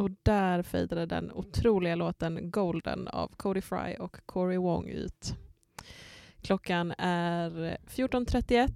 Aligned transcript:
Och 0.00 0.10
där 0.22 0.62
fejdade 0.62 1.06
den 1.06 1.32
otroliga 1.32 1.94
låten 1.94 2.50
Golden 2.50 3.08
av 3.08 3.28
Cody 3.36 3.60
Fry 3.60 3.96
och 3.98 4.26
Corey 4.26 4.58
Wong 4.58 4.88
ut. 4.88 5.34
Klockan 6.42 6.94
är 6.98 7.50
14.31. 7.86 8.72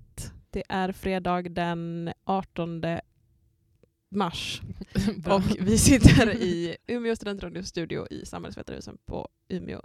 Det 0.50 0.62
är 0.68 0.92
fredag 0.92 1.42
den 1.42 2.12
18 2.24 2.82
mars 4.10 4.62
och 5.26 5.42
vi 5.60 5.78
sitter 5.78 6.34
i 6.34 6.76
Umeå 6.86 7.16
studentradios 7.16 7.66
studio 7.66 8.06
i 8.10 8.26
Samhällsvetarhusen 8.26 8.98
på 9.06 9.28
Umeå 9.48 9.80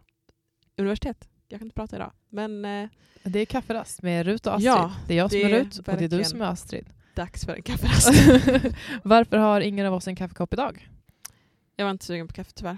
universitet. 0.77 1.29
Jag 1.47 1.59
kan 1.59 1.65
inte 1.65 1.75
prata 1.75 1.95
idag, 1.95 2.11
men 2.29 2.65
eh, 2.65 2.89
Det 3.23 3.39
är 3.39 3.45
kafferast 3.45 4.01
med 4.01 4.25
Rut 4.25 4.47
och 4.47 4.53
Astrid. 4.53 4.67
Ja, 4.67 4.93
det 5.07 5.13
är 5.13 5.17
jag 5.17 5.31
som 5.31 5.39
är 5.39 5.49
Rut 5.49 5.77
och 5.77 5.97
det 5.97 6.05
är 6.05 6.09
du 6.09 6.23
som 6.23 6.41
är 6.41 6.45
Astrid. 6.45 6.89
dags 7.15 7.45
för 7.45 7.53
en 7.55 7.61
kafferast. 7.61 8.09
Varför 9.03 9.37
har 9.37 9.61
ingen 9.61 9.85
av 9.85 9.93
oss 9.93 10.07
en 10.07 10.15
kaffekopp 10.15 10.53
idag? 10.53 10.89
Jag 11.79 11.85
var 11.85 11.91
inte 11.91 12.05
sugen 12.05 12.27
på 12.27 12.33
kaffe 12.33 12.51
tyvärr. 12.55 12.77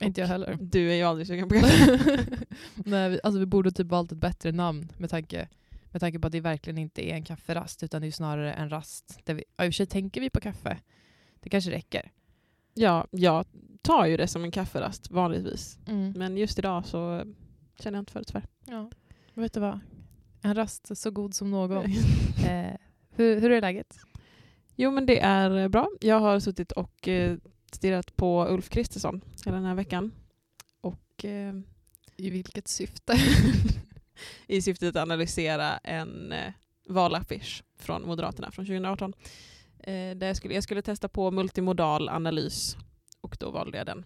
Inte 0.00 0.20
jag 0.20 0.28
heller. 0.28 0.58
Du 0.60 0.90
är 0.90 0.94
ju 0.94 1.02
aldrig 1.02 1.26
sugen 1.26 1.48
på 1.48 1.54
kaffe. 1.54 1.98
Nej, 2.74 3.10
vi, 3.10 3.20
alltså 3.22 3.38
vi 3.38 3.46
borde 3.46 3.70
typ 3.72 3.86
valt 3.86 4.12
ett 4.12 4.18
bättre 4.18 4.52
namn 4.52 4.92
med 4.98 5.10
tanke, 5.10 5.48
med 5.90 6.00
tanke 6.00 6.18
på 6.18 6.26
att 6.26 6.32
det 6.32 6.40
verkligen 6.40 6.78
inte 6.78 7.08
är 7.10 7.14
en 7.14 7.24
kafferast 7.24 7.82
utan 7.82 8.00
det 8.00 8.04
är 8.04 8.08
ju 8.08 8.12
snarare 8.12 8.52
en 8.52 8.70
rast. 8.70 9.18
Där 9.24 9.34
vi, 9.34 9.44
ja, 9.56 9.64
I 9.64 9.68
och 9.68 9.72
för 9.72 9.76
sig 9.76 9.86
tänker 9.86 10.20
vi 10.20 10.30
på 10.30 10.40
kaffe. 10.40 10.78
Det 11.40 11.50
kanske 11.50 11.70
räcker. 11.70 12.12
ja, 12.74 13.06
jag 13.10 13.46
tar 13.82 14.06
ju 14.06 14.16
det 14.16 14.28
som 14.28 14.44
en 14.44 14.50
kafferast 14.50 15.10
vanligtvis. 15.10 15.78
Mm. 15.86 16.12
Men 16.16 16.36
just 16.36 16.58
idag 16.58 16.86
så 16.86 17.22
känner 17.78 17.98
jag 17.98 18.02
inte 18.02 18.12
för 18.12 18.20
det 18.20 18.24
tyvärr. 18.26 18.46
Ja. 18.64 18.90
Vet 19.34 19.52
du 19.52 19.60
vad? 19.60 19.80
En 20.42 20.54
rast 20.54 20.96
så 20.96 21.10
god 21.10 21.34
som 21.34 21.50
någon. 21.50 21.84
eh, 22.48 22.72
hur, 23.10 23.40
hur 23.40 23.50
är 23.50 23.60
läget? 23.60 23.98
Jo 24.76 24.90
men 24.90 25.06
det 25.06 25.20
är 25.20 25.68
bra. 25.68 25.88
Jag 26.00 26.20
har 26.20 26.40
suttit 26.40 26.72
och 26.72 27.08
eh, 27.08 27.36
stirrat 27.72 28.16
på 28.16 28.46
Ulf 28.48 28.68
Kristersson 28.68 29.20
hela 29.44 29.56
den 29.56 29.66
här 29.66 29.74
veckan. 29.74 30.12
Och 30.80 31.24
eh, 31.24 31.54
I 32.16 32.30
vilket 32.30 32.68
syfte? 32.68 33.18
i 34.46 34.62
syfte 34.62 34.88
att 34.88 34.96
analysera 34.96 35.76
en 35.78 36.32
eh, 36.32 36.52
valaffisch 36.88 37.62
från 37.78 38.06
Moderaterna 38.06 38.50
från 38.50 38.64
2018. 38.66 39.12
Eh, 39.78 40.16
där 40.16 40.26
jag, 40.26 40.36
skulle, 40.36 40.54
jag 40.54 40.62
skulle 40.62 40.82
testa 40.82 41.08
på 41.08 41.30
multimodal 41.30 42.08
analys 42.08 42.76
och 43.20 43.36
då 43.40 43.50
valde 43.50 43.78
jag 43.78 43.86
den. 43.86 44.04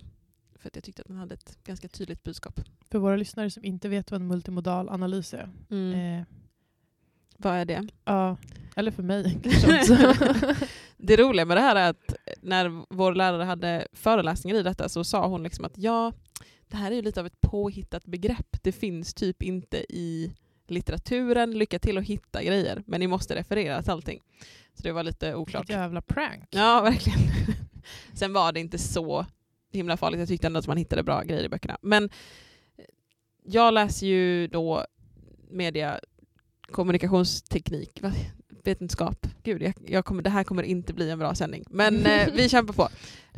För 0.59 0.69
att 0.69 0.77
jag 0.77 0.85
tyckte 0.85 1.03
att 1.03 1.09
den 1.09 1.17
hade 1.17 1.35
ett 1.35 1.59
ganska 1.65 1.89
tydligt 1.89 2.23
budskap. 2.23 2.61
För 2.91 2.99
våra 2.99 3.17
lyssnare 3.17 3.51
som 3.51 3.65
inte 3.65 3.89
vet 3.89 4.11
vad 4.11 4.21
en 4.21 4.27
multimodal 4.27 4.89
analys 4.89 5.35
är. 5.35 5.43
Eh, 5.71 6.23
Vad 7.37 7.55
är 7.57 7.65
det? 7.65 7.89
ja, 8.05 8.37
eller 8.77 8.91
för 8.91 9.03
mig 9.03 9.39
kanske 9.63 10.15
det 10.97 11.17
roliga 11.17 11.45
med 11.45 11.57
det 11.57 11.61
här 11.61 11.77
är 11.77 11.91
att 11.91 12.15
när 12.43 12.85
vår 12.95 13.15
lärare 13.15 13.45
hade 13.45 13.87
föreläsningar 13.93 14.57
i 14.57 14.63
detta 14.63 14.89
så 14.89 15.05
sa 15.05 15.27
hon 15.27 15.43
liksom 15.43 15.65
att 15.65 15.79
ja, 15.79 16.13
det 16.69 16.77
här 16.77 16.91
är 16.91 16.95
ju 16.95 17.03
lite 17.03 17.21
av 17.21 17.27
ett 17.27 17.41
påhittat 17.41 18.05
begrepp. 18.05 18.57
Det 18.63 18.73
finns 18.73 19.15
typ 19.15 19.43
inte 19.43 19.77
i 19.89 20.35
litteraturen. 20.67 21.51
Lycka 21.51 21.79
till 21.79 21.99
att 21.99 22.05
hitta 22.05 22.43
grejer, 22.43 22.83
men 22.87 23.01
ni 23.01 23.07
måste 23.07 23.35
referera 23.35 23.83
till 23.83 23.91
allting. 23.91 24.21
Så 24.75 24.83
det 24.83 24.93
var 24.93 25.03
lite 25.03 25.35
oklart. 25.35 25.63
Vilket 25.63 25.77
jävla 25.77 26.03
prank. 26.03 26.49
Ja, 26.51 26.81
verkligen. 26.85 27.19
Sen 28.15 28.33
var 28.33 28.53
det 28.53 28.61
inte 28.61 28.79
så 28.79 29.27
himla 29.73 29.97
farligt. 29.97 30.21
Jag 30.21 30.29
tyckte 30.29 30.47
ändå 30.47 30.59
att 30.59 30.67
man 30.67 30.77
hittade 30.77 31.03
bra 31.03 31.23
grejer 31.23 31.45
i 31.45 31.49
böckerna. 31.49 31.79
Men 31.83 32.11
jag 33.45 33.75
läser 33.75 34.07
ju 34.07 34.47
då 34.47 34.85
media, 35.51 36.01
kommunikationsteknik, 36.63 38.03
vetenskap. 38.65 39.27
Gud, 39.43 39.63
jag, 39.63 39.75
jag 39.87 40.05
kommer, 40.05 40.23
det 40.23 40.31
här 40.31 40.45
kommer 40.45 40.63
inte 40.63 40.93
bli 40.93 41.11
en 41.11 41.19
bra 41.19 41.35
sändning. 41.35 41.65
Men 41.71 42.07
eh, 42.07 42.29
vi 42.35 42.49
kämpar 42.49 42.75
på. 42.75 42.89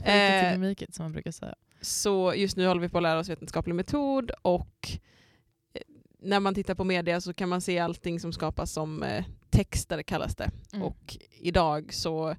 Eh, 0.05 0.71
it, 0.73 0.95
som 0.95 1.05
man 1.05 1.13
brukar 1.13 1.31
säga. 1.31 1.55
Så 1.81 2.35
just 2.35 2.57
nu 2.57 2.67
håller 2.67 2.81
vi 2.81 2.89
på 2.89 2.99
att 2.99 3.03
lära 3.03 3.19
oss 3.19 3.29
vetenskaplig 3.29 3.75
metod 3.75 4.31
och 4.43 4.89
eh, 5.75 5.83
när 6.19 6.41
man 6.41 6.55
tittar 6.55 6.75
på 6.75 6.85
media 6.85 7.21
så 7.21 7.35
kan 7.35 7.49
man 7.49 7.61
se 7.61 7.79
allting 7.79 8.21
som 8.21 8.33
skapas 8.33 8.73
som 8.73 9.03
eh, 9.03 9.25
texter 9.51 10.03
kallas 10.03 10.37
det. 10.37 10.51
Mm. 10.73 10.87
Och 10.87 11.17
idag 11.41 11.95
så 11.95 12.37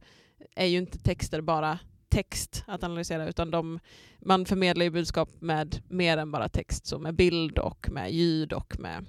är 0.55 0.65
ju 0.65 0.77
inte 0.77 0.97
texter 0.97 1.41
bara 1.41 1.79
text 2.09 2.63
att 2.67 2.83
analysera 2.83 3.27
utan 3.27 3.51
de, 3.51 3.79
man 4.19 4.45
förmedlar 4.45 4.83
ju 4.83 4.89
budskap 4.89 5.29
med 5.39 5.81
mer 5.87 6.17
än 6.17 6.31
bara 6.31 6.49
text, 6.49 6.85
så 6.85 6.99
med 6.99 7.15
bild 7.15 7.59
och 7.59 7.89
med 7.91 8.11
ljud 8.11 8.53
och 8.53 8.79
med 8.79 9.05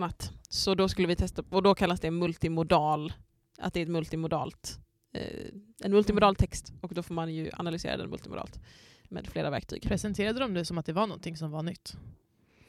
annat. 0.00 0.32
Så 0.48 0.74
då 0.74 0.88
skulle 0.88 1.08
vi 1.08 1.16
testa, 1.16 1.42
och 1.50 1.62
då 1.62 1.74
kallas 1.74 2.00
det 2.00 2.10
multimodal, 2.10 3.12
att 3.58 3.74
det 3.74 3.80
är 3.80 3.82
ett 3.82 3.90
multimodalt, 3.90 4.78
eh, 5.12 5.46
en 5.84 5.92
multimodal 5.92 6.36
text 6.36 6.72
och 6.80 6.94
då 6.94 7.02
får 7.02 7.14
man 7.14 7.34
ju 7.34 7.50
analysera 7.52 7.96
den 7.96 8.10
multimodalt 8.10 8.60
med 9.08 9.26
flera 9.26 9.50
verktyg. 9.50 9.82
Presenterade 9.82 10.40
de 10.40 10.54
det 10.54 10.64
som 10.64 10.78
att 10.78 10.86
det 10.86 10.92
var 10.92 11.06
någonting 11.06 11.36
som 11.36 11.50
var 11.50 11.62
nytt? 11.62 11.96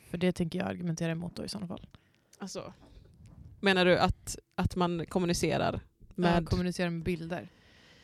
För 0.09 0.17
det 0.17 0.31
tänker 0.31 0.59
jag 0.59 0.67
argumentera 0.67 1.11
emot 1.11 1.35
då 1.35 1.45
i 1.45 1.49
sådana 1.49 1.67
fall. 1.67 1.87
Alltså, 2.37 2.73
menar 3.59 3.85
du 3.85 3.97
att, 3.97 4.37
att 4.55 4.75
man 4.75 5.05
kommunicerar 5.05 5.81
med... 6.15 6.33
Med... 6.33 6.49
Kommunicera 6.49 6.89
med 6.89 7.03
bilder. 7.03 7.49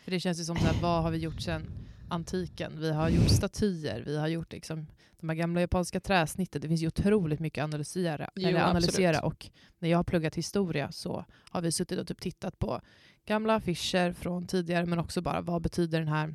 För 0.03 0.11
det 0.11 0.19
känns 0.19 0.39
ju 0.39 0.43
som 0.43 0.55
så 0.55 0.66
här, 0.66 0.81
vad 0.81 1.03
har 1.03 1.11
vi 1.11 1.17
gjort 1.17 1.41
sedan 1.41 1.63
antiken? 2.09 2.79
Vi 2.79 2.91
har 2.91 3.09
gjort 3.09 3.29
statyer, 3.29 4.03
vi 4.05 4.17
har 4.17 4.27
gjort 4.27 4.51
liksom 4.51 4.87
de 5.19 5.29
här 5.29 5.35
gamla 5.35 5.61
japanska 5.61 6.00
träsnitten. 6.00 6.61
Det 6.61 6.67
finns 6.67 6.81
ju 6.81 6.88
otroligt 6.88 7.39
mycket 7.39 7.61
att 7.61 7.67
analysera. 7.67 8.29
Jo, 8.35 8.47
eller 8.47 8.63
analysera. 8.63 9.17
absolut. 9.17 9.33
Och 9.33 9.50
när 9.79 9.89
jag 9.89 9.97
har 9.97 10.03
pluggat 10.03 10.35
historia 10.35 10.91
så 10.91 11.25
har 11.50 11.61
vi 11.61 11.72
suttit 11.72 12.00
och 12.00 12.07
typ 12.07 12.22
tittat 12.22 12.59
på 12.59 12.81
gamla 13.25 13.55
affischer 13.55 14.13
från 14.13 14.47
tidigare 14.47 14.85
men 14.85 15.00
också 15.00 15.22
bara 15.22 15.41
vad 15.41 15.61
betyder 15.61 16.00
den 16.00 16.07
här 16.07 16.33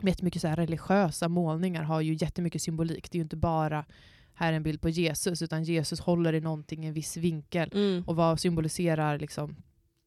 jättemycket 0.00 0.42
så 0.42 0.48
här 0.48 0.56
religiösa 0.56 1.28
målningar 1.28 1.82
har 1.82 2.00
ju 2.00 2.14
jättemycket 2.14 2.62
symbolik. 2.62 3.10
Det 3.10 3.16
är 3.16 3.18
ju 3.18 3.22
inte 3.22 3.36
bara 3.36 3.84
här 4.36 4.52
är 4.52 4.56
en 4.56 4.62
bild 4.62 4.80
på 4.80 4.88
Jesus 4.88 5.42
utan 5.42 5.64
Jesus 5.64 6.00
håller 6.00 6.32
i 6.32 6.40
någonting 6.40 6.84
i 6.84 6.88
en 6.88 6.94
viss 6.94 7.16
vinkel. 7.16 7.70
Mm. 7.74 8.04
Och 8.06 8.16
vad 8.16 8.40
symboliserar 8.40 9.18
liksom 9.18 9.56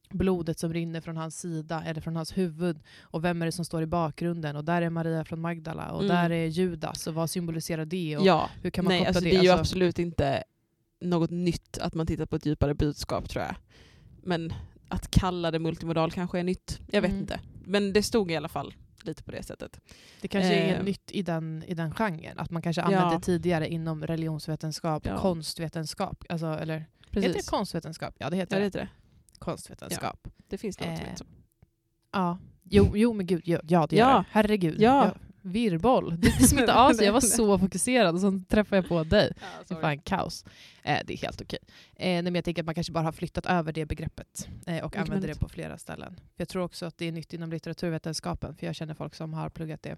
blodet 0.09 0.59
som 0.59 0.73
rinner 0.73 1.01
från 1.01 1.17
hans 1.17 1.39
sida 1.39 1.83
eller 1.85 2.01
från 2.01 2.15
hans 2.15 2.37
huvud 2.37 2.79
och 3.01 3.23
vem 3.23 3.41
är 3.41 3.45
det 3.45 3.51
som 3.51 3.65
står 3.65 3.81
i 3.83 3.85
bakgrunden 3.85 4.55
och 4.55 4.63
där 4.65 4.81
är 4.81 4.89
Maria 4.89 5.25
från 5.25 5.41
Magdala 5.41 5.91
och 5.91 6.03
Mm. 6.03 6.15
där 6.15 6.29
är 6.29 6.45
Judas 6.45 7.07
och 7.07 7.13
vad 7.13 7.29
symboliserar 7.29 7.85
det 7.85 8.17
och 8.17 8.25
Ja, 8.25 8.49
hur 8.61 8.69
kan 8.69 8.85
man 8.85 8.89
nej, 8.91 8.99
koppla 8.99 9.07
alltså, 9.09 9.23
det? 9.23 9.29
det 9.29 9.35
är 9.37 9.43
ju 9.43 9.49
Alltså, 9.49 9.61
absolut 9.61 9.99
inte 9.99 10.43
något 11.01 11.29
nytt 11.29 11.77
att 11.77 11.93
man 11.93 12.07
tittar 12.07 12.25
på 12.25 12.35
ett 12.35 12.45
djupare 12.45 12.73
budskap 12.75 13.29
tror 13.29 13.43
jag. 13.45 13.55
Men 14.23 14.53
att 14.87 15.11
kalla 15.11 15.51
det 15.51 15.59
multimodal 15.59 16.11
kanske 16.11 16.39
är 16.39 16.43
nytt. 16.43 16.79
Jag 16.91 17.01
vet 17.01 17.09
Mm. 17.11 17.21
inte. 17.21 17.39
Men 17.65 17.93
det 17.93 18.03
stod 18.03 18.31
i 18.31 18.35
alla 18.35 18.47
fall 18.49 18.73
lite 19.03 19.23
på 19.23 19.31
det 19.31 19.43
sättet. 19.43 19.79
det 20.21 20.27
kanske 20.27 20.53
är 20.53 20.77
eh, 20.77 20.83
nytt 20.83 21.11
i 21.11 21.21
den, 21.21 21.63
i 21.67 21.73
den 21.73 21.91
genren. 21.93 22.39
Att 22.39 22.51
man 22.51 22.61
kanske 22.61 22.81
Ja. 22.81 22.85
använde 22.85 23.15
det 23.15 23.21
tidigare 23.21 23.67
inom 23.69 24.07
religionsvetenskap, 24.07 25.05
Ja. 25.05 25.17
konstvetenskap. 25.17 26.23
Alltså, 26.29 26.45
eller, 26.47 26.85
Precis. 27.11 27.27
heter 27.27 27.39
det 27.39 27.49
konstvetenskap? 27.49 28.15
Ja, 28.17 28.29
det 28.29 28.35
heter 28.37 28.55
ja, 28.55 28.59
det. 28.59 28.65
heter 28.65 28.79
det. 28.79 28.87
Konstvetenskap. 29.39 30.27
Det 30.49 30.57
finns 30.57 30.79
något 30.79 30.85
som 30.87 30.93
Eh, 30.93 30.99
heter 30.99 31.15
så. 31.17 31.25
Ja. 32.13 32.37
Jo, 32.63 32.91
jo, 32.95 33.13
men 33.13 33.25
gud, 33.25 33.41
ja, 33.45 33.59
ja 33.67 33.87
det 33.87 33.95
gör 33.95 34.09
Ja. 34.09 34.17
det. 34.17 34.25
Herregud. 34.31 34.81
Ja. 34.81 35.15
virrboll. 35.41 36.15
Det, 36.21 36.31
smittar 36.31 36.87
av 36.89 36.93
sig. 36.93 37.05
Jag 37.05 37.13
var 37.13 37.21
så 37.21 37.59
fokuserad 37.59 38.15
och 38.15 38.21
så 38.21 38.41
träffade 38.49 38.75
jag 38.77 38.87
på 38.87 39.03
dig. 39.03 39.33
Det 39.67 39.73
är 39.73 39.81
fan 39.81 39.99
kaos. 39.99 40.45
Eh, 40.83 40.99
det 41.05 41.13
är 41.13 41.17
helt 41.17 41.41
okej. 41.41 41.59
Eh, 41.95 42.05
nej, 42.05 42.21
men 42.23 42.35
jag 42.35 42.45
tänker 42.45 42.61
att 42.61 42.65
man 42.65 42.75
kanske 42.75 42.93
bara 42.93 43.03
har 43.03 43.11
flyttat 43.11 43.45
över 43.45 43.71
det 43.73 43.85
begreppet 43.85 44.47
eh, 44.67 44.77
och 44.77 44.83
Mycket 44.85 45.01
använder 45.01 45.27
det 45.27 45.39
på 45.39 45.49
flera 45.49 45.77
ställen. 45.77 46.19
Jag 46.35 46.49
tror 46.49 46.63
också 46.63 46.85
att 46.85 46.97
det 46.97 47.05
är 47.07 47.11
nytt 47.11 47.33
inom 47.33 47.51
litteraturvetenskapen, 47.51 48.55
för 48.55 48.65
jag 48.65 48.75
känner 48.75 48.93
folk 48.93 49.15
som 49.15 49.33
har 49.33 49.49
pluggat 49.49 49.83
det. 49.83 49.97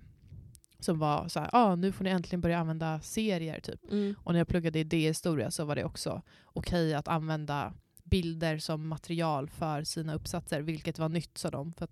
Som 0.80 1.00
var 1.00 1.28
så 1.28 1.40
här, 1.40 1.50
ah, 1.54 1.76
nu 1.76 1.92
får 1.92 2.04
ni 2.04 2.10
äntligen 2.10 2.42
börja 2.42 2.60
använda 2.60 3.00
serier 3.00 3.60
typ. 3.60 3.92
Mm. 3.92 4.16
Och 4.24 4.32
när 4.34 4.40
jag 4.40 4.48
pluggade 4.48 4.80
idéhistoria 4.80 5.52
så 5.52 5.66
var 5.66 5.76
det 5.76 5.84
också 5.84 6.22
okej 6.44 6.94
att 6.94 7.08
använda 7.08 7.74
bilder 8.12 8.58
som 8.58 8.88
material 8.88 9.50
för 9.50 9.84
sina 9.84 10.14
uppsatser, 10.14 10.62
vilket 10.62 11.00
var 11.00 11.10
nytt 11.10 11.38
sa 11.38 11.50
de. 11.50 11.74
För 11.74 11.88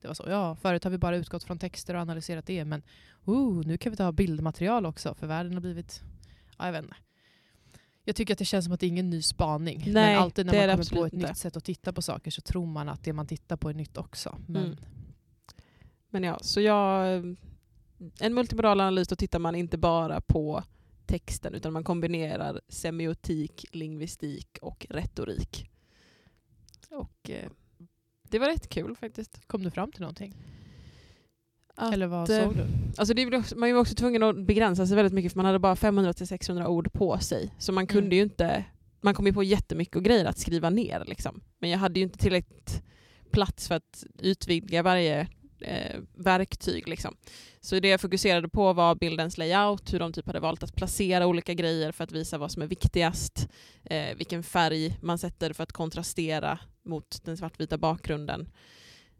det 0.00 0.08
var 0.08 0.14
så, 0.14 0.24
ja, 0.28 0.56
förut 0.56 0.84
har 0.84 0.90
vi 0.90 0.98
bara 0.98 1.16
utgått 1.16 1.44
från 1.44 1.58
texter 1.58 1.94
och 1.94 2.00
analyserat 2.00 2.46
det, 2.46 2.64
men 2.64 2.82
oh, 3.24 3.66
nu 3.66 3.78
kan 3.78 3.90
vi 3.90 3.96
ta 3.96 4.12
bildmaterial 4.12 4.86
också, 4.86 5.14
för 5.14 5.26
världen 5.26 5.54
har 5.54 5.60
blivit... 5.60 6.02
Ja, 6.58 6.64
jag 6.64 6.72
vet 6.72 6.82
inte. 6.82 6.96
Jag 8.04 8.16
tycker 8.16 8.34
att 8.34 8.38
det 8.38 8.44
känns 8.44 8.64
som 8.64 8.74
att 8.74 8.80
det 8.80 8.86
är 8.86 8.88
ingen 8.88 9.10
ny 9.10 9.22
spaning. 9.22 9.82
Nej, 9.86 9.92
men 9.92 10.22
alltid 10.22 10.46
när 10.46 10.66
man 10.66 10.76
kommer 10.76 11.00
på 11.00 11.06
ett 11.06 11.12
inte. 11.12 11.28
nytt 11.28 11.36
sätt 11.36 11.56
att 11.56 11.64
titta 11.64 11.92
på 11.92 12.02
saker 12.02 12.30
så 12.30 12.40
tror 12.40 12.66
man 12.66 12.88
att 12.88 13.04
det 13.04 13.12
man 13.12 13.26
tittar 13.26 13.56
på 13.56 13.70
är 13.70 13.74
nytt 13.74 13.96
också. 13.96 14.38
Men 14.46 14.64
Mm. 14.64 14.76
Men 16.10 16.22
ja, 16.22 16.38
så 16.40 16.60
jag... 16.60 17.16
En 18.20 18.34
multimodal 18.34 18.80
analys, 18.80 19.08
då 19.08 19.16
tittar 19.16 19.38
man 19.38 19.54
inte 19.54 19.78
bara 19.78 20.20
på 20.20 20.64
texten 21.08 21.54
utan 21.54 21.72
man 21.72 21.84
kombinerar 21.84 22.60
semiotik, 22.68 23.64
lingvistik 23.72 24.58
och 24.62 24.86
retorik. 24.90 25.70
Och 26.90 27.30
eh, 27.30 27.50
det 28.22 28.38
var 28.38 28.46
rätt 28.46 28.68
kul 28.68 28.96
faktiskt. 28.96 29.46
kom 29.46 29.62
du 29.62 29.70
fram 29.70 29.92
till 29.92 30.00
någonting? 30.00 30.34
Att, 31.74 31.94
Eller 31.94 32.06
vad 32.06 32.30
eh, 32.30 32.44
såg 32.44 32.56
du? 32.56 32.66
Alltså 32.96 33.14
det 33.14 33.56
man 33.56 33.72
var 33.72 33.80
också 33.80 33.94
tvungen 33.94 34.22
att 34.22 34.46
begränsa 34.46 34.86
sig 34.86 34.96
väldigt 34.96 35.12
mycket 35.12 35.32
för 35.32 35.36
man 35.38 35.46
hade 35.46 35.58
bara 35.58 35.74
500-600 35.74 36.66
ord 36.66 36.92
på 36.92 37.18
sig. 37.18 37.54
Så 37.58 37.72
man 37.72 37.86
kunde 37.86 38.06
Mm. 38.06 38.16
ju 38.16 38.22
inte... 38.22 38.64
Man 39.00 39.14
kom 39.14 39.26
ju 39.26 39.32
på 39.32 39.42
jättemycket 39.42 39.96
och 39.96 40.04
grejer 40.04 40.24
att 40.24 40.38
skriva 40.38 40.70
ner. 40.70 41.04
Liksom. 41.06 41.40
Men 41.58 41.70
jag 41.70 41.78
hade 41.78 42.00
ju 42.00 42.04
inte 42.04 42.18
tillräckligt 42.18 42.82
plats 43.30 43.68
för 43.68 43.74
att 43.74 44.04
utvidga 44.18 44.82
varje 44.82 45.28
eh, 45.60 46.00
verktyg. 46.14 46.88
Liksom. 46.88 47.16
Så 47.60 47.80
det 47.80 47.88
jag 47.88 48.00
fokuserade 48.00 48.48
på 48.48 48.72
var 48.72 48.94
bildens 48.94 49.38
layout, 49.38 49.92
hur 49.92 49.98
de 49.98 50.12
typ 50.12 50.26
hade 50.26 50.40
valt 50.40 50.62
att 50.62 50.74
placera 50.76 51.26
olika 51.26 51.54
grejer 51.54 51.92
för 51.92 52.04
att 52.04 52.12
visa 52.12 52.38
vad 52.38 52.52
som 52.52 52.62
är 52.62 52.66
viktigast, 52.66 53.48
eh, 53.84 54.16
vilken 54.16 54.42
färg 54.42 54.98
man 55.02 55.18
sätter 55.18 55.52
för 55.52 55.62
att 55.62 55.72
kontrastera 55.72 56.58
mot 56.82 57.24
den 57.24 57.36
svartvita 57.36 57.78
bakgrunden. 57.78 58.48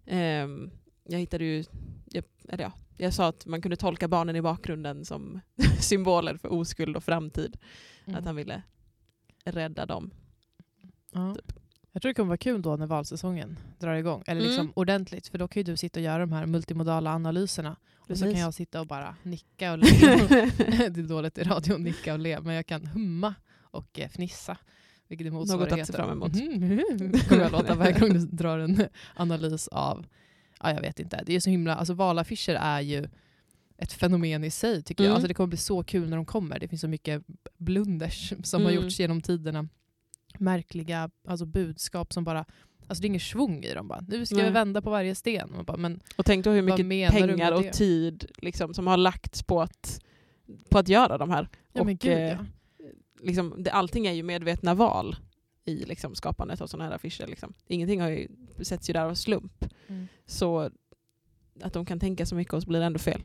Eh, 0.06 0.46
jag 1.08 1.18
hittade 1.18 1.44
ju, 1.44 1.64
jag, 2.06 2.24
eller 2.48 2.64
ja, 2.64 2.72
jag 2.96 3.14
sa 3.14 3.26
att 3.26 3.46
man 3.46 3.62
kunde 3.62 3.76
tolka 3.76 4.08
barnen 4.08 4.36
i 4.36 4.42
bakgrunden 4.42 5.04
som 5.04 5.40
symboler 5.80 6.36
för 6.36 6.52
oskuld 6.52 6.96
och 6.96 7.04
framtid. 7.04 7.56
Mm. 8.04 8.18
Att 8.18 8.24
han 8.24 8.36
ville 8.36 8.62
rädda 9.44 9.86
dem. 9.86 10.10
Ja. 11.12 11.34
typ. 11.34 11.52
Jag 11.98 12.02
tror 12.02 12.10
det 12.10 12.14
kommer 12.14 12.28
vara 12.28 12.36
kul 12.38 12.62
då 12.62 12.76
när 12.76 12.86
valsäsongen 12.86 13.58
drar 13.78 13.94
igång. 13.94 14.22
Eller 14.26 14.40
liksom 14.40 14.60
Mm. 14.60 14.72
ordentligt. 14.76 15.28
För 15.28 15.38
då 15.38 15.48
kan 15.48 15.60
ju 15.60 15.64
du 15.64 15.76
sitta 15.76 16.00
och 16.00 16.04
göra 16.04 16.18
de 16.18 16.32
här 16.32 16.46
multimodala 16.46 17.10
analyserna. 17.10 17.76
Och 17.96 18.18
så 18.18 18.24
kan 18.24 18.38
jag 18.40 18.54
sitta 18.54 18.80
och 18.80 18.86
bara 18.86 19.16
nicka 19.22 19.72
och 19.72 19.78
le. 19.78 19.86
det 20.88 21.00
är 21.00 21.08
dåligt 21.08 21.38
i 21.38 21.42
radio 21.42 21.74
att 21.74 21.80
nicka 21.80 22.12
och 22.12 22.18
le. 22.18 22.40
Men 22.40 22.54
jag 22.54 22.66
kan 22.66 22.86
humma 22.86 23.34
och 23.60 23.98
eh, 24.00 24.08
fnissa. 24.08 24.56
Vilket 25.08 25.26
är 25.26 25.30
Något 25.30 25.72
att 25.72 25.86
se 25.86 25.92
fram 25.92 26.10
emot. 26.10 26.32
Mhm. 26.34 27.12
kommer 27.28 27.42
jag 27.42 27.52
låta 27.52 27.74
varje 27.74 27.92
gång 27.98 28.12
du 28.12 28.18
drar 28.26 28.58
en 28.58 28.88
analys 29.16 29.68
av... 29.68 30.06
Ja, 30.60 30.72
jag 30.72 30.80
vet 30.80 31.00
inte. 31.00 31.22
Det 31.26 31.34
är 31.36 31.40
så 31.40 31.50
himla... 31.50 31.74
Alltså 31.76 31.94
valaffischer 31.94 32.54
är 32.54 32.80
ju 32.80 33.08
ett 33.78 33.92
fenomen 33.92 34.44
i 34.44 34.50
sig 34.50 34.82
tycker 34.82 35.04
jag. 35.04 35.08
Mm. 35.08 35.14
Alltså, 35.14 35.28
det 35.28 35.34
kommer 35.34 35.48
bli 35.48 35.58
så 35.58 35.82
kul 35.82 36.08
när 36.08 36.16
de 36.16 36.26
kommer. 36.26 36.58
Det 36.58 36.68
finns 36.68 36.80
så 36.80 36.88
mycket 36.88 37.22
blunders 37.56 38.32
som 38.44 38.62
har 38.62 38.70
Mm. 38.70 38.82
gjorts 38.84 39.00
genom 39.00 39.20
tiderna. 39.22 39.68
Märkliga 40.40 41.10
alltså 41.28 41.46
budskap 41.46 42.12
som 42.12 42.24
bara... 42.24 42.44
Alltså 42.86 43.02
det 43.02 43.06
är 43.06 43.08
ingen 43.08 43.20
svung 43.20 43.64
i 43.64 43.74
dem. 43.74 43.88
Bara. 43.88 44.04
Nu 44.08 44.26
ska 44.26 44.36
vi 44.36 44.42
Nej. 44.42 44.50
vända 44.50 44.82
på 44.82 44.90
varje 44.90 45.14
sten. 45.14 45.64
Bara, 45.66 45.76
men 45.76 46.00
Och 46.16 46.24
tänk 46.24 46.44
då 46.44 46.50
hur 46.50 46.62
mycket 46.62 47.12
pengar 47.12 47.52
och 47.52 47.72
tid 47.72 48.30
liksom, 48.38 48.74
som 48.74 48.86
har 48.86 48.96
lagts 48.96 49.42
på 49.42 49.62
att, 49.62 50.04
på 50.68 50.78
att 50.78 50.88
göra 50.88 51.18
de 51.18 51.30
här. 51.30 51.48
ja, 51.72 51.84
men 51.84 51.94
och, 51.94 52.00
gud 52.00 52.12
eh, 52.12 52.28
ja. 52.28 52.38
liksom, 53.22 53.54
det, 53.58 53.70
allting 53.70 54.06
är 54.06 54.12
ju 54.12 54.22
medvetna 54.22 54.74
val 54.74 55.16
i 55.64 55.84
liksom, 55.84 56.14
skapandet 56.14 56.60
av 56.60 56.66
sådana 56.66 56.84
här 56.84 56.96
affischer. 56.96 57.26
Liksom. 57.26 57.54
Ingenting 57.66 58.00
har 58.00 58.08
ju, 58.08 58.28
sätts 58.62 58.90
ju 58.90 58.92
där 58.92 59.04
av 59.04 59.14
slump. 59.14 59.64
Mm. 59.88 60.08
Så 60.26 60.70
att 61.62 61.72
de 61.72 61.84
kan 61.84 62.00
tänka 62.00 62.26
så 62.26 62.34
mycket 62.34 62.54
och 62.54 62.62
så 62.62 62.68
blir 62.68 62.80
det 62.80 62.86
ändå 62.86 62.98
fel. 62.98 63.22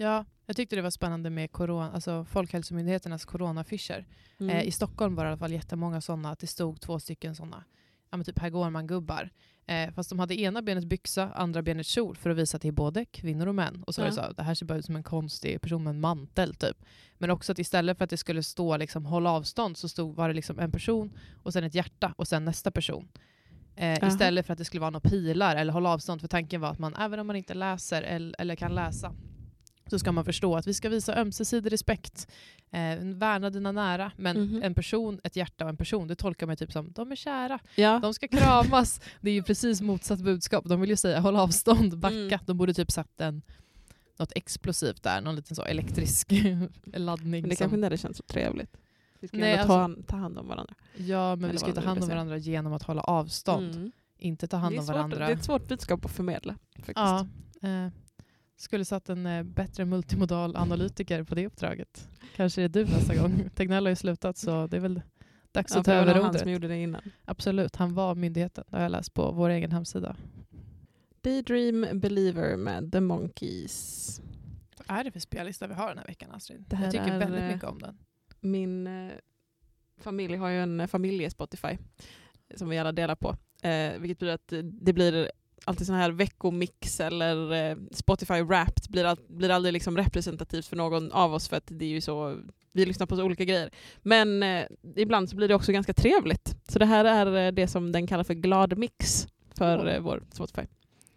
Ja, 0.00 0.24
jag 0.46 0.56
tyckte 0.56 0.76
det 0.76 0.82
var 0.82 0.90
spännande 0.90 1.30
med 1.30 1.52
corona, 1.52 1.92
alltså 1.92 2.24
Folkhälsomyndigheternas 2.24 3.24
coronaaffischer. 3.24 4.06
Mm. 4.40 4.56
Eh, 4.56 4.62
I 4.62 4.70
Stockholm 4.70 5.14
var 5.14 5.24
det 5.24 5.28
i 5.28 5.30
alla 5.30 5.38
fall 5.38 5.52
jättemånga 5.52 6.00
sådana, 6.00 6.30
att 6.30 6.38
det 6.38 6.46
stod 6.46 6.80
två 6.80 6.98
stycken 6.98 7.34
sådana, 7.34 7.64
ja 8.10 8.16
men 8.16 8.24
typ 8.24 8.38
här 8.38 8.50
går 8.50 8.70
man 8.70 8.86
gubbar. 8.86 9.30
Eh, 9.66 9.90
fast 9.90 10.10
de 10.10 10.18
hade 10.18 10.40
ena 10.40 10.62
benet 10.62 10.84
byxa, 10.84 11.30
andra 11.34 11.62
benet 11.62 11.86
kjol 11.86 12.16
för 12.16 12.30
att 12.30 12.36
visa 12.36 12.56
att 12.56 12.62
det 12.62 12.68
är 12.68 12.72
både 12.72 13.04
kvinnor 13.04 13.46
och 13.46 13.54
män. 13.54 13.82
Och 13.86 13.94
så 13.94 14.00
var 14.02 14.08
det 14.08 14.16
Ja. 14.16 14.26
så, 14.26 14.32
det 14.32 14.42
här 14.42 14.54
ser 14.54 14.66
bara 14.66 14.78
ut 14.78 14.84
som 14.84 14.96
en 14.96 15.02
konstig 15.02 15.60
person 15.60 15.84
med 15.84 15.90
en 15.90 16.00
mantel 16.00 16.54
typ. 16.54 16.76
Men 17.18 17.30
också 17.30 17.52
att 17.52 17.58
istället 17.58 17.98
för 17.98 18.04
att 18.04 18.10
det 18.10 18.16
skulle 18.16 18.42
stå 18.42 18.76
liksom 18.76 19.06
håll 19.06 19.26
avstånd 19.26 19.76
så 19.76 19.88
stod, 19.88 20.16
var 20.16 20.28
det 20.28 20.34
liksom 20.34 20.58
en 20.58 20.72
person 20.72 21.12
och 21.42 21.52
sen 21.52 21.64
ett 21.64 21.74
hjärta 21.74 22.14
och 22.16 22.28
sen 22.28 22.44
nästa 22.44 22.70
person. 22.70 23.08
Eh, 23.76 24.08
istället 24.08 24.46
för 24.46 24.52
att 24.52 24.58
det 24.58 24.64
skulle 24.64 24.80
vara 24.80 24.90
några 24.90 25.10
pilar 25.10 25.56
eller 25.56 25.72
håll 25.72 25.86
avstånd. 25.86 26.20
För 26.20 26.28
tanken 26.28 26.60
var 26.60 26.68
att 26.70 26.78
man, 26.78 26.94
även 26.94 27.20
om 27.20 27.26
man 27.26 27.36
inte 27.36 27.54
läser 27.54 28.02
eller, 28.02 28.40
eller 28.40 28.56
kan 28.56 28.74
läsa, 28.74 29.14
så 29.90 29.98
ska 29.98 30.12
man 30.12 30.24
förstå 30.24 30.56
att 30.56 30.66
vi 30.66 30.74
ska 30.74 30.88
visa 30.88 31.14
ömsesidig 31.20 31.72
respekt. 31.72 32.28
Eh, 32.70 32.98
värna 33.04 33.50
dina 33.50 33.72
nära. 33.72 34.12
Men 34.16 34.40
Mhm. 34.42 34.62
en 34.62 34.74
person, 34.74 35.20
ett 35.24 35.36
hjärta 35.36 35.64
och 35.64 35.70
en 35.70 35.76
person, 35.76 36.08
det 36.08 36.14
tolkar 36.14 36.46
man 36.46 36.56
typ 36.56 36.72
som 36.72 36.92
de 36.92 37.12
är 37.12 37.16
kära, 37.16 37.58
ja. 37.74 37.98
de 38.02 38.14
ska 38.14 38.28
kramas. 38.28 39.00
det 39.20 39.30
är 39.30 39.34
ju 39.34 39.42
precis 39.42 39.80
motsatt 39.80 40.20
budskap. 40.20 40.64
De 40.68 40.80
vill 40.80 40.90
ju 40.90 40.96
säga 40.96 41.20
håll 41.20 41.36
avstånd, 41.36 41.98
backa. 41.98 42.16
Mm. 42.16 42.38
De 42.46 42.56
borde 42.58 42.74
typ 42.74 42.90
satt 42.90 43.20
en, 43.20 43.42
något 44.18 44.32
explosivt 44.36 45.02
där, 45.02 45.20
någon 45.20 45.36
liten 45.36 45.56
så 45.56 45.62
elektrisk 45.62 46.32
laddning. 46.84 47.42
Men 47.42 47.50
det 47.50 47.56
som, 47.56 47.62
kanske 47.64 47.74
inte 47.76 47.86
hade 47.86 47.96
känts 47.98 48.16
så 48.16 48.22
trevligt. 48.22 48.76
Vi 49.20 49.28
ska 49.28 49.36
Nej, 49.36 49.50
ändå 49.52 49.60
alltså- 49.62 49.74
ta, 49.74 49.80
han- 49.80 50.02
ta 50.02 50.16
hand 50.16 50.38
om 50.38 50.48
varandra. 50.48 50.74
ja, 50.96 51.36
men 51.36 51.44
eller 51.44 51.52
vi 51.52 51.58
ska 51.58 51.72
ta 51.72 51.80
hand 51.80 52.02
om 52.02 52.08
varandra 52.08 52.36
genom 52.36 52.72
att 52.72 52.82
hålla 52.82 53.00
avstånd. 53.02 53.74
Mm. 53.74 53.92
Inte 54.20 54.46
ta 54.48 54.56
hand 54.56 54.78
om 54.78 54.84
svårt, 54.86 54.94
varandra. 54.96 55.18
det 55.18 55.24
är 55.32 55.36
ett 55.36 55.44
svårt 55.44 55.68
budskap 55.68 56.04
att 56.04 56.10
förmedla. 56.10 56.56
Faktiskt. 56.76 56.96
Ja, 56.96 57.26
eh, 57.62 57.88
skulle 58.58 58.84
satt 58.84 59.08
en 59.08 59.26
eh, 59.26 59.42
bättre 59.42 59.84
multimodal 59.84 60.56
analytiker 60.56 61.22
på 61.22 61.34
det 61.34 61.46
uppdraget. 61.46 62.08
Kanske 62.36 62.62
är 62.62 62.68
det 62.68 62.84
du 62.84 62.90
nästa 62.90 63.14
gång. 63.14 63.50
Tegnell 63.54 63.86
har 63.86 63.90
ju 63.90 63.96
slutat 63.96 64.36
så 64.36 64.66
det 64.66 64.76
är 64.76 64.80
väl 64.80 65.02
dags 65.52 65.74
Ja, 65.74 65.80
att 65.80 65.86
ta 65.86 65.92
över 65.92 66.14
nog 66.14 66.24
han 66.24 66.38
som 66.38 66.50
gjorde 66.50 66.68
det 66.68 66.76
innan. 66.76 67.02
Absolut, 67.24 67.76
han 67.76 67.94
var 67.94 68.14
myndigheten. 68.14 68.64
Det 68.68 68.76
har 68.76 68.82
jag 68.82 68.92
läst 68.92 69.14
på 69.14 69.32
vår 69.32 69.50
egen 69.50 69.72
hemsida. 69.72 70.16
Daydream 71.20 71.86
Believer 72.00 72.56
med 72.56 72.92
The 72.92 73.00
Monkeys. 73.00 74.20
Vad 74.86 74.98
är 74.98 75.04
det 75.04 75.10
för 75.10 75.20
spellista 75.20 75.66
vi 75.66 75.74
har 75.74 75.88
den 75.88 75.98
här 75.98 76.06
veckan 76.06 76.30
Astrid? 76.30 76.64
Det 76.68 76.76
här 76.76 76.84
jag 76.84 76.92
tycker 76.92 77.12
är, 77.12 77.18
väldigt 77.18 77.40
eh, 77.40 77.48
mycket 77.48 77.64
om 77.64 77.78
den. 77.78 77.98
Min 78.40 78.86
eh, 78.86 79.12
familj 80.00 80.36
har 80.36 80.48
ju 80.48 80.62
en 80.62 80.88
familje-Spotify 80.88 81.78
som 82.54 82.68
vi 82.68 82.78
alla 82.78 82.92
delar 82.92 83.14
på. 83.14 83.36
Eh, 83.68 83.98
vilket 83.98 84.18
betyder 84.18 84.34
att 84.34 84.52
det 84.64 84.92
blir 84.92 85.30
alltid 85.68 85.86
sån 85.86 85.96
här 85.96 86.10
veckomix 86.10 87.00
eller 87.00 87.52
eh, 87.52 87.76
Spotify 87.92 88.42
Wrapped 88.42 88.90
blir, 88.90 89.04
all, 89.04 89.18
blir 89.28 89.50
aldrig 89.50 89.72
liksom 89.72 89.96
representativt 89.96 90.66
för 90.66 90.76
någon 90.76 91.12
av 91.12 91.34
oss 91.34 91.48
för 91.48 91.56
att 91.56 91.66
det 91.66 91.84
är 91.84 91.88
ju 91.88 92.00
så 92.00 92.38
vi 92.72 92.86
lyssnar 92.86 93.06
på 93.06 93.16
så 93.16 93.24
olika 93.24 93.44
grejer. 93.44 93.70
Men 94.02 94.42
eh, 94.42 94.64
ibland 94.96 95.30
så 95.30 95.36
blir 95.36 95.48
det 95.48 95.54
också 95.54 95.72
ganska 95.72 95.92
trevligt. 95.92 96.56
Så 96.68 96.78
det 96.78 96.86
här 96.86 97.04
är 97.04 97.46
eh, 97.46 97.52
det 97.52 97.68
som 97.68 97.92
den 97.92 98.06
kallar 98.06 98.24
för 98.24 98.34
glad 98.34 98.78
mix 98.78 99.26
för 99.54 99.86
eh, 99.86 100.00
vår 100.00 100.22
Spotify. 100.32 100.62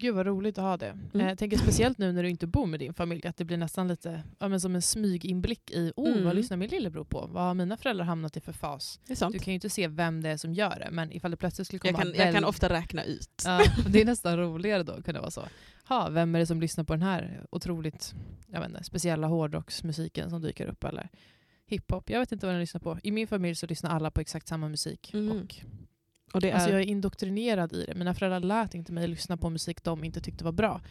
Gud 0.02 0.16
vad 0.16 0.26
roligt 0.26 0.58
att 0.58 0.64
ha 0.64 0.78
det. 0.78 0.88
Mm. 0.90 1.22
Eh, 1.22 1.28
Jag 1.28 1.38
tänker 1.38 1.58
speciellt 1.58 1.98
nu 1.98 2.12
när 2.12 2.24
du 2.24 2.30
inte 2.30 2.48
bor 2.48 2.66
med 2.66 2.80
din 2.80 2.94
familj 2.94 3.28
att 3.28 3.38
det 3.38 3.46
blir 3.46 3.58
nästan 3.58 3.88
lite 3.88 4.24
ja, 4.40 4.48
men 4.48 4.62
som 4.62 4.76
en 4.76 4.82
smyginblick 4.82 5.72
i 5.72 5.92
oh, 5.96 6.12
Mm. 6.12 6.24
vad 6.26 6.36
lyssnar 6.36 6.58
min 6.58 6.70
lillebror 6.70 7.04
på? 7.04 7.28
Vad 7.32 7.44
har 7.44 7.54
mina 7.54 7.78
föräldrar 7.78 8.06
hamnat 8.06 8.38
i 8.38 8.42
för 8.42 8.54
fas? 8.54 9.00
Det. 9.08 9.14
Du 9.32 9.40
kan 9.40 9.52
ju 9.52 9.54
inte 9.56 9.70
se 9.70 9.88
vem 9.88 10.22
det 10.24 10.30
är 10.30 10.38
som 10.38 10.54
gör 10.54 10.80
det 10.80 10.90
men 10.92 11.12
ifall 11.12 11.32
det 11.32 11.38
plötsligt 11.38 11.68
skulle 11.68 11.80
komma 11.80 11.92
Jag 11.92 12.02
kan, 12.02 12.08
jag 12.16 12.26
kan 12.26 12.34
väl- 12.34 12.46
ofta 12.46 12.70
räkna 12.70 13.04
ut. 13.04 13.44
Ja, 13.46 13.62
det 13.90 14.02
är 14.02 14.06
nästan 14.06 14.38
roligare 14.38 14.84
då, 14.84 15.02
kunde 15.02 15.20
vara 15.20 15.32
så. 15.32 15.44
Ha, 15.88 16.10
vem 16.10 16.36
är 16.36 16.40
det 16.40 16.46
som 16.46 16.62
lyssnar 16.62 16.84
på 16.84 16.94
den 16.94 17.02
här 17.02 17.46
otroligt 17.52 18.14
jag 18.48 18.60
vet 18.60 18.70
inte, 18.70 18.84
speciella 18.84 19.28
hårdrocksmusiken 19.28 20.30
som 20.30 20.42
dyker 20.42 20.68
upp? 20.68 20.84
Eller 20.84 21.10
hiphop? 21.66 22.10
Jag 22.10 22.20
vet 22.20 22.32
inte 22.32 22.46
vad 22.46 22.56
den 22.56 22.60
lyssnar 22.62 22.82
på. 22.82 23.00
I 23.04 23.12
min 23.12 23.28
familj 23.28 23.56
så 23.56 23.68
lyssnar 23.68 23.90
alla 23.90 24.12
på 24.12 24.22
exakt 24.22 24.48
samma 24.48 24.70
musik. 24.70 25.12
Mhm. 25.14 25.32
Och, 25.32 25.56
Och 26.34 26.42
det 26.42 26.50
är, 26.50 26.54
alltså 26.54 26.70
jag 26.70 26.80
är 26.82 26.86
indoktrinerad 26.86 27.74
i 27.74 27.86
det. 27.86 27.96
Mina 27.96 28.14
föräldrar 28.14 28.40
lät 28.40 28.74
inte 28.76 28.92
mig 28.94 29.08
lyssna 29.08 29.38
på 29.38 29.50
musik 29.50 29.84
de 29.84 30.04
inte 30.04 30.22
tyckte 30.22 30.44
var 30.44 30.52
bra. 30.52 30.82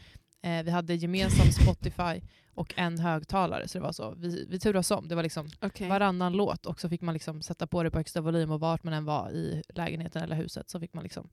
Eh, 0.42 0.62
vi 0.62 0.70
hade 0.70 0.94
gemensam 0.94 1.46
Spotify 1.52 2.20
och 2.54 2.74
en 2.76 2.98
högtalare. 2.98 3.68
Så 3.68 3.78
det 3.78 3.82
var 3.82 3.92
så. 3.92 4.14
Vi, 4.16 4.46
vi 4.50 4.58
turas 4.58 4.90
om. 4.90 5.08
Det 5.08 5.14
var 5.14 5.22
liksom 5.22 5.48
Okej. 5.60 5.88
varannan 5.88 6.32
låt 6.32 6.66
och 6.66 6.80
så 6.80 6.88
fick 6.88 7.00
man 7.00 7.12
liksom 7.14 7.42
sätta 7.42 7.66
på 7.66 7.82
det 7.82 7.90
på 7.90 7.98
högsta 7.98 8.20
volym 8.20 8.50
och 8.50 8.60
vart 8.60 8.82
man 8.82 8.94
än 8.94 9.04
var 9.04 9.30
i 9.30 9.62
lägenheten 9.68 10.22
eller 10.22 10.36
huset 10.36 10.70
så 10.70 10.80
fick 10.80 10.94
man 10.94 11.02
liksom 11.04 11.28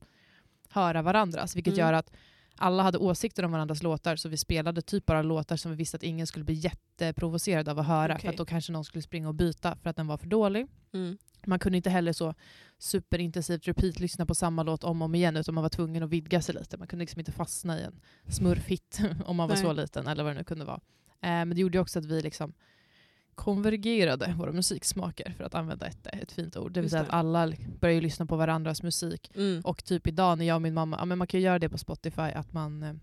höra 0.70 1.02
varandras. 1.02 1.56
Vilket 1.56 1.74
Mm. 1.74 1.86
gör 1.86 1.92
att 1.92 2.12
alla 2.56 2.82
hade 2.82 2.98
åsikter 2.98 3.42
om 3.44 3.52
varandras 3.52 3.82
låtar 3.82 4.16
så 4.16 4.28
vi 4.28 4.36
spelade 4.36 4.82
typ 4.82 5.06
bara 5.06 5.22
låtar 5.22 5.56
som 5.56 5.70
vi 5.70 5.76
visste 5.76 5.96
att 5.96 6.02
ingen 6.02 6.26
skulle 6.26 6.44
bli 6.44 6.54
jätteprovocerad 6.54 7.68
av 7.68 7.78
att 7.78 7.86
höra 7.86 8.08
för 8.14 8.18
Okej. 8.20 8.30
att 8.30 8.36
då 8.36 8.44
kanske 8.44 8.72
någon 8.72 8.84
skulle 8.84 9.02
springa 9.02 9.28
och 9.28 9.34
byta 9.34 9.76
för 9.82 9.90
att 9.90 9.96
den 9.96 10.06
var 10.06 10.16
för 10.16 10.26
dålig. 10.26 10.66
Mm. 10.92 11.18
Man 11.46 11.58
kunde 11.58 11.76
inte 11.76 11.90
heller 11.90 12.12
så 12.12 12.34
superintensivt 12.78 13.68
repeat-lyssna 13.68 14.26
på 14.26 14.34
samma 14.34 14.62
låt 14.62 14.84
om 14.84 15.02
och 15.02 15.06
om 15.06 15.14
igen 15.14 15.36
utan 15.36 15.54
man 15.54 15.62
var 15.62 15.68
tvungen 15.68 16.02
att 16.02 16.10
vidga 16.10 16.42
sig 16.42 16.54
lite. 16.54 16.76
Man 16.76 16.88
kunde 16.88 17.02
liksom 17.02 17.18
inte 17.18 17.32
fastna 17.32 17.80
i 17.80 17.82
en 17.82 18.00
smurfhit 18.28 19.00
om 19.24 19.36
man 19.36 19.48
var 19.48 19.54
Nej. 19.54 19.64
så 19.64 19.72
liten 19.72 20.06
eller 20.06 20.24
vad 20.24 20.32
det 20.32 20.38
nu 20.38 20.44
kunde 20.44 20.64
vara. 20.64 20.80
Eh, 21.20 21.28
men 21.28 21.50
det 21.50 21.60
gjorde 21.60 21.80
också 21.80 21.98
att 21.98 22.04
vi 22.04 22.22
liksom 22.22 22.52
konvergerade 23.34 24.34
våra 24.38 24.52
musiksmaker 24.52 25.34
för 25.36 25.44
att 25.44 25.54
använda 25.54 25.86
ett, 25.86 26.06
ett 26.06 26.32
fint 26.32 26.56
ord. 26.56 26.72
Det 26.72 26.80
vill 26.80 26.84
Just 26.84 26.92
säga 26.92 27.02
det. 27.02 27.08
att 27.08 27.14
alla 27.14 27.52
började 27.80 28.00
lyssna 28.00 28.26
på 28.26 28.36
varandras 28.36 28.82
musik. 28.82 29.30
Mm. 29.34 29.60
Och 29.64 29.84
typ 29.84 30.06
idag 30.06 30.38
när 30.38 30.44
jag 30.44 30.54
och 30.54 30.62
min 30.62 30.74
mamma, 30.74 30.96
ja, 30.98 31.04
men 31.04 31.18
man 31.18 31.26
kan 31.26 31.40
ju 31.40 31.46
göra 31.46 31.58
det 31.58 31.68
på 31.68 31.78
Spotify 31.78 32.22
att 32.22 32.52
man 32.52 32.82
eh, 32.82 32.94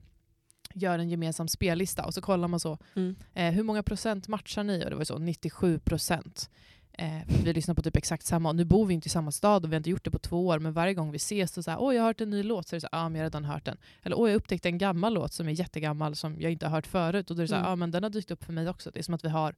gör 0.74 1.00
en 1.00 1.10
gemensam 1.10 1.48
spellista 1.48 2.06
och 2.06 2.14
så 2.14 2.22
kollar 2.22 2.48
man 2.48 2.60
så 2.60 2.78
Mm. 2.96 3.16
Eh, 3.34 3.52
hur 3.54 3.64
många 3.64 3.84
procent 3.84 4.28
matchar 4.28 4.64
ni? 4.64 4.86
Och 4.86 4.90
det 4.90 4.96
var 4.96 5.02
ju 5.02 5.06
så 5.06 5.18
97 5.18 5.80
procent. 5.80 6.50
Eh, 6.98 7.22
vi 7.44 7.54
lyssnar 7.54 7.76
på 7.76 7.82
typ 7.82 7.96
exakt 7.98 8.26
samma. 8.26 8.50
Och 8.50 8.56
nu 8.56 8.66
bor 8.66 8.86
vi 8.86 8.94
inte 8.94 9.08
i 9.08 9.10
samma 9.10 9.32
stad 9.32 9.64
och 9.66 9.72
vi 9.72 9.76
har 9.76 9.78
inte 9.80 9.90
gjort 9.90 10.04
det 10.04 10.12
på 10.12 10.20
två 10.20 10.48
år. 10.48 10.60
Men 10.60 10.74
varje 10.74 10.94
gång 10.94 11.12
vi 11.12 11.16
ses 11.16 11.54
så 11.54 11.64
säger 11.64 11.82
åh 11.82 11.96
jag 11.96 12.02
har 12.02 12.08
hört 12.08 12.22
en 12.22 12.30
ny 12.30 12.44
låt. 12.44 12.68
Så 12.68 12.76
är 12.76 12.78
det 12.78 12.82
så 12.82 12.88
ja 12.92 13.10
men 13.10 13.16
jag 13.16 13.20
har 13.26 13.26
redan 13.30 13.46
hört 13.46 13.66
den. 13.66 13.78
Eller 14.04 14.20
åh 14.20 14.30
jag 14.30 14.36
upptäckte 14.38 14.70
en 14.70 14.78
gammal 14.78 15.14
låt 15.14 15.34
som 15.34 15.48
är 15.48 15.52
jättegammal 15.52 16.16
som 16.16 16.42
jag 16.42 16.52
inte 16.52 16.66
har 16.66 16.72
hört 16.72 16.88
förut. 16.88 17.30
Och 17.30 17.36
då 17.36 17.42
är 17.42 17.44
det 17.44 17.48
så 17.48 17.56
här, 17.56 17.62
Mm. 17.62 17.70
ja 17.70 17.76
men 17.76 17.92
den 17.92 18.04
har 18.04 18.10
dykt 18.10 18.32
upp 18.32 18.44
för 18.44 18.54
mig 18.54 18.70
också. 18.70 18.92
Det 18.92 19.00
är 19.00 19.04
som 19.04 19.14
att 19.14 19.26
vi 19.26 19.30
har 19.30 19.56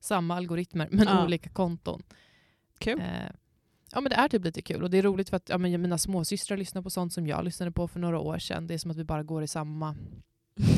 samma 0.00 0.36
algoritmer 0.36 0.88
men 0.90 1.06
Ja. 1.06 1.24
olika 1.24 1.50
konton. 1.50 2.02
Kul. 2.78 2.98
Eh, 3.00 3.06
ja 3.92 4.00
men 4.00 4.10
det 4.10 4.16
är 4.16 4.28
typ 4.28 4.44
lite 4.44 4.62
kul. 4.62 4.82
Och 4.82 4.90
det 4.90 4.98
är 4.98 5.02
roligt 5.02 5.30
för 5.30 5.36
att 5.36 5.48
ja, 5.48 5.58
men 5.58 5.82
mina 5.82 5.98
småsystrar 5.98 6.56
lyssnar 6.56 6.82
på 6.82 6.90
sånt 6.90 7.12
som 7.12 7.26
jag 7.26 7.44
lyssnade 7.44 7.72
på 7.72 7.88
för 7.88 8.00
några 8.00 8.18
år 8.18 8.38
sedan. 8.38 8.66
Det 8.66 8.74
är 8.74 8.78
som 8.78 8.90
att 8.90 8.96
vi 8.96 9.04
bara 9.04 9.22
går 9.22 9.42
i 9.42 9.46
samma 9.48 9.96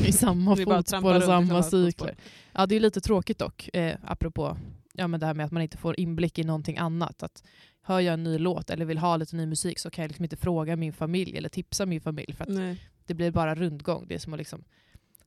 i 0.07 0.13
samma 0.13 0.57
fotspår 0.65 1.15
och 1.17 1.23
samma 1.23 1.63
cykler. 1.63 2.17
Ja, 2.53 2.67
det 2.67 2.75
är 2.77 2.81
lite 2.81 3.01
tråkigt 3.01 3.39
dock, 3.39 3.71
eh, 3.73 3.97
apropå 4.05 4.57
ja, 4.93 5.09
men 5.09 5.21
det 5.21 5.27
här 5.27 5.35
med 5.35 5.47
att 5.47 5.53
man 5.53 5.63
inte 5.63 5.79
får 5.79 6.01
inblick 6.01 6.39
i 6.39 6.45
någonting 6.45 6.79
annat. 6.79 7.23
Att 7.23 7.45
hör 7.83 8.01
jag 8.01 8.15
en 8.15 8.23
ny 8.23 8.39
låt 8.39 8.71
eller 8.71 8.85
vill 8.85 8.99
ha 8.99 9.17
lite 9.17 9.37
ny 9.37 9.47
musik 9.47 9.79
så 9.79 9.91
kan 9.91 10.03
jag 10.03 10.09
liksom 10.09 10.25
inte 10.25 10.37
fråga 10.37 10.77
min 10.77 10.93
familj 10.93 11.37
eller 11.37 11.49
tipsa 11.49 11.87
min 11.87 12.01
familj 12.01 12.33
för 12.33 12.77
det 13.07 13.15
blir 13.15 13.31
bara 13.31 13.55
rundgång. 13.55 14.07
Det 14.09 14.15
är 14.15 14.19
som 14.19 14.33
att 14.33 14.39
liksom 14.39 14.65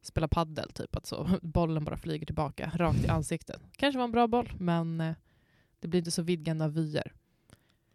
spela 0.01 0.27
paddel, 0.27 0.72
typ 0.72 0.95
att 0.95 1.05
så 1.05 1.29
bollen 1.41 1.84
bara 1.84 1.98
flyger 1.98 2.25
tillbaka 2.25 2.72
rakt 2.75 3.05
i 3.05 3.07
ansiktet. 3.07 3.62
Kanske 3.77 3.98
var 3.98 4.05
en 4.05 4.12
bra 4.12 4.27
boll, 4.27 4.51
men 4.60 5.01
eh, 5.01 5.13
det 5.79 5.88
blir 5.88 6.00
inte 6.00 6.12
så 6.12 6.22
vidgande 6.22 6.65
av 6.65 6.74
vyer. 6.74 7.13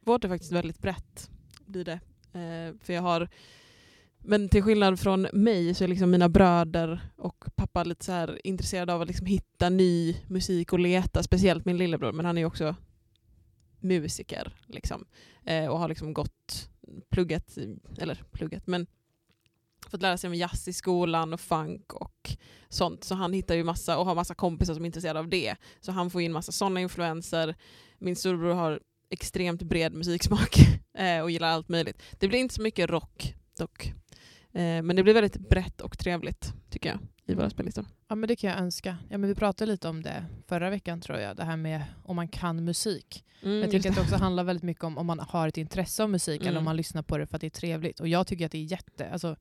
Vårt 0.00 0.24
är 0.24 0.28
faktiskt 0.28 0.52
väldigt 0.52 0.78
brett. 0.78 1.30
Blir 1.66 1.84
det. 1.84 2.00
Eh, 2.32 2.74
för 2.80 2.92
jag 2.92 3.02
har, 3.02 3.28
men 4.22 4.48
till 4.48 4.62
skillnad 4.62 5.00
från 5.00 5.28
mig 5.32 5.74
så 5.74 5.84
är 5.84 5.88
liksom 5.88 6.10
mina 6.10 6.28
bröder 6.28 7.00
och 7.16 7.44
pappa 7.56 7.84
lite 7.84 8.04
så 8.04 8.12
här 8.12 8.46
intresserade 8.46 8.94
av 8.94 9.02
att 9.02 9.08
liksom 9.08 9.26
hitta 9.26 9.68
ny 9.68 10.16
musik 10.26 10.72
och 10.72 10.78
leta. 10.78 11.22
Speciellt 11.22 11.64
min 11.64 11.76
lillebror, 11.76 12.12
men 12.12 12.26
han 12.26 12.36
är 12.36 12.40
ju 12.40 12.46
också 12.46 12.74
musiker. 13.80 14.56
Liksom. 14.66 15.04
Eh, 15.44 15.66
och 15.66 15.78
har 15.78 15.88
liksom 15.88 16.14
gått, 16.14 16.70
pluggat, 17.10 17.58
eller 17.98 18.24
pluggat, 18.30 18.66
men 18.66 18.86
fått 19.90 20.02
lära 20.02 20.16
sig 20.16 20.28
om 20.28 20.34
jazz 20.34 20.68
i 20.68 20.72
skolan 20.72 21.32
och 21.32 21.40
funk 21.40 21.92
och 21.92 22.36
sånt. 22.68 23.04
Så 23.04 23.14
han 23.14 23.32
hittar 23.32 23.54
ju 23.54 23.64
massa 23.64 23.98
och 23.98 24.06
har 24.06 24.14
massa 24.14 24.34
kompisar 24.34 24.74
som 24.74 24.84
är 24.84 24.86
intresserade 24.86 25.18
av 25.18 25.28
det. 25.28 25.56
Så 25.80 25.92
han 25.92 26.10
får 26.10 26.22
in 26.22 26.32
massa 26.32 26.52
sådana 26.52 26.80
influenser. 26.80 27.54
Min 27.98 28.16
storebror 28.16 28.54
har 28.54 28.80
extremt 29.10 29.62
bred 29.62 29.92
musiksmak 29.92 30.56
eh, 30.94 31.20
och 31.20 31.30
gillar 31.30 31.48
allt 31.48 31.68
möjligt. 31.68 32.02
Det 32.18 32.28
blir 32.28 32.38
inte 32.38 32.54
så 32.54 32.62
mycket 32.62 32.90
rock 32.90 33.34
dock. 33.58 33.92
Eh, 34.52 34.82
men 34.82 34.96
det 34.96 35.02
blir 35.02 35.14
väldigt 35.14 35.48
brett 35.48 35.80
och 35.80 35.98
trevligt 35.98 36.54
tycker 36.70 36.88
jag 36.88 36.98
i 37.26 37.34
våra 37.34 37.50
spellistor. 37.50 37.84
Ja 38.08 38.14
men 38.14 38.28
det 38.28 38.36
kan 38.36 38.50
jag 38.50 38.58
önska. 38.58 38.96
Ja, 39.08 39.18
men 39.18 39.28
vi 39.28 39.34
pratade 39.34 39.72
lite 39.72 39.88
om 39.88 40.02
det 40.02 40.24
förra 40.48 40.70
veckan 40.70 41.00
tror 41.00 41.18
jag, 41.18 41.36
det 41.36 41.44
här 41.44 41.56
med 41.56 41.82
om 42.04 42.16
man 42.16 42.28
kan 42.28 42.64
musik. 42.64 43.24
Mm, 43.42 43.60
jag 43.60 43.70
tycker 43.70 43.88
att 43.90 43.94
det 43.96 44.00
också 44.02 44.16
handlar 44.16 44.44
väldigt 44.44 44.62
mycket 44.62 44.84
om 44.84 44.98
om 44.98 45.06
man 45.06 45.18
har 45.20 45.48
ett 45.48 45.56
intresse 45.56 46.02
av 46.02 46.10
musik 46.10 46.40
eller 46.40 46.50
Mm. 46.50 46.58
om 46.58 46.64
man 46.64 46.76
lyssnar 46.76 47.02
på 47.02 47.18
det 47.18 47.26
för 47.26 47.36
att 47.36 47.40
det 47.40 47.46
är 47.46 47.50
trevligt. 47.50 48.00
Och 48.00 48.08
jag 48.08 48.26
tycker 48.26 48.46
att 48.46 48.52
det 48.52 48.58
är 48.58 48.62
jätte... 48.72 49.10
Alltså, 49.10 49.36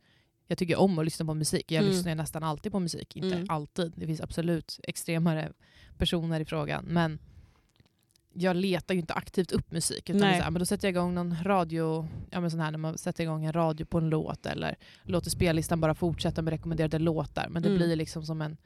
jag 0.48 0.58
tycker 0.58 0.80
om 0.80 1.00
att 1.00 1.06
lyssna 1.06 1.26
på 1.26 1.34
musik. 1.34 1.72
Jag 1.72 1.82
Mm. 1.84 1.94
lyssnar 1.96 2.16
nästan 2.16 2.44
alltid 2.44 2.72
på 2.72 2.80
musik. 2.80 3.16
Inte 3.16 3.36
Mm. 3.36 3.46
alltid. 3.50 3.94
Det 3.96 4.06
finns 4.08 4.22
absolut 4.22 4.80
extremare 4.84 5.52
personer 5.98 6.40
i 6.40 6.46
frågan. 6.46 6.86
Men 6.86 7.20
jag 8.34 8.56
letar 8.56 8.94
ju 8.94 9.00
inte 9.00 9.14
aktivt 9.14 9.52
upp 9.52 9.72
musik. 9.72 10.10
Utan 10.10 10.20
så 10.20 10.26
här, 10.26 10.52
men 10.52 10.60
då 10.60 10.66
sätter 10.66 10.88
jag 10.88 10.92
igång 10.94 11.14
någon 11.14 11.36
radio, 11.44 12.08
ja, 12.32 12.40
men 12.40 12.52
sån 12.52 12.60
här, 12.60 12.72
när 12.72 12.78
man 12.78 12.98
sätter 12.98 13.24
igång 13.24 13.46
en 13.46 13.54
radio 13.54 13.86
på 13.86 13.98
en 13.98 14.10
låt 14.10 14.46
eller 14.46 14.76
låter 15.04 15.30
spellistan 15.30 15.82
bara 15.82 15.96
fortsätta 15.96 16.42
med 16.42 16.52
rekommenderade 16.52 17.00
låtar. 17.00 17.48
Men 17.50 17.62
det 17.64 17.70
Mm. 17.70 17.78
blir 17.80 17.96
liksom 17.96 18.24
som 18.26 18.42
en, 18.42 18.58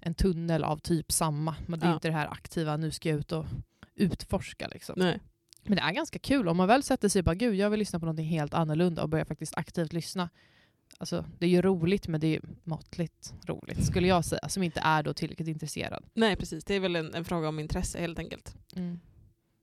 en 0.00 0.14
tunnel 0.14 0.64
av 0.64 0.76
typ 0.78 1.12
samma. 1.12 1.54
Men 1.66 1.80
det 1.80 1.86
är 1.86 1.90
Ja. 1.90 1.94
inte 1.94 2.08
det 2.08 2.14
här 2.14 2.26
aktiva, 2.28 2.76
nu 2.76 2.90
ska 2.90 3.08
jag 3.08 3.18
ut 3.18 3.32
och 3.32 3.46
utforska. 3.94 4.68
Liksom. 4.68 4.94
Nej. 4.98 5.20
Men 5.64 5.76
det 5.76 5.82
är 5.82 5.92
ganska 5.92 6.18
kul 6.18 6.48
om 6.48 6.56
man 6.56 6.68
väl 6.68 6.82
sätter 6.82 7.08
sig 7.08 7.20
och 7.20 7.24
bara 7.24 7.34
gud 7.34 7.54
jag 7.54 7.70
vill 7.70 7.78
lyssna 7.78 7.98
på 8.00 8.06
någonting 8.06 8.26
helt 8.26 8.54
annorlunda 8.54 9.02
och 9.02 9.08
börjar 9.08 9.24
faktiskt 9.24 9.56
aktivt 9.56 9.92
lyssna. 9.92 10.28
Alltså, 11.00 11.24
det 11.38 11.46
är 11.46 11.50
ju 11.50 11.62
roligt 11.62 12.08
men 12.08 12.20
det 12.20 12.26
är 12.26 12.30
ju 12.30 12.40
måttligt 12.64 13.34
roligt 13.46 13.86
skulle 13.86 14.08
jag 14.08 14.24
säga 14.24 14.48
som 14.48 14.62
inte 14.62 14.80
är 14.80 15.02
då 15.02 15.14
tillräckligt 15.14 15.48
intresserad. 15.48 16.04
Nej 16.14 16.36
precis, 16.36 16.64
det 16.64 16.74
är 16.74 16.80
väl 16.80 16.96
en, 16.96 17.14
en 17.14 17.24
fråga 17.24 17.48
om 17.48 17.58
intresse 17.58 18.00
helt 18.00 18.18
enkelt. 18.18 18.54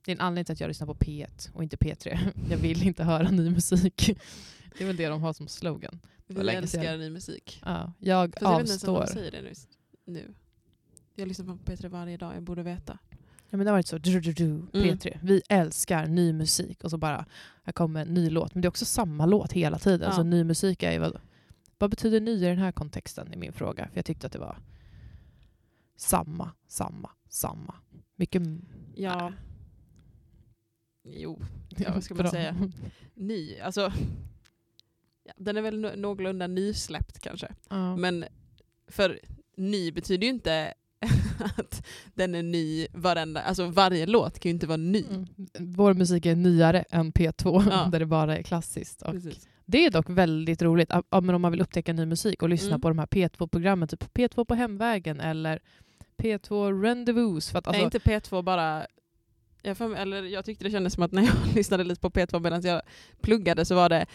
Det 0.05 0.11
är 0.11 0.15
en 0.15 0.21
anledning 0.21 0.45
till 0.45 0.53
att 0.53 0.59
jag 0.59 0.67
lyssnar 0.67 0.87
på 0.87 0.95
P1 0.95 1.53
och 1.53 1.63
inte 1.63 1.77
P3. 1.77 2.17
Jag 2.49 2.57
vill 2.57 2.87
inte 2.87 3.03
höra 3.03 3.31
ny 3.31 3.49
musik. 3.49 4.17
Det 4.77 4.83
är 4.83 4.87
väl 4.87 4.95
det 4.97 5.07
de 5.07 5.21
har 5.21 5.33
som 5.33 5.47
slogan. 5.47 5.99
Vi 6.27 6.49
älskar 6.49 6.97
ny 6.97 7.09
musik. 7.09 7.61
Ja, 7.65 7.93
jag 7.99 8.33
Fast 8.33 8.41
jag 8.41 8.51
vet 8.51 8.59
inte 8.59 8.71
ens 8.71 8.83
om 8.83 8.95
avstår. 8.95 9.15
de 9.15 9.19
säger 9.19 9.31
det 9.31 9.41
nu. 9.41 9.53
nu. 10.05 10.33
Jag 11.15 11.27
lyssnar 11.27 11.45
på 11.45 11.71
P3 11.71 11.87
varje 11.87 12.17
dag, 12.17 12.35
jag 12.35 12.43
borde 12.43 12.63
veta. 12.63 12.97
Ja, 13.49 13.57
men 13.57 13.59
det 13.59 13.71
har 13.71 13.77
varit 13.77 13.87
så, 13.87 13.97
du, 13.97 14.19
du, 14.19 14.33
du, 14.33 14.45
Mm. 14.45 14.67
P3, 14.73 15.19
vi 15.21 15.41
älskar 15.49 16.07
ny 16.07 16.33
musik 16.33 16.83
och 16.83 16.91
så 16.91 16.97
bara, 16.97 17.25
här 17.63 17.73
kommer 17.73 18.01
en 18.01 18.13
ny 18.13 18.29
låt. 18.29 18.55
Men 18.55 18.61
det 18.61 18.65
är 18.65 18.69
också 18.69 18.85
samma 18.85 19.25
låt 19.25 19.53
hela 19.53 19.79
tiden. 19.79 20.09
Ja. 20.09 20.15
Så 20.15 20.23
ny 20.23 20.43
musik 20.43 20.83
är 20.83 20.91
ju 20.91 20.99
vad, 20.99 21.19
vad 21.77 21.89
betyder 21.89 22.21
ny 22.21 22.31
i 22.31 22.45
den 22.45 22.57
här 22.57 22.71
kontexten? 22.71 23.33
är 23.33 23.37
min 23.37 23.53
fråga. 23.53 23.87
För 23.89 23.97
jag 23.97 24.05
tyckte 24.05 24.27
att 24.27 24.33
det 24.33 24.39
var 24.39 24.57
samma, 25.95 26.51
samma, 26.67 27.09
samma. 27.29 27.75
Mycket... 28.15 28.41
Ja. 28.95 29.33
Jo, 31.03 31.41
Ja, 31.69 31.93
vad 31.93 32.03
ska 32.03 32.15
man 32.15 32.29
säga? 32.29 32.55
ny. 33.13 33.59
Alltså, 33.59 33.91
ja, 35.23 35.33
den 35.37 35.57
är 35.57 35.61
väl 35.61 35.79
nå- 35.79 35.95
någorlunda 35.95 36.47
nysläppt 36.47 37.19
kanske. 37.19 37.55
Ja. 37.69 37.95
Men 37.97 38.25
för 38.87 39.19
ny 39.57 39.91
betyder 39.91 40.23
ju 40.27 40.33
inte 40.33 40.73
att 41.57 41.85
den 42.13 42.35
är 42.35 42.43
ny 42.43 42.87
varenda, 42.93 43.41
alltså 43.41 43.65
varje 43.69 44.05
låt 44.05 44.39
kan 44.39 44.49
ju 44.49 44.53
inte 44.53 44.67
vara 44.67 44.77
ny. 44.77 45.05
Mm. 45.09 45.27
Vår 45.59 45.93
musik 45.93 46.25
är 46.25 46.35
nyare 46.35 46.81
än 46.89 47.11
P2 47.11 47.63
Ja. 47.69 47.85
där 47.91 47.99
det 47.99 48.05
bara 48.05 48.37
är 48.37 48.43
klassiskt. 48.43 49.01
Och 49.01 49.11
Precis. 49.11 49.47
Det 49.69 49.85
är 49.85 49.91
dock 49.91 50.09
väldigt 50.09 50.61
roligt 50.61 50.91
men 51.11 51.35
om 51.35 51.41
man 51.41 51.51
vill 51.51 51.61
upptäcka 51.61 51.93
ny 51.93 52.05
musik 52.05 52.41
och 52.43 52.49
lyssna 52.49 52.67
Mm. 52.67 52.81
på 52.81 52.87
de 52.89 52.99
här 52.99 53.05
P2-programmen, 53.05 53.87
typ 53.87 54.03
P2 54.13 54.45
på 54.45 54.55
hemvägen 54.55 55.19
eller 55.19 55.59
P2 56.17 56.81
Rendezvous. 56.81 57.49
För 57.49 57.59
att, 57.59 57.67
alltså, 57.67 57.81
är 57.81 57.85
inte 57.85 57.99
P2 57.99 58.41
bara... 58.41 58.87
Jag, 59.61 59.77
för, 59.77 59.95
eller 59.95 60.23
jag 60.23 60.45
tyckte 60.45 60.63
det 60.63 60.71
kändes 60.71 60.93
som 60.93 61.03
att 61.03 61.11
när 61.11 61.21
jag 61.23 61.33
lyssnade 61.55 61.83
lite 61.83 62.01
på 62.01 62.09
P2 62.09 62.39
medan 62.39 62.61
jag 62.61 62.81
pluggade 63.21 63.65
så 63.65 63.75
var 63.75 63.89
det 63.89 64.05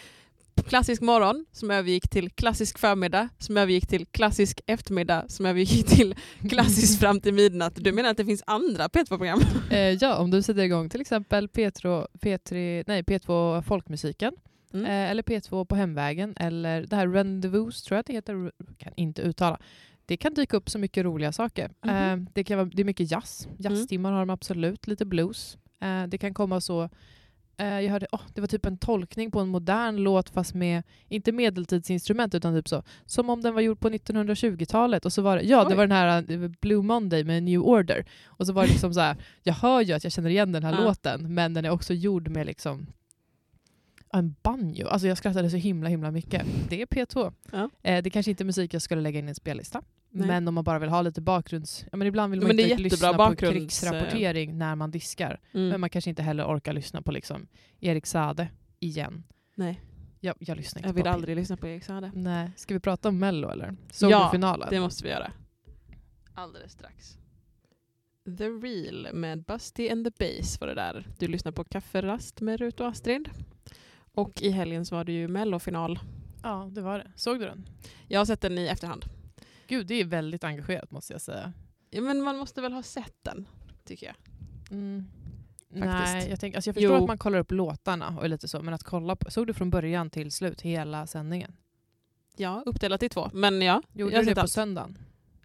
klassisk 0.67 1.03
morgon 1.03 1.47
som 1.53 1.71
övergick 1.71 2.09
till 2.09 2.31
klassisk 2.31 2.79
förmiddag 2.79 3.29
som 3.39 3.57
övergick 3.57 3.87
till 3.87 4.07
klassisk 4.07 4.61
eftermiddag 4.67 5.25
som 5.29 5.47
övergick 5.47 5.87
till 5.87 6.15
klassisk 6.51 7.01
fram 7.01 7.21
till 7.21 7.35
midnatt. 7.35 7.73
Du 7.77 7.93
menar 7.93 8.11
att 8.11 8.17
det 8.17 8.25
finns 8.25 8.43
andra 8.47 8.89
P2-program? 8.89 9.41
Eh, 9.71 9.79
ja, 9.79 10.17
om 10.17 10.31
du 10.31 10.43
sätter 10.43 10.63
igång 10.63 10.89
till 10.89 11.01
exempel 11.01 11.47
P2, 11.47 12.07
P3, 12.21 12.85
nej, 12.87 13.03
P2 13.03 13.63
Folkmusiken 13.63 14.33
Mm. 14.75 14.87
eh, 14.87 15.11
eller 15.11 15.23
P2 15.23 15.65
på 15.65 15.75
hemvägen 15.77 16.35
eller 16.37 16.87
det 16.87 16.97
här 16.97 17.09
Rendezvous 17.09 17.83
tror 17.83 17.97
jag 17.97 18.01
att 18.01 18.07
det 18.07 18.13
heter, 18.13 18.53
kan 18.79 18.93
inte 18.97 19.23
uttala. 19.23 19.59
Det 20.07 20.17
kan 20.17 20.35
dyka 20.35 20.57
upp 20.57 20.71
så 20.71 20.79
mycket 20.79 21.05
roliga 21.05 21.33
saker. 21.33 21.71
Mhm. 21.85 21.95
Eh, 21.95 22.29
det, 22.33 22.45
kan 22.45 22.59
vara, 22.59 22.69
det 22.73 22.83
är 22.83 22.85
mycket 22.85 23.11
jazz. 23.11 23.49
Jazztimmar 23.59 24.13
har 24.13 24.19
de 24.21 24.31
absolut. 24.31 24.87
Lite 24.87 25.05
blues. 25.05 25.59
Eh, 25.81 26.03
det 26.07 26.19
kan 26.19 26.35
komma 26.35 26.61
så... 26.61 26.89
Eh, 27.57 27.81
jag 27.81 27.91
hörde, 27.93 28.07
oh, 28.13 28.21
det 28.35 28.41
var 28.41 28.49
typ 28.49 28.67
en 28.67 28.79
tolkning 28.79 29.31
på 29.31 29.41
en 29.41 29.49
modern 29.49 29.97
låt 29.97 30.31
fast 30.31 30.55
med, 30.55 30.83
inte 31.09 31.33
medeltidsinstrument 31.33 32.35
utan 32.35 32.55
typ 32.55 32.69
så, 32.69 32.83
som 33.07 33.31
om 33.31 33.41
den 33.43 33.55
var 33.55 33.61
gjord 33.61 33.81
på 33.81 33.89
1920-talet. 33.91 35.05
Och 35.05 35.13
så 35.13 35.23
var 35.23 35.37
det, 35.37 35.43
ja, 35.43 35.65
det 35.65 35.71
Oj. 35.71 35.75
var 35.77 35.87
den 35.87 35.97
här 35.97 36.25
eh, 36.33 36.49
Blue 36.61 36.83
Monday 36.83 37.25
med 37.25 37.43
New 37.43 37.61
Order. 37.61 38.05
Och 38.27 38.47
så 38.47 38.53
var 38.53 38.63
det 38.63 38.69
liksom 38.69 38.95
så 38.95 39.01
här, 39.01 39.17
jag 39.43 39.55
hör 39.55 39.81
ju 39.81 39.93
att 39.93 40.05
jag 40.05 40.13
känner 40.13 40.31
igen 40.31 40.53
den 40.53 40.65
här 40.65 40.73
Ja. 40.73 40.85
låten 40.85 41.35
men 41.35 41.55
den 41.55 41.65
är 41.65 41.71
också 41.71 41.95
gjord 41.95 42.29
med 42.29 42.47
liksom 42.47 42.87
en 44.13 44.35
banjo. 44.43 44.87
Alltså 44.87 45.09
jag 45.09 45.19
skrattade 45.19 45.51
så 45.51 45.57
himla 45.57 45.89
himla 45.89 46.11
mycket. 46.11 46.47
Det 46.69 46.83
är 46.83 46.87
P2. 46.87 47.33
Ja. 47.53 47.71
Eh, 47.83 48.03
det 48.03 48.11
kanske 48.11 48.31
inte 48.31 48.43
är 48.43 48.45
musik 48.45 48.75
jag 48.75 48.83
skulle 48.83 49.01
lägga 49.01 49.19
in 49.19 49.27
i 49.27 49.29
en 49.29 49.35
spellista. 49.35 49.83
Nej. 50.11 50.27
Men 50.27 50.49
om 50.49 50.55
man 50.55 50.65
bara 50.65 50.79
vill 50.79 50.89
ha 50.89 51.03
lite 51.03 51.21
bakgrunds... 51.21 51.85
Ja, 51.93 51.97
men 51.97 52.07
ibland 52.09 52.31
vill 52.31 52.41
man 52.41 52.49
Men 52.57 52.61
inte 52.61 52.83
lyssna 52.83 53.13
bakgrunds- 53.13 53.29
på 53.29 53.53
krigsrapportering 53.53 54.59
när 54.59 54.75
man 54.75 54.91
diskar. 54.91 55.41
Mm. 55.53 55.69
Men 55.69 55.81
man 55.81 55.91
kanske 55.91 56.11
inte 56.11 56.23
heller 56.23 56.45
orkar 56.45 56.73
lyssna 56.73 57.03
på 57.03 57.13
liksom 57.13 57.47
Erik 57.81 58.07
Sade 58.07 58.49
igen. 58.81 59.25
Nej, 59.55 59.81
Jag, 60.21 60.35
jag 60.39 60.57
lyssnar 60.57 60.81
inte 60.81 60.89
jag 60.89 60.95
vill 60.95 61.05
på 61.05 61.11
aldrig 61.11 61.37
lyssna 61.37 61.57
på 61.57 61.69
Erik 61.69 61.85
Saade. 61.85 62.11
Nej. 62.15 62.51
Ska 62.57 62.75
vi 62.75 62.81
prata 62.81 63.09
om 63.09 63.19
Mello 63.19 63.49
eller? 63.49 63.77
Såg 63.93 64.11
Ja? 64.11 64.67
Det 64.71 64.81
måste 64.81 65.05
vi 65.05 65.11
göra. 65.11 65.33
Alldeles 66.35 66.73
strax. 66.73 67.19
The 68.39 68.49
Real 68.49 69.09
med 69.15 69.45
Busty 69.45 69.89
and 69.91 70.05
the 70.05 70.11
Bass 70.25 70.61
var 70.61 70.69
det 70.69 70.75
där. 70.75 71.07
Du 71.19 71.29
lyssnar 71.29 71.53
på 71.53 71.65
Kafferast 71.65 72.41
med 72.41 72.61
Rut 72.61 72.81
och 72.81 72.87
Astrid. 72.89 73.29
Och 74.15 74.43
i 74.43 74.51
helgen 74.51 74.87
så 74.87 74.95
var 74.97 75.05
det 75.05 75.13
ju 75.13 75.29
mellofinal. 75.29 75.99
Ja, 76.43 76.69
det 76.73 76.81
var 76.81 76.99
det. 76.99 77.13
Såg 77.17 77.39
du 77.41 77.45
den? 77.45 77.69
Jag 78.09 78.21
har 78.21 78.25
sett 78.25 78.41
den 78.41 78.59
i 78.59 78.67
efterhand. 78.67 79.05
Gud, 79.67 79.87
det 79.87 79.95
är 79.95 80.05
väldigt 80.05 80.45
engagerat 80.45 80.91
måste 80.91 81.13
jag 81.13 81.21
säga. 81.23 81.53
Ja, 81.91 82.01
men 82.01 82.23
man 82.23 82.37
måste 82.37 82.61
väl 82.61 82.73
ha 82.73 82.83
sett 82.83 83.17
den, 83.23 83.49
tycker 83.85 84.07
jag. 84.07 84.17
Mm. 84.71 85.05
Faktiskt. 85.69 86.15
Nej, 86.15 86.31
jag, 86.31 86.41
tänk, 86.41 86.55
alltså 86.55 86.69
jag 86.69 86.75
förstår 86.75 86.97
Jo. 86.97 87.03
att 87.03 87.09
man 87.09 87.19
kollar 87.19 87.39
upp 87.39 87.51
låtarna 87.53 88.19
och 88.21 88.29
lite 88.29 88.49
så, 88.49 88.63
men 88.63 88.75
att 88.75 88.83
kolla 88.85 89.17
på, 89.17 89.31
såg 89.31 89.47
du 89.47 89.53
från 89.55 89.71
början 89.71 90.11
till 90.11 90.33
slut 90.33 90.61
hela 90.61 91.07
sändningen? 91.07 91.57
Ja, 92.37 92.63
uppdelat 92.67 93.03
i 93.03 93.09
två. 93.09 93.31
Men 93.33 93.63
ja, 93.63 93.83
Gjorde 93.93 94.15
jag 94.15 94.23
du 94.23 94.29
det 94.29 94.35
på 94.35 94.41
allt. 94.41 94.51
söndagen? 94.51 94.99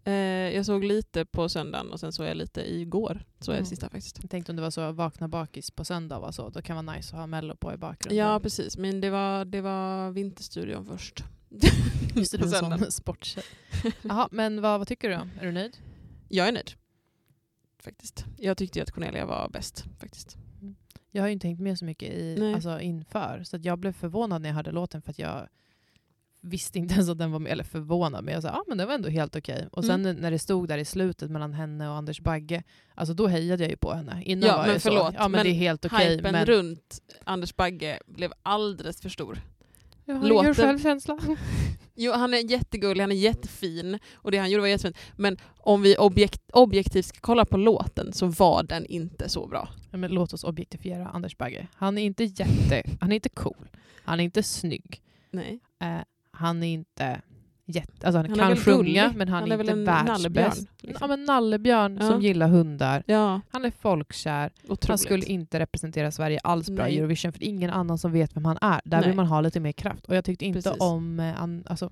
Eh, 0.07 0.13
jag 0.55 0.65
såg 0.65 0.83
lite 0.83 1.25
på 1.25 1.49
söndagen 1.49 1.91
och 1.91 1.99
sen 1.99 2.11
såg 2.13 2.25
jag 2.25 2.37
lite 2.37 2.73
igår. 2.73 3.25
Så 3.39 3.51
är 3.51 3.55
det 3.55 3.59
Mm. 3.59 3.65
sista 3.65 3.89
faktiskt. 3.89 4.17
Jag 4.21 4.29
tänkte 4.31 4.51
om 4.51 4.55
det 4.55 4.61
var 4.61 4.71
så 4.71 4.91
vakna 4.91 5.27
bakis 5.27 5.71
på 5.71 5.85
söndag 5.85 6.19
var 6.19 6.31
så, 6.31 6.49
då 6.49 6.61
kan 6.61 6.85
vara 6.85 6.95
nice 6.95 7.15
att 7.15 7.19
ha 7.19 7.27
Mello 7.27 7.55
på 7.55 7.73
i 7.73 7.77
bakgrunden. 7.77 8.17
Ja, 8.25 8.39
precis. 8.39 8.77
Men 8.77 9.01
det 9.01 9.09
var, 9.09 9.45
det 9.45 9.61
var 9.61 10.11
Vinterstudion 10.11 10.85
först. 10.85 11.23
Just 12.15 12.31
det, 12.31 12.37
du 12.37 12.47
sån 12.49 12.91
sporttjej. 12.91 13.43
Jaha, 14.01 14.27
men 14.31 14.61
vad, 14.61 14.79
vad 14.79 14.87
tycker 14.87 15.09
du 15.09 15.15
då? 15.15 15.27
Är 15.41 15.45
du 15.45 15.51
nöjd? 15.51 15.77
Jag 16.29 16.47
är 16.47 16.51
nöjd. 16.51 16.71
Faktiskt. 17.79 18.25
Jag 18.37 18.57
tyckte 18.57 18.79
ju 18.79 18.83
att 18.83 18.91
Cornelia 18.91 19.25
var 19.25 19.49
bäst. 19.49 19.85
faktiskt. 19.99 20.37
Jag 21.11 21.23
har 21.23 21.27
ju 21.27 21.33
inte 21.33 21.43
tänkt 21.47 21.61
med 21.61 21.77
så 21.79 21.85
mycket 21.85 22.13
i, 22.13 22.35
Nej. 22.39 22.53
alltså, 22.53 22.79
inför, 22.79 23.43
så 23.43 23.55
att 23.55 23.65
jag 23.65 23.79
blev 23.79 23.93
förvånad 23.93 24.41
när 24.41 24.49
jag 24.49 24.55
hörde 24.55 24.71
låten 24.71 25.01
för 25.01 25.11
att 25.11 25.19
jag 25.19 25.47
visste 26.41 26.79
inte 26.79 26.93
ens 26.93 27.09
att 27.09 27.17
den 27.17 27.31
var 27.31 27.39
med, 27.39 27.51
eller 27.51 27.63
förvånad, 27.63 28.23
men 28.23 28.33
jag 28.33 28.43
sa 28.43 28.49
ah, 28.49 28.63
men 28.67 28.77
den 28.77 28.87
var 28.87 28.95
ändå 28.95 29.09
helt 29.09 29.35
okej. 29.35 29.67
Och 29.71 29.85
sen 29.85 30.01
när 30.01 30.31
det 30.31 30.39
stod 30.39 30.67
där 30.67 30.77
i 30.77 30.85
slutet 30.85 31.31
mellan 31.31 31.53
henne 31.53 31.89
och 31.89 31.95
Anders 31.95 32.21
Bagge, 32.21 32.63
alltså 32.95 33.13
då 33.13 33.27
hejade 33.27 33.63
jag 33.63 33.71
ju 33.71 33.77
på 33.77 33.93
henne. 33.93 34.21
Innan 34.25 34.49
Ja, 34.49 34.55
var 34.57 34.63
men 34.63 34.73
jag 34.73 34.81
förlåt, 34.81 35.07
så, 35.07 35.13
ja 35.15 35.21
men, 35.21 35.31
men 35.31 35.43
det 35.43 35.49
är 35.49 35.53
helt 35.53 35.85
okej. 35.85 36.09
Hypen 36.15 36.31
men 36.31 36.45
runt 36.45 36.99
Anders 37.23 37.55
Bagge 37.55 37.99
blev 38.05 38.33
alldeles 38.43 39.01
för 39.01 39.09
stor. 39.09 39.39
jag 40.05 40.15
har 40.15 40.27
låten- 40.27 40.45
ingen 40.45 40.55
självkänsla. 40.55 41.17
Jo, 41.99 42.11
han 42.11 42.33
är 42.33 42.51
jättegullig, 42.51 43.01
han 43.01 43.11
är 43.11 43.15
jättefin 43.15 43.99
och 44.15 44.31
det 44.31 44.37
han 44.37 44.49
gjorde 44.51 44.61
var 44.61 44.67
jättefint. 44.67 44.97
Men 45.15 45.37
om 45.57 45.81
vi 45.81 45.97
objekt, 45.97 46.41
objektivt 46.53 47.05
ska 47.05 47.17
kolla 47.21 47.45
på 47.45 47.57
låten 47.57 48.13
så 48.13 48.25
var 48.25 48.63
den 48.63 48.85
inte 48.85 49.29
så 49.29 49.47
bra. 49.47 49.69
Ja, 49.91 49.97
men 49.97 50.11
låt 50.11 50.33
oss 50.33 50.43
objektifiera 50.43 51.07
Anders 51.07 51.37
Bagge. 51.37 51.67
Han 51.75 51.97
är 51.97 52.03
inte 52.03 52.23
jätte... 52.23 52.83
Han 53.01 53.11
är 53.11 53.15
inte 53.15 53.29
cool. 53.29 53.69
Han 54.03 54.19
är 54.19 54.23
inte 54.23 54.43
snygg. 54.43 55.01
Nej. 55.31 55.59
Eh, 55.81 55.97
han 56.37 56.63
är 56.63 56.67
inte 56.73 57.21
jätte... 57.65 58.07
Alltså 58.07 58.17
han, 58.17 58.29
Han 58.29 58.37
kan 58.37 58.55
sjunga, 58.57 59.13
men 59.15 59.27
han, 59.27 59.39
Han 59.41 59.49
är, 59.51 59.53
är 59.53 59.57
väl 59.57 59.69
inte 59.69 59.91
världsbäst. 59.91 60.07
nallebjörn, 60.17 60.67
liksom. 60.81 60.97
Ja, 61.01 61.07
men 61.17 61.25
nallebjörn 61.25 61.97
Ja. 62.01 62.07
som 62.11 62.21
gillar 62.21 62.47
hundar. 62.47 63.03
Ja, 63.07 63.41
Han 63.51 63.65
är 63.65 63.71
folkkär. 63.71 64.51
otroligt. 64.63 64.87
Han 64.87 64.97
skulle 64.97 65.25
inte 65.25 65.59
representera 65.59 66.11
Sverige 66.11 66.39
alls 66.43 66.69
bra 66.69 66.89
i. 66.89 66.97
Eurovision 66.99 67.31
för 67.33 67.43
ingen 67.43 67.69
annan 67.69 67.97
som 67.97 68.11
vet 68.11 68.35
vem 68.35 68.45
han 68.45 68.57
är. 68.61 68.81
Där 68.85 68.97
Nej. 68.97 69.07
vill 69.07 69.15
man 69.15 69.25
ha 69.27 69.41
lite 69.41 69.59
mer 69.59 69.71
kraft. 69.71 70.05
Och 70.05 70.15
jag 70.15 70.25
tyckte 70.25 70.45
inte 70.45 70.61
Precis. 70.61 70.81
om... 70.81 71.19
Eh, 71.19 71.41
an, 71.41 71.63
alltså, 71.67 71.91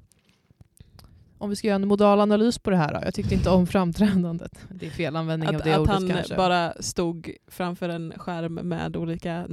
om 1.37 1.49
vi 1.49 1.55
ska 1.55 1.67
göra 1.67 1.75
en 1.75 1.87
modal 1.87 2.21
analys 2.21 2.59
på 2.59 2.69
det 2.69 2.77
här 2.77 2.93
då. 2.93 2.99
Jag 3.03 3.13
tyckte 3.13 3.33
inte 3.35 3.49
om 3.49 3.67
framträdandet. 3.67 4.65
Det 4.69 4.85
är 4.85 4.89
fel 4.91 5.15
användning 5.15 5.49
av 5.49 5.55
Att, 5.55 5.63
det 5.63 5.73
att 5.73 5.79
ordet 5.79 5.93
han 5.93 6.09
kanske. 6.09 6.35
bara 6.35 6.73
stod 6.79 7.31
framför 7.47 7.89
en 7.89 8.13
skärm 8.17 8.53
med 8.53 8.95
olika 8.97 9.45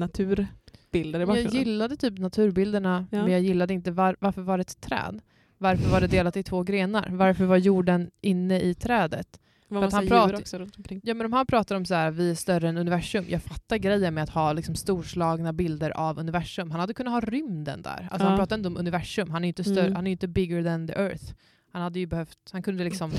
naturbilder 0.92 1.18
i 1.18 1.22
jag 1.22 1.28
bakgrunden. 1.28 1.54
gillade 1.58 1.96
typ 1.96 2.18
naturbilderna, 2.18 3.06
Ja. 3.10 3.22
men 3.22 3.32
jag 3.32 3.40
gillade 3.40 3.74
inte 3.74 3.90
var, 3.90 4.16
varför 4.20 4.42
var 4.42 4.58
det 4.58 4.62
ett 4.62 4.80
träd? 4.80 5.20
Varför 5.58 5.90
var 5.90 6.00
det 6.00 6.06
delat 6.06 6.36
i 6.36 6.42
två 6.42 6.62
grenar? 6.62 7.08
Varför 7.10 7.44
var 7.44 7.56
jorden 7.56 8.10
inne 8.20 8.60
i 8.60 8.74
trädet? 8.74 9.38
För 9.68 9.82
att 9.84 9.92
han 9.92 10.06
pratar- 10.06 10.40
också 10.40 10.58
runt 10.58 10.76
omkring. 10.76 11.00
Ja 11.04 11.14
men 11.14 11.30
de 11.30 11.32
här 11.36 11.44
pratar 11.44 11.76
om 11.76 11.84
så 11.84 11.94
här, 11.94 12.10
vi 12.10 12.30
är 12.30 12.34
större 12.34 12.68
än 12.68 12.76
universum. 12.76 13.24
Jag 13.28 13.42
fattar 13.42 13.76
grejen 13.76 14.14
med 14.14 14.22
att 14.24 14.30
ha 14.30 14.52
liksom 14.52 14.74
storslagna 14.74 15.52
bilder 15.52 15.90
av 15.90 16.18
universum. 16.18 16.70
Han 16.70 16.80
hade 16.80 16.94
kunnat 16.94 17.12
ha 17.12 17.20
rymden 17.20 17.82
där. 17.82 18.08
Alltså 18.10 18.24
han 18.28 18.32
Ja. 18.32 18.38
pratar 18.38 18.56
inte 18.56 18.68
om 18.68 18.76
universum, 18.76 19.30
han 19.30 19.44
är 19.44 19.48
inte 19.48 19.64
större, 19.64 19.80
Mm. 19.80 19.96
han 19.96 20.06
är 20.06 20.10
inte 20.10 20.28
bigger 20.28 20.64
than 20.64 20.86
the 20.88 20.92
earth. 20.92 21.24
Han 21.72 21.82
hade 21.82 21.98
ju 21.98 22.06
behövt, 22.06 22.38
han 22.52 22.62
kunde 22.62 22.84
liksom 22.84 23.12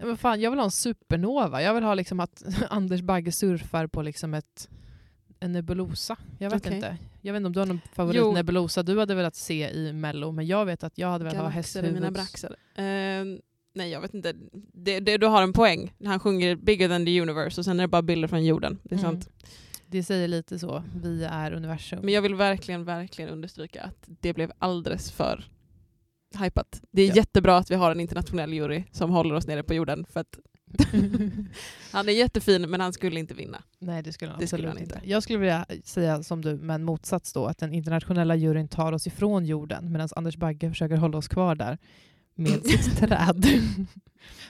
Ja, 0.00 0.06
men 0.06 0.16
fan, 0.16 0.40
jag 0.40 0.50
vill 0.50 0.58
ha 0.58 0.64
en 0.64 0.70
supernova. 0.70 1.62
Jag 1.62 1.74
vill 1.74 1.82
ha 1.84 1.94
liksom 1.94 2.20
att 2.20 2.42
Anders 2.70 3.00
Bagge 3.02 3.32
surfar 3.32 3.86
på 3.86 4.02
liksom 4.02 4.34
ett, 4.34 4.68
en 5.40 5.52
nebulosa. 5.52 6.16
Jag 6.38 6.50
vet 6.50 6.66
Okej. 6.66 6.74
inte. 6.76 6.96
Jag 7.20 7.32
vet 7.32 7.40
inte 7.40 7.46
om 7.46 7.52
du 7.52 7.58
har 7.60 7.66
någon 7.66 7.80
favoritnebulosa 7.92 8.82
du 8.82 8.98
hade 8.98 9.14
velat 9.14 9.34
se 9.36 9.70
i 9.70 9.92
Mello, 9.92 10.32
men 10.32 10.46
jag 10.46 10.66
vet 10.66 10.84
att 10.84 10.98
jag 10.98 11.08
hade 11.10 11.24
velat 11.24 11.54
ha 11.54 11.82
i 11.88 11.92
mina 11.92 12.10
braxar. 12.10 12.56
Eh, 12.74 12.84
nej, 13.74 13.90
jag 13.90 14.00
vet 14.00 14.14
inte. 14.14 14.32
Det, 14.72 15.00
det, 15.00 15.16
du 15.16 15.26
har 15.26 15.42
en 15.42 15.52
poäng. 15.52 15.92
Han 16.04 16.20
sjunger 16.20 16.56
bigger 16.56 16.88
than 16.88 17.04
the 17.04 17.20
universe 17.20 17.60
och 17.60 17.64
sen 17.64 17.80
är 17.80 17.84
det 17.84 17.88
bara 17.88 18.02
bilder 18.02 18.28
från 18.28 18.44
jorden. 18.44 18.78
Det 18.82 18.94
är 18.94 18.98
Mm. 18.98 19.10
sant. 19.10 19.30
Det 19.90 20.02
säger 20.02 20.28
lite 20.28 20.58
så, 20.58 20.84
vi 21.02 21.24
är 21.24 21.52
universum. 21.52 21.98
Men 22.02 22.14
jag 22.14 22.22
vill 22.22 22.34
verkligen, 22.34 22.84
verkligen 22.84 23.30
understryka 23.30 23.82
att 23.82 24.04
det 24.20 24.34
blev 24.34 24.52
alldeles 24.58 25.10
för 25.12 25.44
hypat. 26.40 26.82
Det 26.90 27.02
är 27.02 27.08
Ja. 27.08 27.14
jättebra 27.14 27.56
att 27.56 27.70
vi 27.70 27.74
har 27.74 27.90
en 27.90 28.00
internationell 28.00 28.52
jury 28.52 28.84
som 28.92 29.10
håller 29.10 29.34
oss 29.34 29.46
nere 29.46 29.62
på 29.62 29.74
jorden. 29.74 30.06
För 30.10 30.20
att 30.20 30.38
han 31.92 32.08
är 32.08 32.12
jättefin 32.12 32.70
men 32.70 32.80
han 32.80 32.92
skulle 32.92 33.20
inte 33.20 33.34
vinna. 33.34 33.62
Nej, 33.78 34.02
det 34.02 34.12
skulle 34.12 34.30
han 34.30 34.38
Det 34.38 34.44
absolut 34.44 34.60
skulle 34.60 34.68
han 34.68 34.78
inte. 34.78 34.94
inte. 34.94 35.10
Jag 35.10 35.22
skulle 35.22 35.38
vilja 35.38 35.66
säga 35.84 36.22
som 36.22 36.42
du, 36.42 36.56
men 36.56 36.84
motsats 36.84 37.32
då, 37.32 37.46
att 37.46 37.58
den 37.58 37.72
internationella 37.74 38.34
juryn 38.34 38.68
tar 38.68 38.92
oss 38.92 39.06
ifrån 39.06 39.44
jorden 39.46 39.92
medan 39.92 40.08
Anders 40.16 40.36
Bagge 40.36 40.70
försöker 40.70 40.96
hålla 40.96 41.18
oss 41.18 41.28
kvar 41.28 41.54
där 41.54 41.78
med 42.34 42.66
sitt 42.66 42.96
träd. 42.98 43.46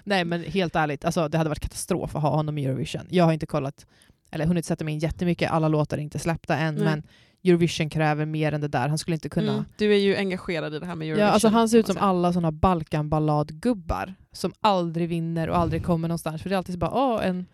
Nej, 0.04 0.24
men 0.24 0.42
helt 0.42 0.76
ärligt, 0.76 1.04
alltså, 1.04 1.28
det 1.28 1.38
hade 1.38 1.48
varit 1.50 1.60
katastrof 1.60 2.16
att 2.16 2.22
ha 2.22 2.30
honom 2.30 2.58
i 2.58 2.64
Eurovision. 2.64 3.06
Jag 3.10 3.24
har 3.24 3.32
inte 3.32 3.46
kollat, 3.46 3.86
eller 4.30 4.46
hunnit 4.46 4.66
sätta 4.66 4.84
mig 4.84 4.94
in 4.94 5.00
jättemycket, 5.00 5.50
alla 5.50 5.68
låtar 5.68 5.98
är 5.98 6.02
inte 6.02 6.18
släppta 6.18 6.56
än, 6.56 6.74
Nej. 6.74 6.84
men 6.84 7.02
Eurovision 7.44 7.90
kräver 7.90 8.26
mer 8.26 8.52
än 8.52 8.60
det 8.60 8.68
där. 8.68 8.88
Han 8.88 8.98
skulle 8.98 9.14
inte 9.14 9.28
kunna... 9.28 9.52
Mm. 9.52 9.64
Du 9.76 9.92
är 9.94 9.98
ju 9.98 10.16
engagerad 10.16 10.74
i 10.74 10.78
det 10.78 10.86
här 10.86 10.94
med 10.94 11.06
Eurovision. 11.06 11.26
Ja, 11.26 11.32
alltså 11.32 11.48
han 11.48 11.68
ser 11.68 11.78
ut 11.78 11.86
som 11.86 11.96
alla 11.98 12.32
såna 12.32 12.52
Balkanballadgubbar 12.52 14.14
som 14.38 14.52
aldrig 14.60 15.08
vinner 15.08 15.48
och 15.48 15.56
aldrig 15.58 15.84
kommer 15.84 16.08
någonstans. 16.08 16.42
För 16.42 16.48
det 16.50 16.54
är 16.54 16.56
alltid 16.56 16.72
så 16.74 16.78
bara, 16.78 16.94
åh, 16.94 17.26
en, 17.26 17.46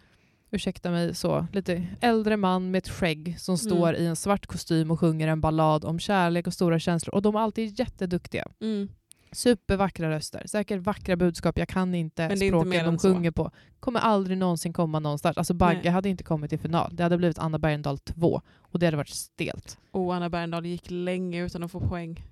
ursäkta 0.50 0.90
mig, 0.90 1.14
så, 1.14 1.46
lite 1.52 1.86
äldre 2.00 2.36
man 2.36 2.70
med 2.70 2.78
ett 2.78 2.88
skägg 2.88 3.40
som 3.40 3.58
står 3.58 3.88
Mm. 3.88 4.02
i 4.02 4.06
en 4.06 4.16
svart 4.16 4.46
kostym 4.46 4.90
och 4.90 5.00
sjunger 5.00 5.28
en 5.28 5.40
ballad 5.40 5.84
om 5.84 5.98
kärlek 5.98 6.46
och 6.46 6.52
stora 6.52 6.78
känslor. 6.78 7.14
Och 7.14 7.22
de 7.22 7.34
är 7.34 7.40
alltid 7.40 7.78
jätteduktiga. 7.78 8.46
Mm. 8.60 8.88
Supervackra 9.32 10.10
röster, 10.10 10.42
säkert 10.46 10.80
vackra 10.82 11.16
budskap. 11.16 11.58
Jag 11.58 11.68
kan 11.68 11.94
inte 11.94 12.22
inte 12.22 12.36
språken 12.36 12.68
mer 12.68 12.84
de 12.84 12.88
än 12.88 12.98
så. 12.98 13.08
sjunger 13.14 13.30
på. 13.30 13.50
Kommer 13.80 14.00
aldrig 14.00 14.38
någonsin 14.38 14.72
komma 14.72 14.98
någonstans. 14.98 15.38
Alltså 15.38 15.54
Bagge 15.54 15.80
Nej. 15.84 15.92
hade 15.92 16.08
inte 16.08 16.24
kommit 16.24 16.50
till 16.50 16.58
final. 16.58 16.90
Det 16.96 17.02
hade 17.02 17.16
blivit 17.18 17.38
Anna 17.38 17.58
Bergendahl 17.58 17.98
2 17.98 18.40
och 18.58 18.78
det 18.78 18.86
hade 18.86 18.96
varit 18.96 19.08
stelt. 19.08 19.78
Och 19.90 20.14
Anna 20.14 20.30
Bergendahl 20.30 20.66
gick 20.66 20.90
länge 20.90 21.44
utan 21.44 21.62
att 21.62 21.70
få 21.70 21.80
poäng 21.80 22.24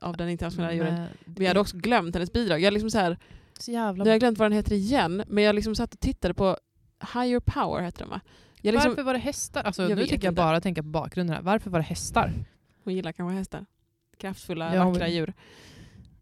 av 0.00 0.16
den 0.16 0.28
internationella 0.28 0.72
juryn. 0.72 1.04
Vi 1.24 1.46
hade 1.46 1.60
också 1.60 1.76
glömt 1.76 2.14
hennes 2.14 2.32
bidrag. 2.32 2.60
Jag, 2.60 2.72
liksom 2.72 2.90
så 2.90 2.98
här, 2.98 3.18
så 3.62 3.70
jävla 3.70 4.04
jag 4.04 4.12
har 4.12 4.18
glömt 4.18 4.38
vad 4.38 4.50
den 4.50 4.56
heter 4.56 4.72
igen, 4.72 5.22
men 5.26 5.44
jag 5.44 5.54
liksom 5.54 5.74
satt 5.74 5.94
och 5.94 6.00
tittade 6.00 6.34
på 6.34 6.56
Higher 7.14 7.40
Power, 7.40 7.82
heter 7.82 7.98
den 7.98 8.10
va? 8.10 8.20
Jag 8.60 8.72
liksom, 8.72 8.90
Varför 8.90 9.02
var 9.02 9.12
det 9.12 9.18
hästar? 9.18 9.62
Alltså, 9.62 9.82
Jag 9.88 9.96
nu 9.98 10.06
tycker 10.06 10.24
jag 10.24 10.34
bara 10.34 10.60
tänka 10.60 10.82
på 10.82 10.88
bakgrunden 10.88 11.36
här. 11.36 11.42
Varför 11.42 11.70
var 11.70 11.78
det 11.78 11.84
hästar? 11.84 12.32
Hon 12.84 12.94
gillar 12.94 13.12
kanske 13.12 13.36
hästar. 13.38 13.66
Kraftfulla, 14.16 14.74
Ja, 14.74 14.88
vackra 14.90 15.08
djur. 15.08 15.34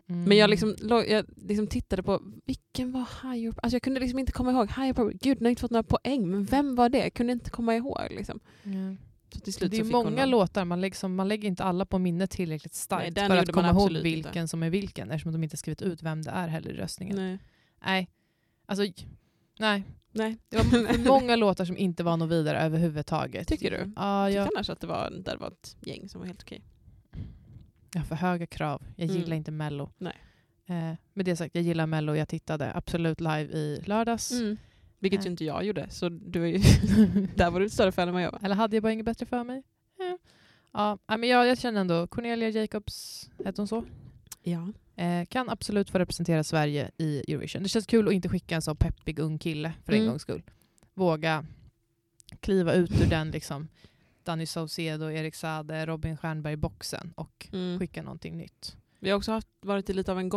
Mm. 0.09 0.25
Men 0.25 0.37
jag, 0.37 0.51
liksom, 0.51 0.75
jag 1.09 1.25
liksom 1.37 1.67
tittade 1.67 2.03
på, 2.03 2.23
vilken 2.47 2.93
var 2.93 3.09
Higher 3.23 3.51
Power? 3.53 3.61
Alltså 3.63 3.75
jag 3.75 3.83
kunde 3.83 4.01
liksom 4.01 4.19
inte 4.19 4.33
komma 4.33 4.51
ihåg. 4.51 4.71
Higher 4.71 4.93
Power, 4.93 5.13
gud 5.21 5.39
den 5.39 5.45
har 5.47 5.51
inte 5.51 5.61
fått 5.61 5.71
några 5.71 5.83
poäng, 5.83 6.31
men 6.31 6.45
vem 6.45 6.75
var 6.75 6.89
det? 6.89 6.99
Jag 6.99 7.15
kunde 7.15 7.33
inte 7.33 7.51
komma 7.51 7.77
ihåg. 7.77 8.07
Liksom. 8.11 8.41
Ja. 8.63 8.97
Så 9.31 9.41
till 9.41 9.53
slut 9.53 9.71
Det 9.71 9.79
är 9.79 9.85
många 9.85 10.27
låtar, 10.27 10.65
man 10.65 10.81
lägger, 10.81 10.97
som, 10.97 11.15
man 11.15 11.29
lägger 11.29 11.49
inte 11.49 11.65
alla 11.65 11.87
på 11.87 11.99
minnet 11.99 12.31
tillräckligt 12.31 12.75
starkt 12.75 13.17
Nej, 13.17 13.29
för 13.29 13.37
att 13.37 13.53
komma 13.53 13.71
ihåg 13.71 13.93
vilken 13.93 14.37
inte. 14.43 14.49
som 14.49 14.63
är 14.63 14.71
vilken 14.71 15.11
eftersom 15.11 15.33
de 15.33 15.43
inte 15.45 15.57
skrivit 15.57 15.83
ut 15.83 16.03
vem 16.03 16.23
det 16.23 16.31
är 16.31 16.49
heller 16.49 16.71
i 16.71 16.77
röstningen. 16.77 17.17
Nej. 17.17 17.39
Nej. 17.85 18.09
Alltså, 18.67 18.85
nej. 19.59 19.83
Nej. 20.13 20.37
Det 20.49 20.57
var 20.57 20.99
många 21.09 21.37
låtar 21.37 21.65
som 21.65 21.77
inte 21.77 22.03
var 22.05 22.17
något 22.17 22.31
vidare 22.31 22.59
överhuvudtaget. 22.61 23.49
Tycker 23.49 23.71
du? 23.71 23.93
Ja, 23.97 24.31
Jag 24.31 24.33
jag, 24.41 24.47
tyckte 24.47 24.59
annars 24.59 24.71
att 24.71 24.81
det 24.81 24.87
var, 24.87 25.11
där 25.25 25.37
var 25.37 25.49
ett 25.49 25.77
gäng 25.81 26.09
som 26.09 26.21
var 26.21 26.27
helt 26.27 26.43
okej. 26.43 26.63
jag 27.93 28.01
har 28.01 28.07
för 28.07 28.15
höga 28.15 28.47
krav. 28.47 28.83
Jag 28.97 29.11
Mm. 29.11 29.21
gillar 29.23 29.37
inte 29.37 29.51
Mello. 29.51 29.91
Nej. 29.99 30.17
Eh, 30.67 30.95
med 31.15 31.25
det 31.25 31.37
sagt, 31.37 31.55
jag 31.55 31.65
gillar 31.65 31.87
Mello. 31.87 32.15
Jag 32.15 32.29
tittade 32.29 32.73
absolut 32.75 33.21
live 33.21 33.45
i 33.53 33.83
lördags. 33.87 34.33
Mm. 34.33 34.57
Vilket 35.01 35.21
Nej. 35.21 35.27
ju 35.27 35.31
inte 35.31 35.45
jag 35.45 35.65
gjorde, 35.65 35.87
så 35.91 36.09
du 36.09 36.43
är 36.43 36.47
ju, 36.47 36.59
där 37.37 37.51
var 37.51 37.61
du 37.61 37.67
ett 37.67 37.73
större 37.73 37.93
fan 37.93 38.09
än 38.09 38.15
vad 38.15 38.23
jag 38.23 38.33
var. 38.33 38.41
Eller 38.43 38.55
hade 38.55 38.77
jag 38.77 38.83
bara 38.83 38.93
inget 38.93 39.05
bättre 39.07 39.27
för 39.27 39.45
mig? 39.45 39.63
Ja. 39.99 40.19
Ja, 41.07 41.17
men 41.17 41.29
jag, 41.29 41.47
jag 41.47 41.59
känner 41.59 41.81
ändå 41.81 42.07
Cornelia 42.07 42.49
Jacobs, 42.49 43.29
hette 43.45 43.61
hon 43.61 43.69
så? 43.69 43.85
Ja. 44.43 44.73
Eh, 44.97 45.25
kan 45.27 45.51
absolut 45.51 45.91
få 45.91 45.99
representera 45.99 46.45
Sverige 46.45 46.91
i 46.99 47.33
Eurovision. 47.33 47.63
Det 47.63 47.69
känns 47.69 47.87
kul 47.87 48.09
att 48.09 48.15
inte 48.15 48.29
skicka 48.29 48.55
en 48.55 48.63
så 48.63 48.75
peppig 48.75 49.19
ung 49.19 49.39
kille 49.39 49.73
för 49.85 49.93
en 49.93 49.99
Mm. 49.99 50.09
gångs 50.11 50.23
skull. 50.23 50.43
Våga 50.95 51.45
kliva 52.41 52.73
ut 52.73 53.01
ur 53.03 53.07
den 53.11 53.31
liksom 53.31 53.69
Danny 54.25 54.47
Saucedo, 54.47 55.11
Erik 55.11 55.35
Sade, 55.35 55.87
Robin 55.87 56.17
Stjernberg-boxen 56.17 57.13
och 57.17 57.49
Mm. 57.53 57.79
skicka 57.79 58.03
någonting 58.03 58.37
nytt. 58.37 58.77
Vi 58.99 59.11
har 59.11 59.17
också 59.17 59.33
haft, 59.33 59.49
varit 59.61 59.91
i 59.91 59.93
lite 59.93 60.13
av 60.13 60.19
en 60.19 60.29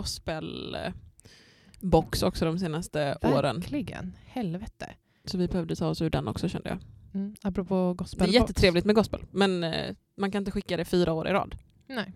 gospel-box 1.82 2.24
också 2.24 2.46
de 2.46 2.60
senaste 2.60 3.18
åren. 3.22 3.56
Verkligen. 3.60 4.18
Helvete. 4.26 4.90
Så 5.26 5.38
vi 5.38 5.48
behövde 5.48 5.76
ta 5.76 5.88
oss 5.88 6.02
ur 6.02 6.10
den 6.10 6.28
också 6.28 6.50
kände 6.50 6.70
jag. 6.70 6.80
Mm. 7.14 7.36
Apropå 7.42 7.90
Det 7.98 8.04
gospel. 8.04 8.30
är 8.30 8.34
jättetrevligt 8.34 8.86
med 8.86 8.96
gospel, 8.96 9.26
men 9.32 9.64
eh, 9.64 9.96
man 10.18 10.32
kan 10.32 10.42
inte 10.42 10.52
skicka 10.52 10.78
det 10.78 10.86
fyra 10.86 11.14
år 11.14 11.28
i 11.28 11.32
rad. 11.32 11.56
Nej. 11.88 12.14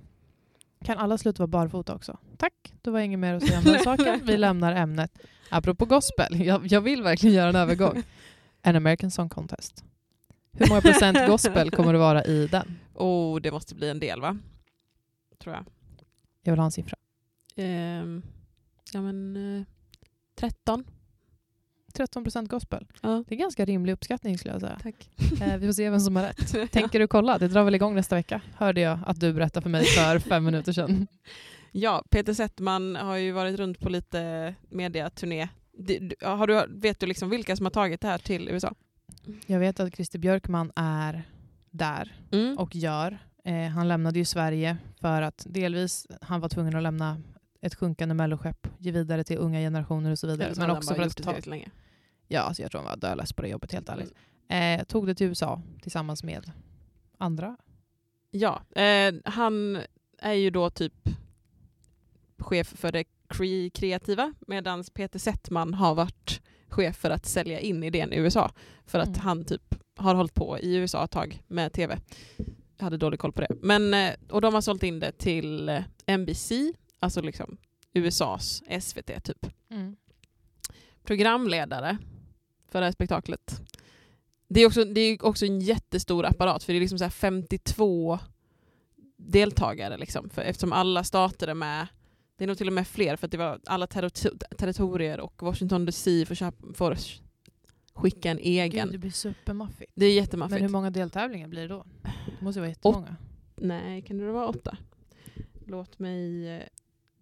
Kan 0.85 0.97
alla 0.97 1.17
sluta 1.17 1.43
vara 1.43 1.47
barfota 1.47 1.95
också? 1.95 2.17
Tack, 2.37 2.73
då 2.81 2.91
var 2.91 2.99
inget 2.99 3.19
mer 3.19 3.33
att 3.33 3.43
säga 3.47 3.57
om 3.57 3.63
den 3.63 3.83
saken. 3.83 4.21
Vi 4.23 4.37
lämnar 4.47 4.75
ämnet. 4.75 5.17
Apropå 5.49 5.85
gospel, 5.85 6.45
jag, 6.45 6.67
jag 6.67 6.81
vill 6.81 7.03
verkligen 7.03 7.35
göra 7.35 7.49
en 7.49 7.55
övergång. 7.55 8.03
An 8.61 8.75
American 8.75 9.11
Song 9.11 9.29
Contest. 9.29 9.83
Hur 10.51 10.69
många 10.69 10.81
procent 10.81 11.17
gospel 11.27 11.71
kommer 11.71 11.93
det 11.93 11.99
vara 11.99 12.23
i 12.23 12.47
den? 12.47 12.79
Oh, 12.93 13.39
det 13.41 13.51
måste 13.51 13.75
bli 13.75 13.89
en 13.89 13.99
del 13.99 14.21
va? 14.21 14.37
Tror 15.39 15.55
jag. 15.55 15.65
Jag 16.43 16.51
vill 16.51 16.59
ha 16.59 16.65
en 16.65 16.71
siffra. 16.71 16.97
Ehm, 17.55 18.21
ja 18.93 19.01
men 19.01 19.35
eh, 19.59 19.63
13. 20.35 20.83
13 21.93 22.23
procent 22.23 22.49
gospel. 22.49 22.87
Ja, 23.01 23.23
Det 23.27 23.35
är 23.35 23.39
ganska 23.39 23.65
rimlig 23.65 23.93
uppskattning 23.93 24.37
skulle 24.37 24.53
jag 24.53 24.61
säga. 24.61 24.79
tack. 24.83 25.09
Eh, 25.41 25.57
vi 25.57 25.67
får 25.67 25.73
se 25.73 25.89
vem 25.89 25.99
som 25.99 26.15
har 26.15 26.23
rätt. 26.23 26.71
Tänker 26.71 26.99
du 26.99 27.07
kolla? 27.07 27.37
Det 27.37 27.47
drar 27.47 27.63
väl 27.63 27.75
igång 27.75 27.95
nästa 27.95 28.15
vecka? 28.15 28.41
Hörde 28.57 28.81
jag 28.81 28.99
att 29.05 29.19
du 29.19 29.33
berättade 29.33 29.61
för 29.63 29.69
mig 29.69 29.85
för 29.85 30.19
fem 30.19 30.43
minuter 30.45 30.73
sedan. 30.73 31.07
Ja, 31.77 32.03
Peter 32.09 32.33
Settman 32.33 32.95
har 32.95 33.15
ju 33.15 33.31
varit 33.31 33.55
runt 33.59 33.79
på 33.79 33.89
lite 33.89 34.55
mediaturné. 34.69 35.47
Har 36.21 36.47
du, 36.47 36.65
vet 36.69 36.99
du 36.99 37.05
liksom 37.05 37.29
vilka 37.29 37.55
som 37.55 37.65
har 37.65 37.71
tagit 37.71 38.01
det 38.01 38.07
här 38.07 38.17
till 38.17 38.49
USA? 38.49 38.73
Jag 39.45 39.59
vet 39.59 39.79
att 39.79 39.95
Christer 39.95 40.19
Björkman 40.19 40.71
är 40.75 41.23
där 41.71 42.15
Mm. 42.31 42.57
och 42.57 42.75
gör. 42.75 43.17
Eh, 43.43 43.67
han 43.67 43.87
lämnade 43.87 44.19
ju 44.19 44.25
Sverige 44.25 44.77
för 45.01 45.21
att 45.21 45.45
delvis 45.49 46.07
han 46.21 46.41
var 46.41 46.49
tvungen 46.49 46.75
att 46.75 46.83
lämna 46.83 47.17
ett 47.61 47.75
sjunkande 47.75 48.15
melloskepp, 48.15 48.67
ge 48.77 48.91
vidare 48.91 49.23
till 49.23 49.37
unga 49.37 49.59
generationer 49.59 50.11
och 50.11 50.19
så 50.19 50.27
vidare. 50.27 50.53
Men 50.57 50.69
också 50.69 50.95
för 50.95 51.03
att 51.03 51.17
ta, 51.23 51.35
länge. 51.49 51.69
ja, 52.27 52.41
alltså 52.41 52.61
jag 52.61 52.71
tror 52.71 52.81
han 52.81 52.89
var 52.89 52.97
dödlös 52.97 53.33
på 53.33 53.41
det 53.41 53.47
jobbet 53.47 53.71
helt 53.73 53.89
ärligt. 53.89 54.13
Mm. 54.47 54.79
Eh, 54.79 54.85
tog 54.85 55.07
det 55.07 55.15
till 55.15 55.27
USA 55.27 55.61
tillsammans 55.81 56.23
med 56.23 56.51
andra. 57.17 57.57
Ja, 58.31 58.61
eh, 58.81 59.13
han 59.25 59.79
är 60.19 60.33
ju 60.33 60.49
då 60.49 60.69
typ 60.69 60.93
chef 62.37 62.67
för 62.67 62.91
det 62.91 63.03
kre- 63.29 63.69
kreativa 63.69 64.33
medan 64.47 64.83
Peter 64.93 65.19
Settman 65.19 65.73
har 65.73 65.95
varit 65.95 66.41
chef 66.69 66.95
för 66.97 67.09
att 67.09 67.25
sälja 67.25 67.59
in 67.59 67.83
idén 67.83 68.13
i 68.13 68.17
USA. 68.17 68.51
För 68.85 68.99
att 68.99 69.07
Mm. 69.07 69.19
han 69.19 69.45
typ 69.45 69.75
har 69.95 70.15
hållit 70.15 70.33
på 70.33 70.59
i 70.59 70.75
USA 70.75 71.03
ett 71.03 71.11
tag 71.11 71.43
med 71.47 71.73
tv. 71.73 71.97
Jag 72.77 72.83
hade 72.83 72.97
dålig 72.97 73.19
koll 73.19 73.31
på 73.31 73.41
det. 73.41 73.47
Men, 73.61 73.93
eh, 73.93 74.13
och 74.29 74.41
de 74.41 74.53
har 74.53 74.61
sålt 74.61 74.83
in 74.83 74.99
det 74.99 75.11
till 75.11 75.69
eh, 75.69 75.83
NBC, 76.07 76.51
alltså 77.05 77.21
liksom 77.21 77.57
USAs 77.93 78.63
SVT 78.81 79.23
typ. 79.23 79.47
Mm. 79.69 79.95
Programledare 81.03 81.97
för 82.67 82.79
det 82.79 82.85
här 82.85 82.91
spektaklet. 82.91 83.61
Det 84.47 84.61
är 84.61 84.67
också, 84.67 84.83
det 84.83 85.01
är 85.01 85.25
också 85.25 85.45
en 85.45 85.59
jättestor 85.61 86.25
apparat 86.25 86.63
för 86.63 86.73
det 86.73 86.77
är 86.77 86.81
liksom 86.81 86.97
så 86.97 87.03
här 87.05 87.11
52 87.11 88.19
deltagare 89.17 89.97
liksom, 89.97 90.29
för 90.29 90.41
eftersom 90.41 90.73
alla 90.73 91.03
stater 91.03 91.47
är 91.47 91.53
med. 91.53 91.87
Det 92.37 92.43
är 92.43 92.47
nog 92.47 92.57
till 92.57 92.67
och 92.67 92.73
med 92.73 92.87
fler 92.87 93.15
för 93.15 93.27
att 93.27 93.31
det 93.31 93.37
var 93.37 93.59
alla 93.65 93.85
terri- 93.85 94.41
territorier 94.57 95.19
och 95.19 95.43
Washington 95.43 95.85
DC 95.85 96.25
får, 96.25 96.35
köpa, 96.35 96.73
får 96.73 96.97
skicka 97.93 98.31
en 98.31 98.39
egen. 98.39 98.85
Gud, 98.85 98.93
det 98.93 98.97
blir 98.97 99.11
supermaffigt. 99.11 99.91
det 99.95 100.05
är 100.05 100.09
Men 100.09 100.15
jättemaffigt. 100.15 100.61
hur 100.63 100.69
många 100.69 100.89
deltävlingar 100.89 101.47
blir 101.47 101.61
det 101.61 101.67
då? 101.67 101.85
Det 102.39 102.41
måste 102.45 102.59
vara 102.59 102.69
jättemånga. 102.69 103.15
Nej, 103.55 104.01
kan 104.01 104.17
det 104.17 104.31
vara 104.31 104.47
åtta? 104.47 104.77
Låt 105.67 105.99
mig 105.99 106.47
eh, 106.55 106.61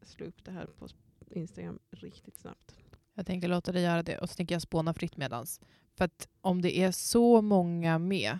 slå 0.08 0.26
upp 0.26 0.46
det 0.46 0.52
här 0.52 0.66
på 0.66 0.88
Instagram 1.30 1.80
riktigt 1.92 2.38
snabbt. 2.38 2.76
Jag 3.13 3.26
tänker 3.26 3.48
låta 3.48 3.72
dig 3.72 3.84
göra 3.84 4.04
det 4.04 4.18
och 4.18 4.30
så 4.30 4.36
tänker 4.36 4.56
jag 4.56 4.62
spåna 4.62 4.94
fritt 4.94 5.18
medans. 5.18 5.62
För 5.96 6.06
att 6.06 6.28
om 6.42 6.62
det 6.62 6.78
är 6.78 6.92
så 6.92 7.42
många 7.42 8.00
med, 8.00 8.39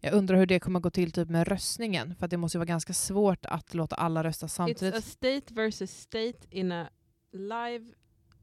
jag 0.00 0.14
undrar 0.14 0.36
hur 0.36 0.46
det 0.46 0.60
kommer 0.60 0.80
gå 0.80 0.90
till 0.90 1.12
typ 1.12 1.28
med 1.28 1.48
röstningen. 1.48 2.14
För 2.14 2.24
att 2.24 2.30
det 2.30 2.36
måste 2.36 2.58
vara 2.58 2.66
ganska 2.66 2.92
svårt 2.92 3.46
att 3.46 3.74
låta 3.74 3.96
alla 3.96 4.24
rösta 4.24 4.48
samtidigt. 4.48 4.94
It's 4.94 4.98
a 4.98 5.02
state 5.02 5.54
versus 5.54 5.90
state 5.90 6.38
in 6.50 6.72
a 6.72 6.88
live 7.32 7.92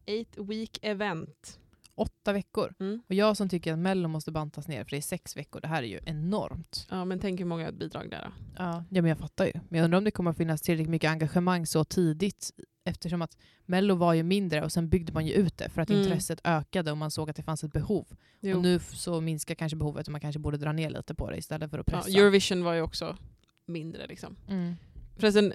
eight 0.06 0.38
week 0.38 0.80
event. 0.82 1.60
Åtta 1.98 2.34
veckor. 2.34 2.74
Mm. 2.80 3.02
Och 3.08 3.14
jag 3.16 3.38
som 3.38 3.50
tycker 3.50 3.74
att 3.74 3.80
Mello 3.80 4.08
måste 4.08 4.32
bantas 4.32 4.68
ner, 4.68 4.84
för 4.84 4.92
det 4.92 4.98
är 4.98 5.02
sex 5.02 5.38
veckor, 5.38 5.62
det 5.62 5.68
här 5.68 5.84
är 5.84 5.88
ju 5.88 6.00
enormt. 6.06 6.88
Ja, 6.90 7.06
men 7.06 7.20
tänk 7.20 7.40
hur 7.40 7.46
många 7.46 7.72
bidrag 7.72 8.10
där 8.10 8.22
då. 8.22 8.32
Ja, 8.58 8.84
ja 8.90 9.02
men 9.02 9.10
jag 9.10 9.18
fattar 9.18 9.46
ju. 9.46 9.52
Men 9.70 9.78
jag 9.78 9.86
undrar 9.86 9.98
om 9.98 10.04
det 10.04 10.12
kommer 10.12 10.32
att 10.32 10.38
finnas 10.38 10.62
tillräckligt 10.62 10.90
mycket 10.90 11.12
engagemang 11.12 11.66
så 11.66 11.84
tidigt 11.84 12.52
eftersom 12.84 13.22
att 13.22 13.38
Mello 13.66 13.96
var 13.96 14.14
ju 14.14 14.24
mindre 14.24 14.64
och 14.64 14.72
sen 14.72 14.90
byggde 14.90 15.14
man 15.14 15.26
ju 15.26 15.34
ut 15.34 15.58
det 15.58 15.70
för 15.70 15.82
att 15.82 15.90
Mm. 15.90 16.02
intresset 16.02 16.42
ökade 16.44 16.92
och 16.92 16.98
man 16.98 17.12
såg 17.12 17.30
att 17.30 17.36
det 17.36 17.44
fanns 17.44 17.64
ett 17.64 17.74
behov. 17.74 18.08
Jo. 18.40 18.56
Och 18.58 18.64
nu 18.64 18.80
så 18.80 19.22
minskar 19.22 19.56
kanske 19.56 19.76
behovet 19.76 20.08
och 20.08 20.12
man 20.12 20.22
kanske 20.22 20.40
borde 20.40 20.58
dra 20.58 20.72
ner 20.72 20.90
lite 20.90 21.16
på 21.16 21.30
det 21.30 21.38
istället 21.38 21.72
för 21.72 21.80
att 21.80 21.92
ja, 21.92 21.98
pressa. 21.98 22.20
Eurovision 22.20 22.64
var 22.64 22.74
ju 22.74 22.82
också 22.82 23.18
mindre. 23.66 24.08
Liksom. 24.08 24.36
mm. 24.50 24.76
Förresten, 25.18 25.54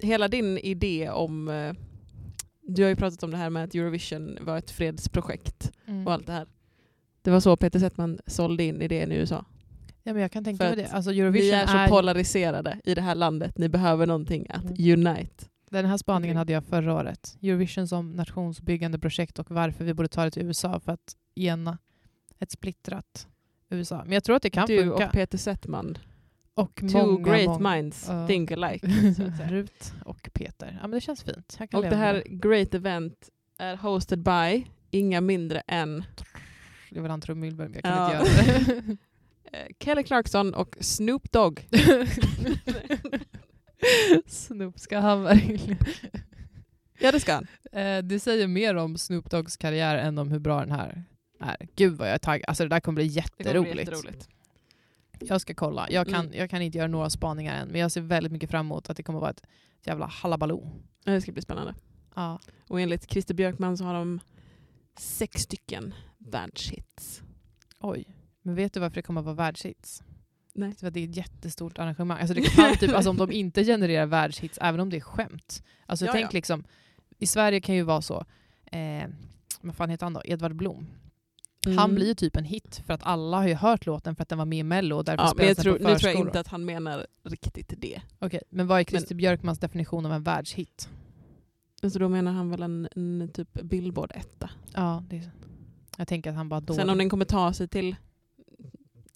hela 0.00 0.28
din 0.28 0.58
idé 0.58 1.10
om... 1.10 1.48
Du 2.62 2.82
har 2.82 2.88
ju 2.90 2.96
pratat 2.96 3.22
om 3.22 3.30
det 3.30 3.36
här 3.36 3.50
med 3.50 3.64
att 3.64 3.74
Eurovision 3.74 4.38
var 4.40 4.58
ett 4.58 4.70
fredsprojekt 4.70 5.72
Mm. 5.86 6.06
och 6.06 6.12
allt 6.12 6.26
det 6.26 6.32
här. 6.32 6.46
Det 7.22 7.30
var 7.30 7.40
så 7.40 7.56
Peter 7.56 7.78
Settman 7.78 8.18
sålde 8.26 8.64
in 8.64 8.82
idén 8.82 9.12
i 9.12 9.14
USA. 9.14 9.44
Ja, 10.02 10.12
men 10.12 10.22
jag 10.22 10.32
kan 10.32 10.44
tänka 10.44 10.64
mig 10.64 10.76
det. 10.76 10.86
Alltså 10.86 11.10
Vi 11.10 11.20
Eurovision 11.20 11.54
är 11.54 11.66
så 11.66 11.76
är, 11.76 11.88
polariserade 11.88 12.78
i 12.84 12.94
det 12.94 13.00
här 13.00 13.14
landet. 13.14 13.58
Ni 13.58 13.68
behöver 13.68 14.06
någonting 14.06 14.46
att 14.50 14.64
Mm. 14.78 14.92
unite. 15.08 15.44
Den 15.70 15.86
här 15.86 15.96
spaningen 15.96 16.36
hade 16.36 16.52
jag 16.52 16.64
förra 16.64 16.94
året. 16.94 17.36
Eurovision 17.42 17.88
som 17.88 18.10
nationsbyggande 18.12 18.98
projekt 18.98 19.38
och 19.38 19.50
varför 19.50 19.84
vi 19.84 19.94
borde 19.94 20.08
ta 20.08 20.24
det 20.24 20.30
till 20.30 20.42
USA 20.42 20.80
för 20.80 20.92
att 20.92 21.16
ena 21.34 21.78
ett 22.38 22.50
splittrat 22.50 23.26
USA. 23.70 24.02
Men 24.04 24.12
jag 24.12 24.24
tror 24.24 24.36
att 24.36 24.42
det 24.42 24.50
kan 24.50 24.66
du 24.66 24.78
funka. 24.78 25.06
och 25.06 25.12
Peter 25.12 25.38
Settman. 25.38 25.98
Och 26.54 26.74
Two 26.76 26.84
många, 26.92 27.24
great 27.30 27.46
många. 27.60 27.74
minds 27.76 28.06
Ja. 28.08 28.26
think 28.26 28.50
alike. 28.50 28.86
Rut 29.50 29.92
och 30.04 30.30
Peter. 30.32 30.72
Ja, 30.80 30.82
men 30.82 30.90
det 30.90 31.00
känns 31.00 31.22
fint. 31.22 31.58
Och 31.72 31.82
det 31.82 31.88
med 31.88 31.98
här 31.98 32.22
great 32.28 32.74
event 32.74 33.28
är 33.58 33.76
hosted 33.76 34.22
by 34.22 34.66
inga 34.90 35.20
mindre 35.20 35.62
än 35.66 36.04
Jag 36.90 37.02
vill 37.02 37.10
ha 37.10 37.14
en 37.14 37.20
trumvirvel, 37.20 37.68
men 37.68 37.74
jag 37.74 37.82
kan 37.82 37.92
Ja. 37.92 38.20
inte 38.20 38.40
göra 38.40 38.80
det. 38.80 38.96
eh, 39.58 39.66
Kelly 39.80 40.02
Clarkson 40.02 40.54
och 40.54 40.76
Snoop 40.80 41.32
Dogg. 41.32 41.68
Snoop, 44.26 44.78
ska 44.80 44.98
han 44.98 45.22
verkligen... 45.22 45.76
Ja 46.98 47.12
det 47.12 47.20
ska 47.20 47.34
han. 47.34 47.46
Eh, 47.72 47.98
det 48.02 48.20
säger 48.20 48.46
mer 48.46 48.74
om 48.74 48.98
Snoop 48.98 49.30
Doggs 49.30 49.56
karriär 49.56 49.96
än 49.96 50.18
om 50.18 50.30
hur 50.30 50.38
bra 50.38 50.60
den 50.60 50.70
här 50.70 51.04
är. 51.40 51.56
Gud 51.76 51.92
vad 51.96 52.08
jag 52.08 52.14
är 52.14 52.18
taggad. 52.18 52.44
Alltså 52.48 52.62
det 52.64 52.68
där 52.68 52.80
kommer 52.80 52.96
bli 52.96 53.22
Det 53.36 53.44
kommer 53.52 53.60
bli 53.72 53.78
jätteroligt. 53.78 54.28
Jag 55.28 55.40
ska 55.40 55.54
kolla. 55.54 55.90
Jag 55.90 56.06
kan, 56.08 56.24
Mm. 56.26 56.38
jag 56.38 56.50
kan 56.50 56.62
inte 56.62 56.78
göra 56.78 56.88
några 56.88 57.10
spaningar 57.10 57.54
än, 57.62 57.68
men 57.68 57.80
jag 57.80 57.92
ser 57.92 58.00
väldigt 58.00 58.32
mycket 58.32 58.50
fram 58.50 58.66
emot 58.66 58.90
att 58.90 58.96
det 58.96 59.02
kommer 59.02 59.20
vara 59.20 59.30
ett 59.30 59.42
jävla 59.84 60.06
halabaloo. 60.06 60.70
Ja, 61.04 61.12
Det 61.12 61.20
ska 61.20 61.32
bli 61.32 61.42
spännande. 61.42 61.74
Ja. 62.14 62.38
Och 62.68 62.80
enligt 62.80 63.10
Christer 63.10 63.34
Björkman 63.34 63.76
så 63.78 63.84
har 63.84 63.94
de 63.94 64.20
sex 64.98 65.42
stycken 65.42 65.94
världshits. 66.18 67.22
Oj. 67.80 68.04
Men 68.42 68.54
vet 68.54 68.72
du 68.74 68.80
varför 68.80 68.94
det 68.94 69.02
kommer 69.02 69.20
att 69.20 69.24
vara 69.24 69.34
världshits? 69.36 70.02
Nej. 70.54 70.74
För 70.74 70.86
att 70.86 70.94
det 70.94 71.00
är 71.00 71.08
ett 71.08 71.16
jättestort 71.16 71.78
arrangemang. 71.78 72.18
Alltså 72.20 72.34
det 72.34 72.40
kan 72.42 72.76
typ, 72.76 72.94
alltså 72.94 73.10
om 73.10 73.16
de 73.16 73.32
inte 73.32 73.64
genererar 73.64 74.06
världshits, 74.06 74.58
även 74.62 74.80
om 74.80 74.90
det 74.90 74.96
är 74.96 75.00
skämt. 75.00 75.62
Alltså 75.86 76.04
Ja, 76.06 76.12
tänk 76.12 76.24
ja. 76.24 76.30
liksom, 76.32 76.64
i 77.18 77.26
Sverige 77.26 77.60
kan 77.60 77.74
ju 77.74 77.82
vara 77.82 78.02
så, 78.02 78.24
eh, 78.72 79.04
vad 79.60 79.74
fan 79.76 79.90
heter 79.90 80.06
han 80.06 80.12
då? 80.12 80.22
Edvard 80.24 80.54
Blom. 80.56 80.86
Han 81.64 81.72
Mm. 81.78 81.94
blir 81.94 82.06
ju 82.06 82.14
typ 82.14 82.36
en 82.36 82.44
hit 82.44 82.82
för 82.86 82.94
att 82.94 83.02
alla 83.02 83.36
har 83.36 83.48
ju 83.48 83.54
hört 83.54 83.86
låten 83.86 84.16
för 84.16 84.22
att 84.22 84.28
den 84.28 84.38
var 84.38 84.44
med 84.44 84.58
i 84.58 84.62
Mello 84.62 84.96
och 84.96 85.04
därför 85.04 85.24
Ja, 85.24 85.32
men 85.36 85.46
jag 85.46 85.56
spelas 85.56 85.64
tror, 85.64 85.72
den 85.72 85.82
på 85.82 85.88
nu 85.88 85.98
tror 85.98 86.08
jag 86.08 86.12
förskolor. 86.12 86.28
inte 86.28 86.40
att 86.40 86.48
han 86.48 86.64
menar 86.64 87.06
riktigt 87.24 87.74
det. 87.78 88.00
Okej, 88.18 88.40
men 88.50 88.66
vad 88.66 88.80
är 88.80 88.84
Christer 88.84 89.14
Björkmans 89.14 89.58
definition 89.58 90.06
av 90.06 90.12
en 90.12 90.22
världshit? 90.22 90.88
Alltså 91.82 91.98
då 91.98 92.08
menar 92.08 92.32
han 92.32 92.50
väl 92.50 92.62
en, 92.62 92.88
en 92.96 93.30
typ 93.34 93.52
Billboard-etta. 93.62 94.50
Ja, 94.74 95.04
det 95.08 95.16
är, 95.16 95.30
jag 95.98 96.08
tänker 96.08 96.30
att 96.30 96.36
han 96.36 96.48
bara 96.48 96.60
dålig. 96.60 96.80
Sen 96.80 96.90
om 96.90 96.98
den 96.98 97.10
kommer 97.10 97.24
ta 97.24 97.52
sig 97.52 97.68
till 97.68 97.96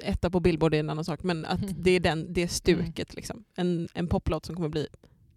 etta 0.03 0.31
på 0.31 0.41
Billboard 0.41 0.75
är 0.75 0.81
en 0.81 0.91
annan 0.91 1.05
sak. 1.05 1.23
Men 1.23 1.45
att 1.45 1.61
det 1.85 1.91
är 1.91 2.01
den, 2.01 2.33
det 2.33 2.49
stuket. 2.49 3.15
Liksom. 3.15 3.45
En, 3.55 3.89
en 3.95 4.09
poplåt 4.09 4.47
som 4.47 4.57
kommer 4.57 4.69
bli 4.69 4.87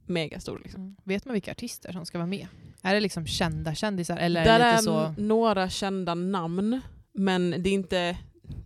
megastor. 0.05 0.59
Liksom. 0.63 0.81
Mm. 0.81 0.95
Vet 1.03 1.25
man 1.25 1.33
vilka 1.33 1.51
artister 1.51 1.91
som 1.91 2.05
ska 2.05 2.17
vara 2.17 2.27
med? 2.27 2.47
Är 2.81 2.93
det 2.93 2.99
liksom 2.99 3.25
kända 3.25 3.75
kändisar 3.75 4.17
eller 4.17 4.41
är 4.41 4.45
Där 4.45 4.59
det 4.59 4.65
är 4.65 4.71
lite 4.71 4.83
så... 4.83 4.99
n- 5.05 5.15
några 5.17 5.69
kända 5.69 6.13
namn. 6.15 6.81
Men 7.19 7.49
det 7.63 7.69
är, 7.69 7.73
inte, 7.73 8.17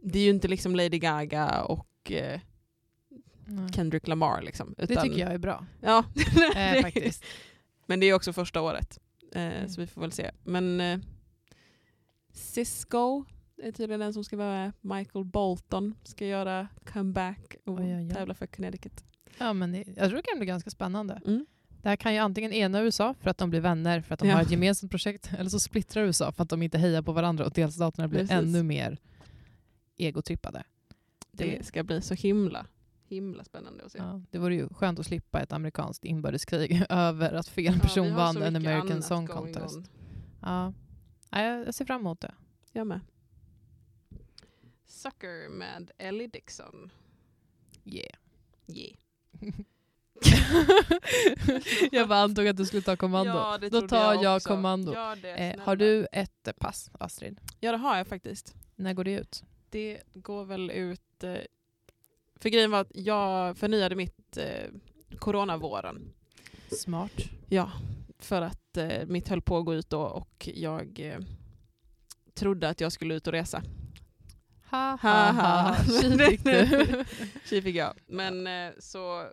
det 0.02 0.20
är 0.20 0.24
ju 0.24 0.30
inte 0.30 0.48
liksom 0.48 0.76
Lady 0.76 1.00
Gaga 1.00 1.62
och 1.64 2.12
eh. 2.12 2.40
Kendrick 3.76 4.08
Lamar. 4.08 4.42
Liksom, 4.42 4.74
Det 4.78 4.84
utan, 4.84 5.04
tycker 5.04 5.20
jag 5.22 5.34
är 5.34 5.38
bra. 5.38 5.66
Ja, 5.82 6.04
Eh, 6.56 6.82
faktiskt. 6.82 7.24
Men 7.86 8.00
det 8.00 8.06
är 8.06 8.14
också 8.14 8.34
första 8.34 8.62
året. 8.62 9.00
Eh, 9.36 9.42
Mm. 9.42 9.70
Så 9.70 9.82
vi 9.82 9.88
får 9.88 10.02
väl 10.02 10.12
se. 10.12 10.32
Men 10.44 10.82
eh, 10.82 11.00
Cisco 12.34 13.26
är 13.58 13.72
tydligen 13.72 14.00
den 14.00 14.14
som 14.14 14.24
ska 14.24 14.38
vara 14.38 14.50
med. 14.50 14.72
Michael 14.82 15.26
Bolton 15.26 15.96
ska 16.04 16.26
göra 16.26 16.68
comeback 16.86 17.56
och 17.66 17.74
Oj, 17.80 17.96
oj, 17.96 17.96
oj. 17.96 18.10
tävla 18.14 18.34
för 18.34 18.48
Connecticut. 18.48 19.04
Ja, 19.38 19.54
men 19.54 19.72
det, 19.72 19.84
jag 19.98 20.10
tror 20.10 20.18
det 20.18 20.22
kan 20.24 20.38
bli 20.40 20.46
ganska 20.48 20.70
spännande. 20.70 21.22
Mm. 21.26 21.46
Det 21.84 21.90
här 21.90 21.96
kan 21.96 22.14
ju 22.14 22.20
antingen 22.20 22.54
ena 22.54 22.82
USA 22.82 23.14
för 23.22 23.30
att 23.30 23.38
de 23.38 23.50
blir 23.50 23.60
vänner 23.62 24.02
för 24.02 24.14
att 24.14 24.20
de 24.20 24.28
Ja. 24.30 24.36
har 24.36 24.42
ett 24.42 24.52
gemensamt 24.52 24.92
projekt, 24.92 25.30
eller 25.38 25.50
så 25.50 25.60
splittrar 25.60 26.04
USA 26.04 26.32
för 26.32 26.44
att 26.44 26.50
de 26.50 26.62
inte 26.64 26.78
hejar 26.78 27.02
på 27.02 27.12
varandra 27.12 27.46
och 27.46 27.52
delstaterna 27.52 28.08
blir 28.08 28.20
Precis. 28.20 28.32
ännu 28.36 28.64
mer 28.64 28.98
egotrippade. 29.98 30.64
Det 31.32 31.46
Det- 31.58 31.64
ska 31.66 31.84
bli 31.84 32.02
så 32.02 32.14
himla, 32.14 32.66
himla 33.08 33.44
spännande 33.44 33.84
att 33.86 33.92
se. 33.92 33.98
Ja, 33.98 34.22
det 34.32 34.38
vore 34.38 34.56
ju 34.56 34.70
skönt 34.70 35.00
att 35.00 35.06
slippa 35.06 35.42
ett 35.42 35.54
amerikanskt 35.54 36.06
inbördeskrig 36.06 36.84
över 36.90 37.34
att 37.34 37.48
fel 37.48 37.80
person 37.80 38.12
har 38.12 38.18
vann 38.18 38.42
en 38.44 38.56
American 38.56 39.04
Song 39.04 39.28
Contest. 39.28 39.76
on. 39.78 39.86
Ja. 40.42 40.74
Ja, 41.30 41.42
jag 41.42 41.68
jag 41.68 41.74
ser 41.76 41.86
fram 41.86 42.02
emot 42.02 42.22
det. 42.22 42.34
Jag 42.72 42.88
med. 42.88 43.00
Sucker 44.88 45.50
med 45.50 45.92
Ellie 45.98 46.28
Dixon. 46.28 46.92
Yeah. 47.86 48.16
Yeah. 48.68 48.96
jag 51.92 52.08
bara 52.08 52.20
antog 52.20 52.48
att 52.48 52.58
du 52.58 52.66
skulle 52.66 52.82
ta 52.82 52.96
kommando. 52.96 53.32
Ja, 53.34 53.58
det 53.58 53.70
Då 53.70 53.88
tar 53.88 54.24
jag 54.24 54.36
också. 54.36 54.50
kommando. 54.50 54.94
Gör 54.94 55.16
det, 55.16 55.30
Eh, 55.34 55.60
har 55.60 55.76
du 55.76 56.08
ett 56.12 56.50
pass, 56.60 56.92
Astrid? 57.00 57.40
Ja 57.60 57.72
det 57.72 57.78
har 57.78 57.98
jag 57.98 58.08
faktiskt. 58.08 58.56
När 58.76 58.94
går 58.94 59.04
det 59.04 59.14
ut? 59.14 59.44
Det 59.70 60.02
går 60.14 60.46
väl 60.46 60.72
ut... 60.72 61.24
Eh, 61.24 61.36
för 62.36 62.50
grejen 62.50 62.72
var 62.72 62.82
att 62.82 62.92
jag 62.94 63.58
förnyade 63.58 63.96
mitt 63.96 64.38
eh, 64.38 64.70
coronavåren. 65.20 66.14
Smart. 66.72 67.12
Ja, 67.50 67.72
för 68.20 68.42
att 68.42 68.78
eh, 68.78 69.06
mitt 69.08 69.28
höll 69.28 69.42
på 69.42 69.58
att 69.58 69.66
gå 69.66 69.74
ut 69.74 69.90
då 69.90 70.02
och 70.02 70.50
jag 70.54 71.00
eh, 71.00 71.20
trodde 72.34 72.70
att 72.70 72.82
jag 72.82 72.92
skulle 72.92 73.14
ut 73.16 73.28
och 73.28 73.34
resa. 73.34 73.64
Ha, 74.72 74.98
Ha, 75.02 75.32
ha. 75.32 75.76
Tji 76.02 76.18
fick 76.30 76.44
du. 76.44 76.66
Tji 77.50 77.62
fick 77.62 77.76
jag. 77.76 77.94
Men 78.08 78.48
eh, 78.48 78.72
så, 78.80 79.26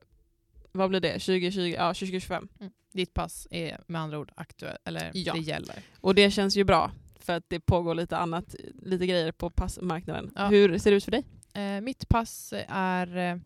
vad 0.72 0.90
blir 0.90 1.00
det? 1.00 1.12
2020? 1.12 1.74
Ja, 1.76 1.88
2025. 1.94 2.48
Ditt 2.92 3.14
pass 3.14 3.46
är 3.50 3.80
med 3.87 4.00
andra 4.00 4.18
ord 4.18 4.33
aktuellt, 4.35 4.78
eller 4.85 5.11
Ja. 5.14 5.33
det 5.33 5.40
gäller. 5.40 5.76
Och 6.00 6.14
det 6.14 6.30
känns 6.30 6.56
ju 6.56 6.64
bra 6.64 6.90
för 7.20 7.33
att 7.37 7.44
det 7.48 7.61
pågår 7.61 7.94
lite 7.94 8.16
annat, 8.16 8.54
lite 8.83 9.06
grejer 9.06 9.33
på 9.33 9.50
passmarknaden. 9.50 10.33
Ja. 10.37 10.46
Hur 10.46 10.78
ser 10.78 10.90
det 10.90 10.96
ut 10.96 11.04
för 11.04 11.11
dig? 11.11 11.24
Eh, 11.54 11.80
mitt 11.80 12.09
pass 12.09 12.54
är, 12.68 13.16
eh, 13.16 13.37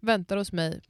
väntar 0.00 0.36
hos 0.36 0.52
mig 0.52 0.80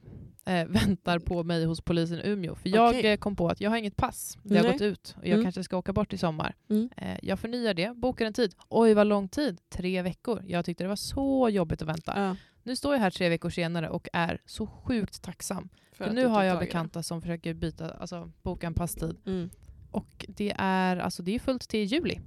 eh, 0.47 0.65
väntar 0.69 1.19
på 1.19 1.43
mig 1.43 1.65
hos 1.65 1.81
polisen 1.81 2.21
Umeå. 2.25 2.55
För 2.55 2.69
jag 2.69 2.89
Okej. 2.89 3.07
eh, 3.13 3.17
kom 3.17 3.37
på 3.37 3.49
att 3.49 3.61
jag 3.61 3.71
har 3.71 3.77
inget 3.77 3.97
pass. 3.97 4.39
Det 4.43 4.59
har 4.59 4.73
gått 4.73 4.81
ut 4.81 5.15
och 5.19 5.25
jag 5.27 5.33
Mm. 5.33 5.43
kanske 5.45 5.65
ska 5.65 5.77
åka 5.77 5.93
bort 5.93 6.13
i 6.13 6.19
sommar. 6.19 6.55
Mm. 6.71 6.89
Eh, 6.97 7.19
jag 7.23 7.39
förnyar 7.39 7.75
det, 7.75 7.97
bokar 7.97 8.27
en 8.27 8.33
tid. 8.33 8.55
Oj 8.69 8.95
vad 8.95 9.07
lång 9.07 9.29
tid, 9.29 9.59
tre 9.69 10.03
veckor. 10.03 10.43
Jag 10.47 10.65
tyckte 10.65 10.85
det 10.85 10.89
var 10.89 10.97
så 10.97 11.49
jobbigt 11.49 11.83
att 11.83 11.89
vänta. 11.89 12.13
Ja, 12.17 12.37
Nu 12.67 12.77
står 12.77 12.95
jag 12.95 13.01
här 13.01 13.11
tre 13.11 13.29
veckor 13.29 13.51
senare 13.51 13.89
och 13.89 14.09
är 14.13 14.41
så 14.47 14.67
sjukt 14.67 15.23
tacksam. 15.23 15.69
För, 15.93 16.05
att 16.05 16.15
nu 16.15 16.27
har 16.27 16.43
jag 16.43 16.59
bekanta 16.59 17.03
som 17.03 17.21
försöker 17.21 17.55
byta, 17.55 17.91
alltså, 17.91 18.33
boka 18.43 18.67
en 18.67 18.75
passtid. 18.75 19.17
Mm. 19.27 19.51
Och 19.91 20.27
det 20.29 20.55
är, 20.59 20.97
alltså, 20.97 21.23
det 21.23 21.35
är 21.35 21.39
fullt 21.39 21.69
till 21.69 21.85
juli. 21.85 22.21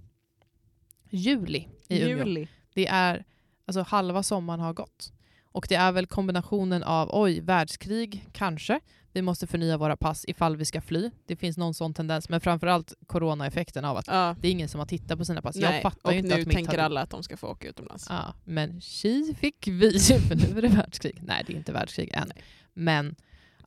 Juli 1.10 1.68
i 1.88 2.02
Umeå. 2.02 2.26
Juli. 2.26 2.48
Det 2.74 2.88
är, 2.88 3.26
alltså 3.66 3.82
halva 3.82 4.24
sommaren 4.24 4.60
har 4.60 4.74
gått. 4.74 5.14
Och 5.44 5.66
det 5.70 5.76
är 5.76 5.92
väl 5.92 6.08
kombinationen 6.08 6.84
av, 6.84 7.10
oj, 7.14 7.40
världskrig, 7.40 8.28
kanske. 8.32 8.80
Vi 9.18 9.22
måste 9.22 9.48
förnya 9.48 9.78
våra 9.78 9.98
pass 9.98 10.26
ifall 10.28 10.58
vi 10.58 10.66
ska 10.66 10.82
fly. 10.82 11.12
Det 11.26 11.36
finns 11.36 11.58
någon 11.58 11.74
sån 11.74 11.94
tendens. 11.94 12.30
Men 12.30 12.42
framförallt 12.42 12.94
coronaeffekten 13.08 13.86
av 13.86 13.98
att 13.98 14.08
Ja. 14.08 14.36
det 14.42 14.48
är 14.48 14.52
ingen 14.52 14.70
som 14.70 14.80
har 14.80 14.86
tittat 14.86 15.18
på 15.20 15.26
sina 15.26 15.42
pass. 15.42 15.56
Nej, 15.56 15.74
Jag 15.74 15.82
fattar 15.82 16.12
ju 16.12 16.18
inte 16.18 16.36
nu 16.36 16.42
att 16.42 16.48
mitt 16.48 16.56
tänker 16.56 16.72
hade... 16.72 16.84
alla 16.84 17.02
att 17.02 17.10
de 17.10 17.24
ska 17.24 17.38
få 17.38 17.48
åka 17.48 17.68
utomlands. 17.68 18.06
Ja, 18.10 18.34
men 18.46 18.82
tji 18.82 19.36
fick 19.40 19.68
vi, 19.68 20.00
för 20.00 20.36
nu 20.36 20.58
är 20.58 20.62
det 20.62 20.68
världskrig. 20.68 21.20
Nej, 21.24 21.44
det 21.48 21.54
är 21.54 21.58
inte 21.58 21.72
världskrig 21.72 22.12
än. 22.14 22.28
Nej. 22.36 22.44
Men 22.74 23.16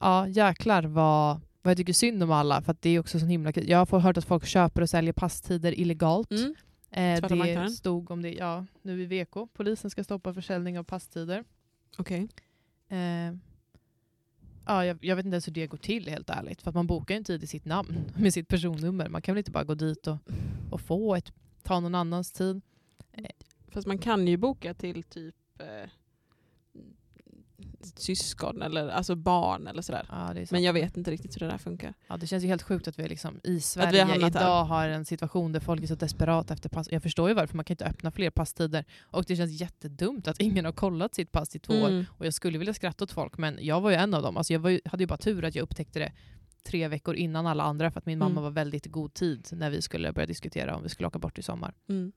ja, 0.00 0.28
jäklar 0.28 0.82
vad, 0.82 1.40
vad 1.62 1.70
jag 1.70 1.76
tycker 1.76 1.92
synd 1.92 2.22
om 2.22 2.30
alla. 2.32 2.62
För 2.62 2.76
det 2.80 2.90
är 2.90 2.98
också 3.00 3.20
så 3.20 3.26
himla. 3.26 3.52
Jag 3.54 3.86
har 3.86 4.00
hört 4.00 4.16
att 4.16 4.24
folk 4.24 4.46
köper 4.46 4.82
och 4.82 4.90
säljer 4.90 5.12
passtider 5.12 5.78
illegalt. 5.80 6.30
Mm. 6.30 6.54
Eh, 6.90 7.28
det 7.28 7.34
marknaden. 7.36 7.70
stod 7.70 8.10
om 8.10 8.22
det 8.22 8.32
ja, 8.32 8.66
nu 8.82 9.02
i 9.02 9.06
VK. 9.06 9.34
Polisen 9.54 9.90
ska 9.90 10.04
stoppa 10.04 10.34
försäljning 10.34 10.78
av 10.78 10.84
passtider. 10.84 11.44
Okej. 11.98 12.28
Eh, 12.88 13.34
ja, 14.70 14.86
jag, 14.86 14.98
jag 15.00 15.16
vet 15.16 15.24
inte 15.24 15.34
ens 15.34 15.46
hur 15.46 15.52
det 15.52 15.66
går 15.66 15.78
till 15.78 16.08
helt 16.08 16.30
ärligt. 16.30 16.62
För 16.62 16.70
att 16.70 16.74
man 16.74 16.86
bokar 16.86 17.14
ju 17.14 17.16
en 17.16 17.24
tid 17.24 17.42
i 17.42 17.46
sitt 17.46 17.64
namn 17.64 18.12
med 18.16 18.34
sitt 18.34 18.48
personnummer. 18.48 19.08
Man 19.08 19.22
kan 19.22 19.34
väl 19.34 19.38
inte 19.38 19.50
bara 19.50 19.64
gå 19.64 19.74
dit 19.74 20.06
och, 20.06 20.16
och 20.70 20.80
få 20.80 21.14
ett, 21.14 21.32
ta 21.62 21.80
någon 21.80 21.94
annans 21.94 22.32
tid. 22.32 22.60
Fast 23.68 23.86
man 23.86 23.98
kan 23.98 24.28
ju 24.28 24.36
boka 24.36 24.74
till 24.74 25.02
typ 25.02 25.34
eh, 25.58 25.90
syskon 27.84 28.62
eller 28.62 28.88
alltså 28.88 29.14
barn 29.16 29.66
eller 29.66 29.82
sådär. 29.82 30.06
Ja. 30.10 30.34
Men 30.50 30.62
jag 30.62 30.72
vet 30.72 30.96
inte 30.96 31.10
riktigt 31.10 31.34
hur 31.36 31.40
det 31.40 31.52
där 31.52 31.58
funkar. 31.58 31.94
Ja, 32.08 32.16
det 32.16 32.26
känns 32.26 32.44
ju 32.44 32.48
helt 32.48 32.62
sjukt 32.62 32.88
att 32.88 32.98
vi 32.98 33.08
liksom 33.08 33.40
i 33.44 33.60
Sverige 33.60 34.02
har 34.02 34.10
hamnat 34.10 34.34
här. 34.34 34.40
idag 34.40 34.64
har 34.64 34.88
en 34.88 35.04
situation 35.04 35.52
där 35.52 35.60
folk 35.60 35.82
är 35.82 35.86
så 35.86 35.94
desperata 35.94 36.54
efter 36.54 36.68
pass. 36.68 36.88
Jag 36.92 37.02
förstår 37.02 37.28
ju 37.28 37.34
varför, 37.34 37.56
man 37.56 37.64
kan 37.64 37.72
inte 37.74 37.84
öppna 37.84 38.10
fler 38.10 38.30
passtider. 38.30 38.84
Och 39.02 39.24
det 39.24 39.36
känns 39.36 39.60
jättedumt 39.60 40.28
att 40.28 40.40
ingen 40.40 40.64
har 40.64 40.72
kollat 40.72 41.14
sitt 41.14 41.32
pass 41.32 41.56
i 41.56 41.58
två 41.58 41.74
år. 41.74 41.88
Mm. 41.88 42.04
Och 42.10 42.26
jag 42.26 42.34
skulle 42.34 42.58
vilja 42.58 42.74
skratta 42.74 43.04
åt 43.04 43.12
folk, 43.12 43.38
men 43.38 43.58
jag 43.60 43.80
var 43.80 43.90
ju 43.90 43.96
en 43.96 44.14
av 44.14 44.22
dem. 44.22 44.36
Alltså 44.36 44.52
jag 44.52 44.72
ju, 44.72 44.80
hade 44.84 45.02
ju 45.02 45.06
bara 45.06 45.18
tur 45.18 45.44
att 45.44 45.54
jag 45.54 45.62
upptäckte 45.62 45.98
det 45.98 46.12
tre 46.64 46.88
veckor 46.88 47.14
innan 47.14 47.46
alla 47.46 47.64
andra, 47.64 47.90
för 47.90 47.98
att 47.98 48.06
min 48.06 48.18
mamma 48.18 48.30
Mm. 48.30 48.42
var 48.42 48.50
väldigt 48.50 48.86
god 48.86 49.14
tid 49.14 49.48
när 49.52 49.70
vi 49.70 49.82
skulle 49.82 50.12
börja 50.12 50.26
diskutera 50.26 50.76
om 50.76 50.82
vi 50.82 50.88
skulle 50.88 51.06
åka 51.06 51.18
bort 51.18 51.38
i 51.38 51.42
sommar. 51.42 51.74
Mm. 51.88 52.12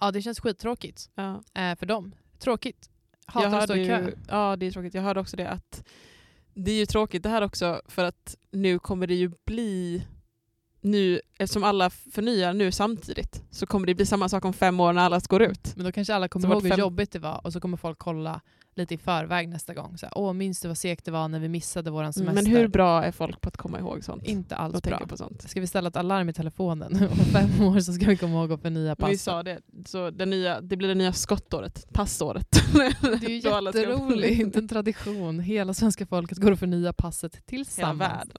Ja, 0.00 0.10
det 0.10 0.22
känns 0.22 0.40
skittråkigt 0.40 1.10
Ja. 1.14 1.42
eh, 1.54 1.76
för 1.76 1.86
dem. 1.86 2.14
Tråkigt. 2.38 2.90
Hatar 3.26 3.50
jag 3.50 3.58
att 3.58 3.64
stå 3.64 3.74
i 3.74 3.86
kö. 3.86 4.06
ju, 4.06 4.14
ja 4.28 4.56
det 4.56 4.66
är 4.66 4.70
tråkigt. 4.70 4.94
Jag 4.94 5.02
hörde 5.02 5.20
också 5.20 5.36
det 5.36 5.48
att 5.50 5.84
det 6.54 6.70
är 6.70 6.76
ju 6.76 6.86
tråkigt 6.86 7.22
det 7.22 7.28
här 7.28 7.42
också 7.42 7.82
för 7.86 8.04
att 8.04 8.36
nu 8.50 8.78
kommer 8.78 9.06
det 9.06 9.14
ju 9.14 9.30
bli 9.46 10.06
nu, 10.82 11.20
eftersom 11.38 11.64
alla 11.64 11.90
förnyar 11.90 12.54
nu 12.54 12.72
samtidigt 12.72 13.42
så 13.50 13.66
kommer 13.66 13.86
det 13.86 13.94
bli 13.94 14.06
samma 14.06 14.28
sak 14.28 14.44
om 14.44 14.52
fem 14.52 14.80
år 14.80 14.92
när 14.92 15.02
alla 15.02 15.20
går 15.28 15.42
ut. 15.42 15.76
Men 15.76 15.84
då 15.84 15.92
kanske 15.92 16.14
alla 16.14 16.28
kommer 16.28 16.46
Så 16.48 16.52
ihåg 16.52 16.62
hur 16.62 16.70
fem- 16.70 16.78
jobbigt 16.80 17.10
det 17.12 17.18
var 17.18 17.40
och 17.46 17.52
så 17.52 17.60
kommer 17.60 17.76
folk 17.76 17.98
kolla 17.98 18.40
lite 18.74 18.94
i 18.94 18.98
förväg 18.98 19.48
nästa 19.48 19.74
gång. 19.74 19.98
Så 19.98 20.06
här, 20.06 20.12
Åh, 20.18 20.32
minns 20.32 20.60
du 20.60 20.68
vad 20.68 20.78
segt 20.78 21.04
det 21.04 21.10
var 21.10 21.28
när 21.28 21.38
vi 21.38 21.48
missade 21.48 21.90
våran 21.90 22.12
semester? 22.12 22.34
Men 22.42 22.46
hur 22.46 22.68
bra 22.68 23.04
är 23.04 23.12
folk 23.12 23.40
på 23.40 23.48
att 23.48 23.56
komma 23.56 23.78
ihåg 23.78 24.04
sånt? 24.04 24.24
Inte 24.24 24.56
alls 24.56 24.82
bra. 24.82 25.06
på 25.06 25.16
sånt. 25.16 25.42
Ska 25.50 25.60
vi 25.60 25.66
ställa 25.66 25.88
ett 25.88 25.96
alarm 25.96 26.28
i 26.28 26.32
telefonen? 26.32 26.92
Om 27.10 27.16
fem 27.18 27.64
år 27.66 27.80
så 27.80 27.92
ska 27.92 28.06
vi 28.06 28.16
komma 28.16 28.32
ihåg 28.40 28.52
att 28.52 28.62
förnya 28.62 28.90
Vi 28.94 28.96
passet. 28.96 29.20
sa 29.20 29.42
det, 29.42 29.58
så 29.86 30.10
det, 30.10 30.26
nya, 30.26 30.60
det 30.60 30.76
blir 30.76 30.88
det 30.88 30.94
nya 30.94 31.12
skottåret, 31.12 31.86
passåret. 31.92 32.48
Det 33.20 33.26
är 33.26 33.28
ju 33.28 33.36
jätteroligt, 33.38 34.56
en 34.56 34.68
tradition. 34.68 35.40
Hela 35.40 35.74
svenska 35.74 36.06
folket 36.06 36.38
går 36.38 36.50
och 36.52 36.58
förnya 36.58 36.92
passet 36.92 37.34
Hela 37.34 37.42
tillsammans. 37.46 38.30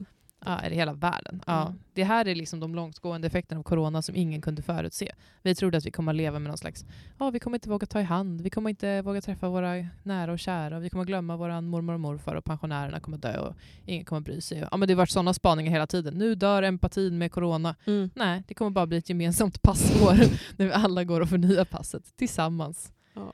Världen. 0.45 0.63
Ja, 0.63 0.69
det 0.69 0.75
hela 0.75 0.93
världen? 0.93 1.43
Ja. 1.47 1.61
Mm. 1.61 1.79
Det 1.93 2.03
här 2.03 2.27
är 2.27 2.35
liksom 2.35 2.59
de 2.59 2.75
långtgående 2.75 3.27
effekterna 3.27 3.59
av 3.59 3.63
corona 3.63 4.01
som 4.01 4.15
ingen 4.15 4.41
kunde 4.41 4.61
förutse. 4.61 5.11
Vi 5.41 5.55
trodde 5.55 5.77
att 5.77 5.85
vi 5.85 5.91
kommer 5.91 6.11
att 6.11 6.15
leva 6.15 6.39
med 6.39 6.49
någon 6.49 6.57
slags, 6.57 6.85
ja 7.19 7.29
vi 7.29 7.39
kommer 7.39 7.57
inte 7.57 7.69
våga 7.69 7.87
ta 7.87 7.99
i 7.99 8.03
hand, 8.03 8.41
vi 8.41 8.49
kommer 8.49 8.69
inte 8.69 9.01
våga 9.01 9.21
träffa 9.21 9.49
våra 9.49 9.87
nära 10.03 10.31
och 10.31 10.39
kära, 10.39 10.79
vi 10.79 10.89
kommer 10.89 11.05
glömma 11.05 11.37
våra 11.37 11.61
mormor 11.61 11.93
och 11.93 11.99
morfar 11.99 12.35
och 12.35 12.45
pensionärerna 12.45 12.99
kommer 12.99 13.17
dö 13.17 13.39
och 13.39 13.55
ingen 13.85 14.05
kommer 14.05 14.21
bry 14.21 14.41
sig. 14.41 14.67
Ja, 14.71 14.77
men 14.77 14.87
det 14.87 14.93
har 14.93 14.97
varit 14.97 15.09
sådana 15.09 15.33
spaningar 15.33 15.71
hela 15.71 15.87
tiden. 15.87 16.13
Nu 16.13 16.35
dör 16.35 16.63
empatin 16.63 17.17
med 17.17 17.31
corona. 17.31 17.75
Mm. 17.85 18.09
Nej, 18.15 18.43
det 18.47 18.53
kommer 18.53 18.71
bara 18.71 18.85
bli 18.85 18.97
ett 18.97 19.09
gemensamt 19.09 19.61
passår 19.61 20.13
när 20.57 20.65
vi 20.65 20.71
alla 20.71 21.03
går 21.03 21.21
och 21.21 21.29
förnyar 21.29 21.65
passet 21.65 22.17
tillsammans. 22.17 22.91
Ja. 23.13 23.33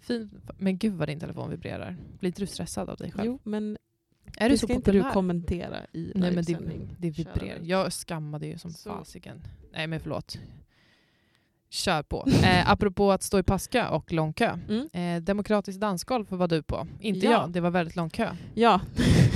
Fin. 0.00 0.30
Men 0.58 0.78
gud 0.78 0.94
vad 0.94 1.08
din 1.08 1.20
telefon 1.20 1.50
vibrerar. 1.50 1.96
Blir 2.18 2.28
inte 2.28 2.42
du 2.42 2.46
stressad 2.46 2.88
av 2.88 2.96
dig 2.96 3.12
själv? 3.12 3.26
Jo, 3.26 3.38
men 3.42 3.78
är 4.36 4.48
det 4.48 4.54
du 4.54 4.58
så 4.58 4.66
ska 4.66 4.74
inte 4.74 4.84
populär? 4.90 5.04
du 5.08 5.12
kommentera 5.12 5.76
i 5.92 6.12
Nej 6.14 6.32
men 6.32 6.44
det, 6.44 6.58
det 6.98 7.10
vibrerar. 7.10 7.58
Jag 7.62 7.92
skammade 7.92 8.46
ju 8.46 8.58
som 8.58 8.70
Så. 8.70 8.90
fasiken. 8.90 9.42
Nej 9.72 9.86
men 9.86 10.00
förlåt. 10.00 10.38
Kör 11.70 12.02
på. 12.02 12.26
Eh, 12.44 12.70
apropå 12.72 13.12
att 13.12 13.22
stå 13.22 13.38
i 13.38 13.42
passkö 13.42 13.88
och 13.88 14.12
lång 14.12 14.32
kö. 14.32 14.58
Mm. 14.68 14.88
Eh, 14.92 15.22
demokratiskt 15.22 15.80
dansgolf 15.80 16.30
var 16.30 16.48
du 16.48 16.62
på. 16.62 16.86
Inte 17.00 17.26
Ja. 17.26 17.32
jag, 17.32 17.50
det 17.52 17.60
var 17.60 17.70
väldigt 17.70 17.96
lång 17.96 18.10
kö. 18.10 18.36
Ja, 18.54 18.80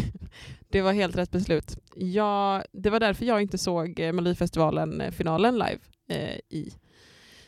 det 0.69 0.83
var 0.83 0.93
helt 0.93 1.17
rätt 1.17 1.31
beslut. 1.31 1.79
Jag, 1.97 2.65
det 2.73 2.91
var 2.91 3.01
därför 3.01 3.25
jag 3.25 3.43
inte 3.43 3.59
såg 3.59 4.01
eh, 4.01 4.13
Melodifestivalen-finalen 4.13 5.55
live 5.55 5.79
eh, 6.09 6.39
i 6.49 6.73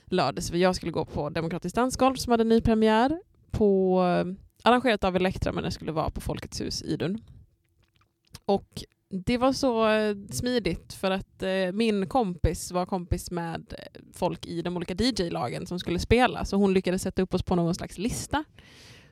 lördags. 0.05 0.51
Jag 0.53 0.77
skulle 0.77 0.93
gå 0.93 1.05
på 1.05 1.31
Demokratiskt 1.31 1.77
dansgolf 1.77 2.19
som 2.19 2.31
hade 2.31 2.45
ny 2.45 2.61
premiär 2.61 3.21
på, 3.51 4.03
eh, 4.05 4.46
arrangerat 4.67 5.05
av 5.05 5.17
Elektra 5.17 5.53
men 5.53 5.65
det 5.65 5.71
skulle 5.71 5.93
vara 5.93 6.11
på 6.11 6.21
Folkets 6.21 6.61
hus 6.61 6.83
Idun. 6.83 7.21
Och 8.45 8.85
det 9.09 9.39
var 9.39 9.53
så 9.53 9.89
eh, 9.89 10.17
smidigt 10.31 10.93
för 10.93 11.11
att 11.11 11.43
eh, 11.43 11.73
min 11.73 12.07
kompis 12.09 12.73
var 12.73 12.87
kompis 12.87 13.31
med 13.31 13.75
eh, 13.79 14.01
folk 14.13 14.47
i 14.47 14.63
de 14.63 14.77
olika 14.77 14.95
DJ-lagen 14.95 15.67
som 15.67 15.79
skulle 15.79 15.99
spela 15.99 16.45
så 16.45 16.57
hon 16.57 16.73
lyckades 16.75 17.03
sätta 17.03 17.23
upp 17.23 17.35
oss 17.35 17.43
på 17.43 17.55
någon 17.55 17.75
slags 17.75 17.99
lista. 17.99 18.45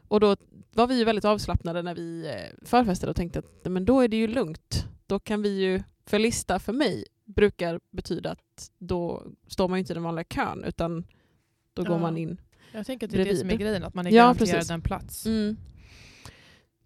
Och 0.08 0.20
då 0.20 0.36
var 0.72 0.86
vi 0.86 1.04
väldigt 1.04 1.24
avslappnade 1.24 1.82
när 1.82 1.94
vi 1.94 2.26
eh, 2.26 2.66
förfestade 2.66 3.10
och 3.10 3.16
tänkte 3.16 3.38
att 3.38 3.64
men 3.64 3.84
då 3.84 4.00
är 4.00 4.08
det 4.08 4.16
ju 4.16 4.26
lugnt. 4.26 4.86
Då 5.06 5.18
kan 5.20 5.42
vi 5.42 5.48
ju, 5.62 5.82
för 6.06 6.18
lista 6.18 6.58
för 6.58 6.72
mig 6.72 7.04
brukar 7.24 7.80
betyda 7.90 8.30
att 8.30 8.70
då 8.78 9.22
står 9.48 9.68
man 9.68 9.78
inte 9.78 9.92
i 9.92 9.94
den 9.94 10.02
vanliga 10.02 10.24
kön 10.24 10.64
utan 10.64 11.04
då 11.74 11.82
Ja. 11.82 11.88
går 11.88 11.98
man 11.98 12.16
in. 12.16 12.40
Jag 12.74 12.86
tänker 12.86 13.06
att 13.06 13.12
det 13.12 13.20
är 13.20 13.24
det 13.24 13.36
som 13.36 13.50
är 13.50 13.56
grejen, 13.56 13.84
att 13.84 13.94
man 13.94 14.06
är 14.06 14.10
Ja, 14.10 14.22
garanterad 14.22 14.48
precis. 14.50 14.70
en 14.70 14.82
plats. 14.82 15.26
Mm. 15.26 15.56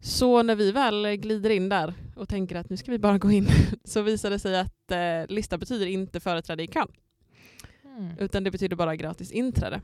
Så 0.00 0.42
när 0.42 0.54
vi 0.56 0.72
väl 0.72 1.16
glider 1.16 1.50
in 1.50 1.68
där 1.68 1.94
och 2.16 2.28
tänker 2.28 2.56
att 2.56 2.70
nu 2.70 2.76
ska 2.76 2.90
vi 2.90 2.98
bara 2.98 3.18
gå 3.18 3.30
in 3.30 3.48
så 3.84 4.02
visar 4.02 4.30
det 4.30 4.38
sig 4.38 4.58
att 4.58 4.90
eh, 4.90 5.26
lista 5.34 5.58
betyder 5.58 5.86
inte 5.86 6.20
företräde 6.20 6.62
i 6.62 6.66
kön 6.66 6.88
Mm. 7.98 8.18
utan 8.18 8.44
det 8.44 8.50
betyder 8.50 8.76
bara 8.76 8.96
gratis 8.96 9.30
inträde 9.32 9.80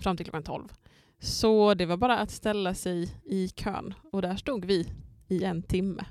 fram 0.00 0.16
till 0.16 0.26
klockan 0.26 0.42
12. 0.42 0.68
Så 1.18 1.74
det 1.74 1.86
var 1.86 1.96
bara 1.96 2.18
att 2.18 2.30
ställa 2.30 2.74
sig 2.74 3.10
i 3.24 3.48
kön 3.48 3.94
och 4.12 4.22
där 4.22 4.36
stod 4.36 4.64
vi 4.64 4.86
i 5.28 5.44
en 5.44 5.62
timme. 5.62 6.04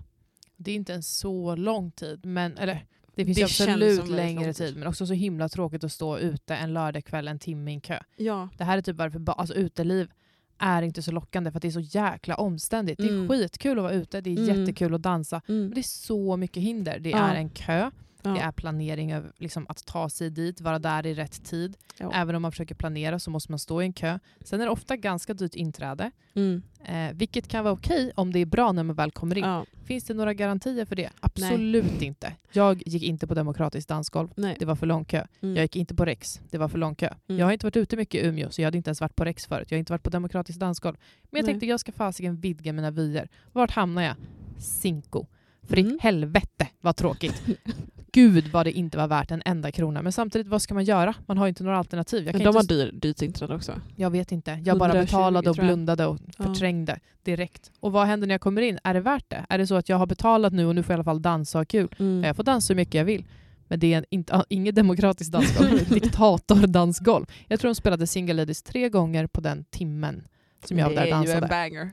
Det 0.55 0.71
är 0.71 0.75
inte 0.75 0.93
en 0.93 1.03
så 1.03 1.55
lång 1.55 1.91
tid, 1.91 2.25
men 2.25 2.57
eller 2.57 2.85
det 3.15 3.25
finns 3.25 3.37
Det 3.37 3.43
absolut 3.43 4.07
längre 4.09 4.53
tid. 4.53 4.77
Men 4.77 4.87
också 4.87 5.05
så 5.05 5.13
himla 5.13 5.49
tråkigt 5.49 5.83
att 5.83 5.91
stå 5.91 6.17
ute 6.17 6.55
en 6.55 6.73
lördagkväll 6.73 7.27
en 7.27 7.39
timme 7.39 7.71
i 7.71 7.73
en 7.73 7.81
kö. 7.81 7.99
Ja, 8.15 8.49
Det 8.57 8.63
här 8.63 8.77
är 8.77 8.81
typ 8.81 8.95
varför 8.95 9.21
alltså, 9.31 9.55
uteliv 9.55 10.11
är 10.57 10.81
inte 10.81 11.01
så 11.01 11.11
lockande 11.11 11.51
för 11.51 11.57
att 11.57 11.61
det 11.61 11.67
är 11.67 11.71
så 11.71 11.79
jäkla 11.79 12.35
omständigt. 12.35 12.97
Det 12.97 13.05
är 13.05 13.09
Mm. 13.09 13.29
skitkul 13.29 13.77
att 13.77 13.83
vara 13.83 13.93
ute, 13.93 14.21
det 14.21 14.29
är 14.29 14.37
Mm. 14.37 14.59
jättekul 14.59 14.93
att 14.93 15.01
dansa. 15.01 15.41
Men 15.47 15.57
mm. 15.57 15.73
det 15.73 15.79
är 15.79 15.83
så 15.83 16.37
mycket 16.37 16.63
hinder. 16.63 16.99
Det 16.99 17.09
Ja. 17.09 17.17
är 17.17 17.35
en 17.35 17.49
kö, 17.49 17.91
ja. 18.23 18.29
det 18.31 18.39
är 18.39 18.51
planering 18.51 19.15
av 19.15 19.31
liksom, 19.37 19.65
att 19.69 19.85
ta 19.85 20.09
sig 20.09 20.29
dit, 20.29 20.61
vara 20.61 20.79
där 20.79 21.05
i 21.05 21.13
rätt 21.13 21.43
tid. 21.45 21.77
Ja. 21.97 22.11
Även 22.13 22.35
om 22.35 22.41
man 22.41 22.51
försöker 22.51 22.75
planera 22.75 23.19
så 23.19 23.29
måste 23.31 23.51
man 23.51 23.59
stå 23.59 23.81
i 23.81 23.85
en 23.85 23.93
kö. 23.93 24.19
Sen 24.41 24.61
är 24.61 24.65
det 24.65 24.71
ofta 24.71 24.97
ganska 24.97 25.33
dyrt 25.33 25.55
inträde, 25.55 26.11
Mm. 26.35 26.61
eh, 26.85 27.13
vilket 27.13 27.47
kan 27.47 27.63
vara 27.63 27.73
okej 27.73 28.11
om 28.15 28.31
det 28.33 28.39
är 28.39 28.45
bra 28.45 28.71
när 28.71 28.83
man 28.83 28.95
väl 28.95 29.11
kommer 29.11 29.37
in. 29.37 29.43
Ja. 29.43 29.65
Finns 29.85 30.03
det 30.03 30.13
några 30.13 30.33
garantier 30.33 30.85
för 30.85 30.95
det? 30.95 31.09
Absolut 31.19 32.01
inte. 32.01 32.33
Jag 32.51 32.83
gick 32.85 33.03
inte 33.03 33.27
på 33.27 33.33
demokratiskt 33.33 33.89
dansgolv. 33.89 34.29
Nej. 34.35 34.55
Det 34.59 34.65
var 34.65 34.75
för 34.75 34.85
lång 34.85 35.05
kö. 35.05 35.25
Mm. 35.41 35.55
Jag 35.55 35.63
gick 35.63 35.75
inte 35.75 35.95
på 35.95 36.05
Rex. 36.05 36.41
Det 36.49 36.57
var 36.57 36.67
för 36.67 36.77
lång 36.77 36.95
kö. 36.95 37.13
Mm. 37.27 37.39
Jag 37.39 37.45
har 37.45 37.51
inte 37.53 37.65
varit 37.65 37.77
ute 37.77 37.97
mycket 37.97 38.23
i 38.23 38.27
Umeå 38.27 38.49
så 38.49 38.61
jag 38.61 38.67
hade 38.67 38.77
inte 38.77 38.89
ens 38.89 39.01
varit 39.01 39.15
på 39.15 39.25
Rex 39.25 39.45
förut. 39.45 39.67
Jag 39.71 39.75
har 39.75 39.79
inte 39.79 39.93
varit 39.93 40.03
på 40.03 40.09
demokratiskt 40.09 40.59
dansgolv. 40.59 40.95
Men 41.31 41.39
jag 41.39 41.43
Nej. 41.43 41.51
tänkte 41.53 41.65
jag 41.65 41.79
ska 41.79 41.91
fasiken 41.91 42.35
vidga 42.35 42.73
mina 42.73 42.91
vyer. 42.91 43.29
Vart 43.51 43.71
hamnar 43.71 44.01
jag? 44.01 44.15
Cinco. 44.57 45.25
För 45.67 45.77
i 45.79 45.81
Mm. 45.81 45.97
helvete 46.01 46.67
vad 46.81 46.95
tråkigt. 46.95 47.43
gud 48.13 48.47
vad 48.47 48.65
det 48.65 48.71
inte 48.71 48.97
var 48.97 49.07
värt 49.07 49.31
en 49.31 49.41
enda 49.45 49.71
krona. 49.71 50.01
Men 50.01 50.11
samtidigt, 50.11 50.47
vad 50.47 50.61
ska 50.61 50.73
man 50.73 50.83
göra? 50.83 51.15
Man 51.25 51.37
har 51.37 51.45
ju 51.45 51.49
inte 51.49 51.63
några 51.63 51.77
alternativ. 51.77 52.25
Jag, 52.25 52.33
Men 52.33 52.41
kan 52.41 52.53
de 52.53 52.59
inte, 52.59 52.73
dyr, 52.73 52.91
dyrt 52.91 53.21
internet 53.21 53.55
också. 53.55 53.81
jag 53.95 54.09
vet 54.09 54.31
inte. 54.31 54.61
Jag 54.65 54.77
bara 54.77 54.91
120 54.91 55.05
betalade 55.05 55.49
och 55.49 55.55
blundade 55.55 56.05
och 56.05 56.19
förträngde 56.37 56.99
direkt. 57.23 57.71
Och 57.79 57.91
vad 57.91 58.07
händer 58.07 58.27
när 58.27 58.33
jag 58.33 58.41
kommer 58.41 58.61
in? 58.61 58.79
Är 58.83 58.93
det 58.93 58.99
värt 58.99 59.29
det? 59.29 59.45
Är 59.49 59.57
det 59.57 59.67
så 59.67 59.75
att 59.75 59.89
jag 59.89 59.97
har 59.97 60.05
betalat 60.05 60.53
nu 60.53 60.65
och 60.65 60.75
nu 60.75 60.83
får 60.83 60.93
jag 60.93 60.97
i 60.97 60.97
alla 60.97 61.03
fall 61.03 61.21
dansa 61.21 61.57
och 61.57 61.59
ha 61.59 61.65
kul? 61.65 61.95
Mm. 61.99 62.23
Jag 62.23 62.35
får 62.35 62.43
dansa 62.43 62.65
så 62.65 62.75
mycket 62.75 62.93
jag 62.93 63.05
vill. 63.05 63.25
Men 63.67 63.79
det 63.79 63.93
är 63.93 63.97
en, 63.97 64.05
inte, 64.09 64.45
inget 64.49 64.75
demokratiskt 64.75 65.31
dansgolv, 65.31 65.89
diktatordansgolv. 65.89 67.25
Jag 67.47 67.59
tror 67.59 67.69
de 67.69 67.75
spelade 67.75 68.07
Single 68.07 68.33
Ladies 68.33 68.63
tre 68.63 68.89
gånger 68.89 69.27
på 69.27 69.41
den 69.41 69.65
timmen 69.69 70.27
som 70.65 70.77
jag 70.77 70.89
var 70.89 70.95
där 70.95 71.01
och 71.01 71.07
Det 71.07 71.13
är 71.13 71.23
ju 71.23 71.31
en 71.31 71.41
dansade. 71.41 71.91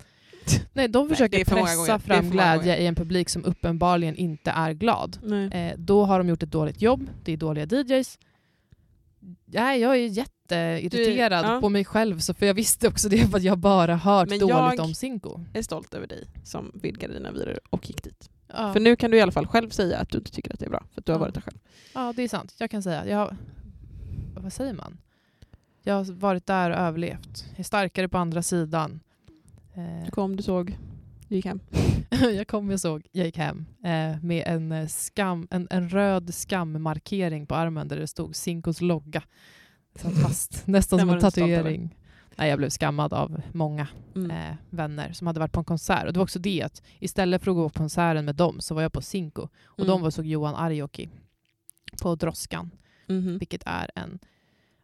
Nej, 0.72 0.88
de 0.88 1.08
försöker 1.08 1.54
många 1.54 1.66
pressa 1.66 1.98
fram 1.98 2.30
glädje 2.30 2.76
i 2.76 2.86
en 2.86 2.94
publik 2.94 3.28
som 3.28 3.44
uppenbarligen 3.44 4.16
inte 4.16 4.50
är 4.50 4.72
glad. 4.72 5.18
Nej. 5.22 5.48
Eh, 5.52 5.74
då 5.78 6.04
har 6.04 6.18
de 6.18 6.28
gjort 6.28 6.42
ett 6.42 6.50
dåligt 6.52 6.82
jobb, 6.82 7.10
det 7.24 7.32
är 7.32 7.36
dåliga 7.36 7.64
DJs. 7.66 8.18
Nej, 9.46 9.80
jag 9.80 9.92
är 9.92 10.06
jätteirriterad 10.06 11.44
Du- 11.44 11.48
ja. 11.48 11.60
på 11.60 11.68
mig 11.68 11.84
själv, 11.84 12.18
så 12.18 12.34
för 12.34 12.46
jag 12.46 12.54
visste 12.54 12.88
också 12.88 13.08
det 13.08 13.26
för 13.30 13.36
att 13.36 13.42
jag 13.42 13.58
bara 13.58 13.96
hört 13.96 14.28
Men 14.28 14.38
dåligt 14.38 14.54
jag- 14.54 14.80
om 14.80 14.94
Cinco. 14.94 15.40
är 15.54 15.62
stolt 15.62 15.94
över 15.94 16.06
dig 16.06 16.24
som 16.44 16.70
vidgade 16.82 17.14
dina 17.14 17.30
vyer 17.32 17.60
och 17.70 17.88
gick 17.88 18.02
dit. 18.02 18.30
Ja. 18.48 18.72
För 18.72 18.80
nu 18.80 18.96
kan 18.96 19.10
du 19.10 19.16
i 19.16 19.20
alla 19.20 19.32
fall 19.32 19.46
själv 19.46 19.70
säga 19.70 19.98
att 19.98 20.08
du 20.10 20.18
inte 20.18 20.30
tycker 20.30 20.52
att 20.52 20.58
det 20.58 20.66
är 20.66 20.70
bra, 20.70 20.84
för 20.94 21.00
att 21.00 21.06
du 21.06 21.12
har 21.12 21.18
Ja. 21.18 21.20
varit 21.20 21.34
där 21.34 21.40
själv. 21.40 21.58
Ja, 21.94 22.12
det 22.16 22.22
är 22.22 22.28
sant. 22.28 22.54
Jag 22.58 22.70
kan 22.70 22.82
säga. 22.82 23.06
Jag, 23.06 23.36
vad 24.36 24.52
säger 24.52 24.72
man? 24.72 24.98
Jag 25.82 25.94
har 25.94 26.12
varit 26.12 26.46
där 26.46 26.70
och 26.70 26.76
överlevt. 26.76 27.44
Jag 27.50 27.58
är 27.60 27.64
starkare 27.64 28.08
på 28.08 28.18
andra 28.18 28.42
sidan. 28.42 29.00
Eh, 29.80 30.04
Du 30.04 30.10
kom, 30.10 30.36
du 30.36 30.42
såg, 30.42 30.78
du 31.28 31.34
gick 31.36 31.44
hem. 31.46 31.60
jag 32.10 32.48
kom 32.48 32.70
och 32.70 32.80
såg, 32.80 33.06
jag 33.12 33.26
gick 33.26 33.36
hem 33.36 33.66
eh, 33.84 34.22
med 34.22 34.42
en, 34.46 34.72
eh, 34.72 34.86
skam, 34.86 35.48
en, 35.50 35.66
en 35.70 35.88
röd 35.88 36.34
skammarkering 36.34 37.46
på 37.46 37.54
armen 37.54 37.88
där 37.88 37.96
det 37.96 38.06
stod 38.06 38.36
Cincos 38.36 38.80
logga. 38.80 39.22
Satt 39.94 40.22
fast, 40.22 40.62
nästan 40.66 40.98
som 40.98 41.10
en 41.10 41.20
tatuering. 41.20 41.96
Nej, 42.36 42.48
jag 42.50 42.58
blev 42.58 42.70
skammad 42.70 43.12
av 43.12 43.40
många 43.52 43.88
Mm. 44.14 44.30
eh, 44.30 44.54
vänner 44.70 45.12
som 45.12 45.26
hade 45.26 45.40
varit 45.40 45.52
på 45.52 45.60
en 45.60 45.64
konsert. 45.64 46.06
Och 46.06 46.12
det 46.12 46.18
var 46.18 46.24
också 46.24 46.38
det 46.38 46.62
att 46.62 46.82
istället 46.98 47.42
för 47.44 47.50
att 47.50 47.56
gå 47.56 47.68
på 47.68 47.78
konserten 47.78 48.24
med 48.24 48.34
dem 48.36 48.60
så 48.60 48.74
var 48.74 48.82
jag 48.82 48.92
på 48.92 49.00
Cinco. 49.02 49.48
Och 49.64 49.78
Mm. 49.80 49.88
de 49.90 50.02
var 50.02 50.10
såg 50.10 50.26
Johan 50.26 50.54
Arjoki 50.54 51.08
på 52.02 52.14
Droskan 52.14 52.70
Mhm. 53.08 53.38
vilket 53.38 53.62
är 53.66 53.90
en 53.94 54.18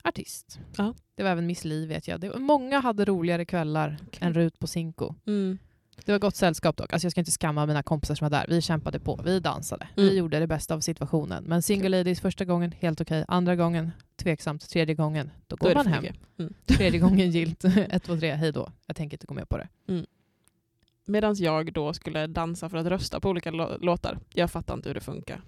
artist. 0.08 0.58
Ja. 0.76 0.94
Det 1.14 1.22
var 1.22 1.30
även 1.30 1.46
Miss 1.46 1.64
Li 1.64 1.86
vet 1.86 2.08
jag. 2.08 2.20
Det 2.20 2.28
var, 2.28 2.38
många 2.38 2.80
hade 2.80 3.04
roligare 3.04 3.44
kvällar 3.44 3.96
Okej. 4.06 4.18
än 4.26 4.34
Rut 4.34 4.58
på 4.58 4.66
Cinco. 4.66 5.14
Mm. 5.26 5.58
Det 6.04 6.12
var 6.12 6.18
gott 6.18 6.36
sällskap 6.36 6.76
dock. 6.76 6.92
Alltså 6.92 7.06
jag 7.06 7.12
ska 7.12 7.20
inte 7.20 7.30
skamma 7.30 7.66
mina 7.66 7.82
kompisar 7.82 8.14
som 8.14 8.24
var 8.24 8.30
där. 8.30 8.46
Vi 8.48 8.62
kämpade 8.62 9.00
på, 9.00 9.20
vi 9.24 9.40
dansade, 9.40 9.88
Mm. 9.96 10.10
vi 10.10 10.16
gjorde 10.16 10.38
det 10.38 10.46
bästa 10.46 10.74
av 10.74 10.80
situationen. 10.80 11.44
Men 11.44 11.62
Single 11.62 11.88
Ladies 11.88 12.20
första 12.20 12.44
gången, 12.44 12.72
helt 12.72 13.00
okej. 13.00 13.24
Andra 13.28 13.56
gången, 13.56 13.90
tveksamt. 14.16 14.68
Tredje 14.70 14.94
gången, 14.94 15.30
då 15.46 15.56
Då 15.56 15.64
går 15.64 15.68
det 15.68 15.74
man 15.74 15.86
hem. 15.86 16.04
Mm. 16.38 16.54
Tredje 16.66 17.00
gången 17.00 17.30
gilt. 17.30 17.64
Ett, 17.64 18.02
två, 18.02 18.16
tre, 18.16 18.34
hej 18.34 18.52
då. 18.52 18.68
Jag 18.86 18.96
tänker 18.96 19.14
inte 19.14 19.26
gå 19.26 19.34
med 19.34 19.48
på 19.48 19.56
det. 19.58 19.68
Medan 21.06 21.34
jag 21.38 21.72
då 21.72 21.92
skulle 21.94 22.26
dansa 22.26 22.68
för 22.68 22.76
att 22.78 22.86
rösta 22.86 23.20
på 23.20 23.28
olika 23.28 23.50
lå- 23.50 23.78
låtar. 23.80 24.18
Jag 24.34 24.50
fattar 24.50 24.74
inte 24.74 24.88
hur 24.88 24.94
det 24.94 25.00
funkar. 25.00 25.40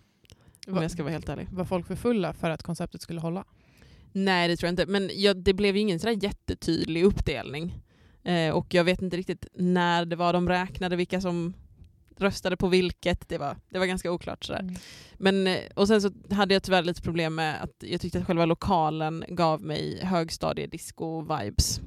Om 0.66 0.74
Va- 0.74 0.82
jag 0.82 0.90
ska 0.90 1.02
vara 1.02 1.12
helt 1.12 1.28
ärlig. 1.28 1.48
Var 1.52 1.64
folk 1.64 1.86
för 1.86 1.96
fulla 1.96 2.32
för 2.32 2.50
att 2.50 2.62
konceptet 2.62 3.02
skulle 3.02 3.20
hålla? 3.20 3.44
Nej 4.12 4.48
det 4.48 4.56
tror 4.56 4.66
jag 4.66 4.72
inte. 4.72 4.86
Men 4.86 5.10
jag, 5.14 5.36
det 5.36 5.54
blev 5.54 5.76
ju 5.76 5.82
ingen 5.82 6.00
sådär 6.00 6.18
jättetydlig 6.22 7.04
uppdelning. 7.04 7.74
Eh, 8.24 8.50
och 8.54 8.74
jag 8.74 8.84
vet 8.84 9.02
inte 9.02 9.16
riktigt 9.16 9.46
när 9.54 10.04
det 10.04 10.16
var 10.16 10.32
de 10.32 10.48
räknade 10.48 10.96
vilka 10.96 11.20
som 11.20 11.54
röstade 12.16 12.56
på 12.56 12.68
vilket. 12.68 13.28
Det 13.28 13.38
var, 13.38 13.56
det 13.70 13.78
var 13.78 13.86
ganska 13.86 14.12
oklart. 14.12 14.44
Sådär. 14.44 14.60
Mm. 14.60 14.74
Men, 15.14 15.46
eh, 15.46 15.58
och 15.74 15.88
sen 15.88 16.02
så 16.02 16.10
hade 16.30 16.54
jag 16.54 16.62
tyvärr 16.62 16.82
lite 16.82 17.02
problem 17.02 17.34
med 17.34 17.62
att 17.62 17.74
jag 17.78 18.00
tyckte 18.00 18.18
att 18.18 18.26
själva 18.26 18.44
lokalen 18.44 19.24
gav 19.28 19.62
mig 19.62 20.00
högstadiedisco-vibes. 20.02 21.80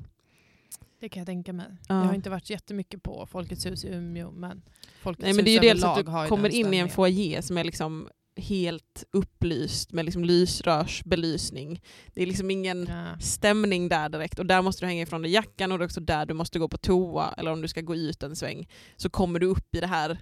Det 0.99 1.09
kan 1.09 1.19
jag 1.19 1.27
tänka 1.27 1.53
mig. 1.53 1.65
Ja. 1.87 1.95
Jag 1.95 2.03
har 2.03 2.13
inte 2.13 2.29
varit 2.29 2.49
jättemycket 2.49 3.03
på 3.03 3.25
Folkets 3.25 3.65
hus 3.65 3.85
i 3.85 3.87
Umeå, 3.93 4.31
men 4.31 4.61
Folkets 5.01 5.23
Nej, 5.23 5.33
men 5.33 5.45
hus 5.45 5.45
det 5.45 5.51
är 5.51 5.63
ju 5.63 5.69
dels 5.69 5.83
att 5.83 5.97
du 5.97 6.03
kommer 6.03 6.49
in 6.49 6.73
i 6.73 6.77
en 6.77 6.89
foyer 6.89 7.41
som 7.41 7.57
är 7.57 7.63
liksom 7.63 8.09
helt 8.35 9.03
upplyst 9.11 9.91
med 9.91 10.05
liksom 10.05 10.23
lysrörsbelysning. 10.25 11.81
Det 12.13 12.21
är 12.21 12.25
liksom 12.27 12.51
ingen 12.51 12.85
Ja. 12.89 13.19
stämning 13.19 13.89
där 13.89 14.09
direkt 14.09 14.39
och 14.39 14.45
där 14.45 14.61
måste 14.61 14.81
du 14.83 14.87
hänga 14.87 15.01
ifrån 15.03 15.21
dig 15.21 15.31
jackan 15.31 15.71
och 15.71 15.77
det 15.77 15.83
är 15.83 15.85
också 15.85 16.01
där 16.01 16.25
du 16.25 16.33
måste 16.33 16.59
gå 16.59 16.67
på 16.67 16.77
toa 16.77 17.33
eller 17.37 17.51
om 17.51 17.61
du 17.61 17.67
ska 17.67 17.81
gå 17.81 17.95
ut 17.95 18.23
en 18.23 18.35
sväng 18.35 18.67
så 18.95 19.09
kommer 19.09 19.39
du 19.39 19.45
upp 19.45 19.75
i 19.75 19.79
det 19.79 19.87
här 19.87 20.17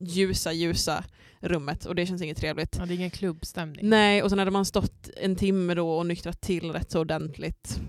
ljusa, 0.00 0.52
ljusa 0.52 1.04
rummet 1.40 1.84
och 1.86 1.94
det 1.94 2.06
känns 2.06 2.22
inget 2.22 2.36
trevligt. 2.38 2.76
Ja, 2.78 2.86
det 2.86 2.94
är 2.94 2.96
ingen 2.96 3.10
klubbstämning. 3.10 3.88
Nej, 3.88 4.22
och 4.22 4.30
sen 4.30 4.38
hade 4.38 4.50
man 4.50 4.64
stått 4.64 5.10
en 5.16 5.36
timme 5.36 5.74
då 5.74 5.90
och 5.98 6.06
nyktrat 6.06 6.40
till 6.40 6.72
rätt 6.72 6.90
så 6.90 7.00
ordentligt. 7.00 7.80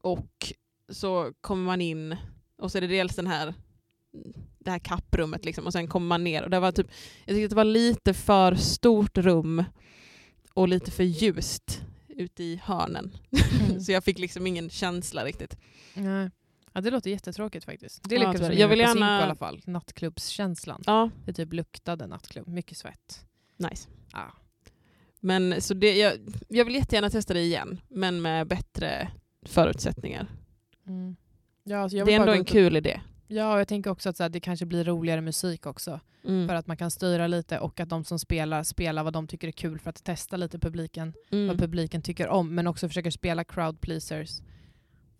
Och 0.00 0.52
så 0.88 1.32
kommer 1.40 1.64
man 1.64 1.80
in 1.80 2.16
och 2.58 2.72
så 2.72 2.78
är 2.78 2.82
det 2.82 2.86
dels 2.86 3.16
den 3.16 3.26
här 3.26 3.54
det 4.66 4.72
här 4.72 4.78
kapprummet 4.78 5.44
liksom 5.44 5.66
och 5.66 5.72
sen 5.72 5.88
kommer 5.88 6.06
man 6.06 6.24
ner 6.24 6.42
och 6.42 6.50
det 6.50 6.60
var 6.60 6.72
typ 6.72 6.86
jag 7.24 7.36
tyckte 7.36 7.44
att 7.44 7.50
det 7.50 7.56
var 7.56 7.64
lite 7.64 8.14
för 8.14 8.54
stort 8.54 9.18
rum 9.18 9.64
och 10.54 10.68
lite 10.68 10.90
för 10.90 11.04
ljust 11.04 11.82
ute 12.08 12.44
i 12.44 12.60
hörnen. 12.64 13.16
Mm. 13.68 13.80
så 13.84 13.92
jag 13.92 14.04
fick 14.04 14.18
liksom 14.18 14.46
ingen 14.46 14.70
känsla 14.70 15.24
riktigt. 15.24 15.56
Nej. 15.94 16.30
Ja, 16.72 16.80
det 16.80 16.90
låter 16.90 17.10
jättetråkigt 17.10 17.64
faktiskt. 17.64 18.00
Det 18.08 18.14
Ja, 18.14 18.18
lyckades 18.18 18.40
tyvärr. 18.40 18.50
vi 18.54 18.60
jag 18.60 18.68
med 18.68 18.78
vill 18.78 18.86
gärna- 18.86 19.20
i 19.20 19.22
alla 19.22 19.34
fall. 19.34 19.62
Nattklubbskänslan. 19.66 20.82
Ja, 20.86 21.10
Det 21.24 21.32
typ 21.32 21.52
luktade 21.52 22.06
nattklubb. 22.06 22.48
Mycket 22.48 22.78
svett. 22.78 23.26
nice. 23.56 23.88
Ja. 24.12 24.32
Men 25.20 25.60
så 25.60 25.74
det, 25.74 25.96
jag, 25.96 26.12
jag 26.48 26.64
vill 26.64 26.74
jättegärna 26.74 27.10
testa 27.10 27.34
det 27.34 27.40
igen 27.40 27.80
men 27.88 28.22
med 28.22 28.46
bättre 28.46 29.10
förutsättningar. 29.42 30.26
Mm. 30.86 31.16
Ja, 31.64 31.78
alltså 31.78 31.98
jag 31.98 32.06
Det 32.06 32.14
är 32.14 32.20
ändå 32.20 32.32
en 32.32 32.44
kul 32.44 32.76
idé. 32.76 33.00
Ja, 33.28 33.54
och 33.54 33.60
jag 33.60 33.68
tänker 33.68 33.90
också 33.90 34.08
att 34.08 34.16
så 34.16 34.22
här, 34.22 34.30
det 34.30 34.40
kanske 34.40 34.66
blir 34.66 34.84
roligare 34.84 35.20
musik 35.20 35.66
också. 35.66 36.00
Mm. 36.24 36.48
För 36.48 36.54
att 36.54 36.66
man 36.66 36.76
kan 36.76 36.90
styra 36.90 37.26
lite 37.26 37.58
och 37.58 37.80
att 37.80 37.88
de 37.88 38.04
som 38.04 38.18
spelar 38.18 38.62
spelar 38.62 39.02
vad 39.04 39.12
de 39.12 39.26
tycker 39.26 39.48
är 39.48 39.52
kul 39.52 39.78
för 39.78 39.90
att 39.90 40.04
testa 40.04 40.36
lite 40.36 40.58
publiken. 40.58 41.12
Vad 41.30 41.40
Mm. 41.40 41.56
publiken 41.58 42.02
tycker 42.02 42.28
om. 42.28 42.54
Men 42.54 42.66
också 42.66 42.88
försöker 42.88 43.10
spela 43.10 43.44
crowd 43.44 43.80
pleasers 43.80 44.40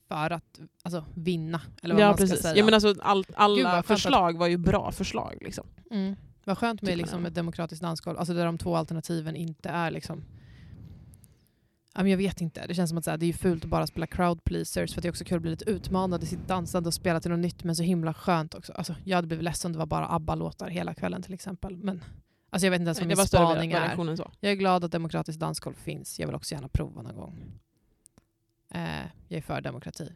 för 0.08 0.30
att 0.30 0.60
alltså, 0.82 1.04
vinna. 1.14 1.60
Eller 1.82 1.94
vad 1.94 2.02
Ja 2.04 2.08
man 2.08 2.16
ska 2.16 2.24
precis. 2.26 2.42
säga. 2.42 2.56
Jag 2.56 2.64
menar, 2.64 2.74
alltså, 2.86 3.02
all, 3.02 3.24
Gud, 3.24 3.34
alla 3.36 3.62
vad 3.62 3.72
skönt 3.72 3.78
att- 3.80 3.86
förslag 3.86 4.38
var 4.38 4.46
ju 4.46 4.56
bra 4.56 4.92
förslag. 4.92 5.38
Liksom. 5.40 5.66
Mm. 5.90 6.16
Vad 6.44 6.58
skönt 6.58 6.82
med 6.82 6.98
liksom 6.98 7.22
ja. 7.22 7.28
ett 7.28 7.34
demokratiskt 7.34 7.82
dansgolv, 7.82 8.18
alltså 8.18 8.34
där 8.34 8.46
de 8.46 8.58
två 8.58 8.76
alternativen 8.76 9.36
inte 9.36 9.68
är 9.68 9.90
liksom... 9.90 10.24
Men 11.96 12.10
jag 12.10 12.18
vet 12.18 12.40
inte, 12.40 12.66
det 12.66 12.74
känns 12.74 12.90
som 12.90 12.98
att 12.98 13.06
här, 13.06 13.16
det 13.16 13.26
är 13.26 13.32
fult 13.32 13.64
att 13.64 13.70
bara 13.70 13.86
spela 13.86 14.06
crowd 14.06 14.44
pleasers 14.44 14.92
för 14.92 14.98
att 14.98 15.02
det 15.02 15.08
är 15.08 15.10
också 15.10 15.24
kul 15.24 15.36
att 15.36 15.42
bli 15.42 15.50
lite 15.50 15.70
utmanad 15.70 16.22
i 16.22 16.26
sitt 16.26 16.48
dansande 16.48 16.86
och 16.86 16.94
spela 16.94 17.20
till 17.20 17.30
något 17.30 17.40
nytt 17.40 17.64
men 17.64 17.76
så 17.76 17.82
himla 17.82 18.14
skönt 18.14 18.54
också. 18.54 18.72
Alltså, 18.72 18.94
jag 19.04 19.16
hade 19.16 19.28
blivit 19.28 19.44
ledsen 19.44 19.68
om 19.68 19.72
det 19.72 19.78
var 19.78 19.86
bara 19.86 20.08
ABBA-låtar 20.08 20.68
hela 20.68 20.94
kvällen 20.94 21.22
till 21.22 21.34
exempel. 21.34 21.76
Men 21.76 22.04
alltså, 22.50 22.66
jag 22.66 22.70
vet 22.70 22.80
inte 22.80 22.88
ens 22.88 23.00
vad 23.00 23.08
det 23.08 23.16
min 23.16 23.26
spaning 23.26 23.72
är. 23.72 24.16
så. 24.16 24.30
Jag 24.40 24.52
är 24.52 24.56
glad 24.56 24.84
att 24.84 24.92
demokratiskt 24.92 25.40
dansgolv 25.40 25.74
finns. 25.74 26.18
Jag 26.18 26.26
vill 26.26 26.36
också 26.36 26.54
gärna 26.54 26.68
prova 26.68 27.02
någon 27.02 27.16
gång. 27.16 27.60
Eh, 28.70 29.06
jag 29.28 29.38
är 29.38 29.42
för 29.42 29.60
demokrati. 29.60 30.12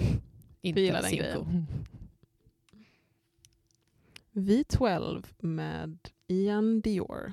Inte 0.60 0.80
gillar 0.80 1.02
den 1.02 1.10
Cinco. 1.10 1.22
grejen. 1.22 1.66
V12 4.32 5.24
med 5.38 5.98
Ian 6.26 6.80
Dior. 6.80 7.32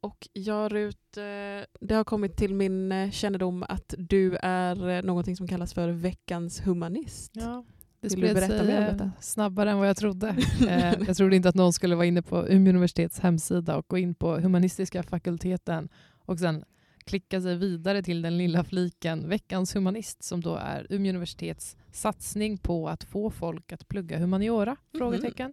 Och 0.00 0.28
jag 0.32 0.72
Rut, 0.72 1.16
eh, 1.16 1.66
det 1.80 1.94
har 1.94 2.04
kommit 2.04 2.36
till 2.36 2.54
min 2.54 2.92
eh, 2.92 3.10
kännedom 3.10 3.64
att 3.68 3.94
du 3.98 4.36
är 4.42 4.88
eh, 4.88 5.02
någonting 5.02 5.36
som 5.36 5.48
kallas 5.48 5.74
för 5.74 5.88
veckans 5.88 6.66
humanist. 6.66 7.32
Ja, 7.34 7.64
det 8.00 8.08
Vill 8.08 8.20
du 8.20 8.34
berätta 8.34 8.64
mer 8.64 8.78
om 8.78 8.98
detta? 8.98 9.12
snabbare 9.20 9.70
än 9.70 9.78
vad 9.78 9.88
jag 9.88 9.96
trodde. 9.96 10.36
jag 11.06 11.16
trodde 11.16 11.36
inte 11.36 11.48
att 11.48 11.54
någon 11.54 11.72
skulle 11.72 11.94
vara 11.94 12.06
inne 12.06 12.22
på 12.22 12.48
Umeå 12.48 12.70
universitets 12.70 13.20
hemsida 13.20 13.76
och 13.76 13.88
gå 13.88 13.98
in 13.98 14.14
på 14.14 14.36
humanistiska 14.36 15.02
fakulteten 15.02 15.88
och 16.24 16.38
sen 16.38 16.64
klicka 17.04 17.40
sig 17.40 17.56
vidare 17.56 18.02
till 18.02 18.22
den 18.22 18.38
lilla 18.38 18.64
fliken 18.64 19.28
Veckans 19.28 19.76
humanist 19.76 20.22
som 20.22 20.40
då 20.40 20.54
är 20.54 20.86
Umeå 20.90 21.10
universitets 21.10 21.76
satsning 21.92 22.58
på 22.58 22.88
att 22.88 23.04
få 23.04 23.30
folk 23.30 23.72
att 23.72 23.88
plugga 23.88 24.18
humaniora? 24.18 24.70
Mhm. 24.70 24.98
Frågetecken. 24.98 25.52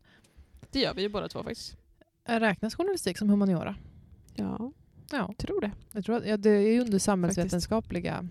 Det 0.71 0.79
gör 0.79 0.93
vi 0.93 1.01
ju 1.01 1.09
båda 1.09 1.27
två 1.27 1.43
faktiskt. 1.43 1.77
Räknas 2.27 2.75
journalistik 2.75 3.17
som 3.17 3.29
humaniora? 3.29 3.75
Ja, 4.35 4.71
Ja, 5.11 5.33
tror 5.37 5.61
det. 5.61 5.71
jag 5.93 6.05
tror 6.05 6.15
att, 6.15 6.27
ja 6.27 6.37
det 6.37 6.49
är 6.49 6.73
ju 6.73 6.79
under 6.81 6.99
samhällsvetenskapliga. 6.99 8.27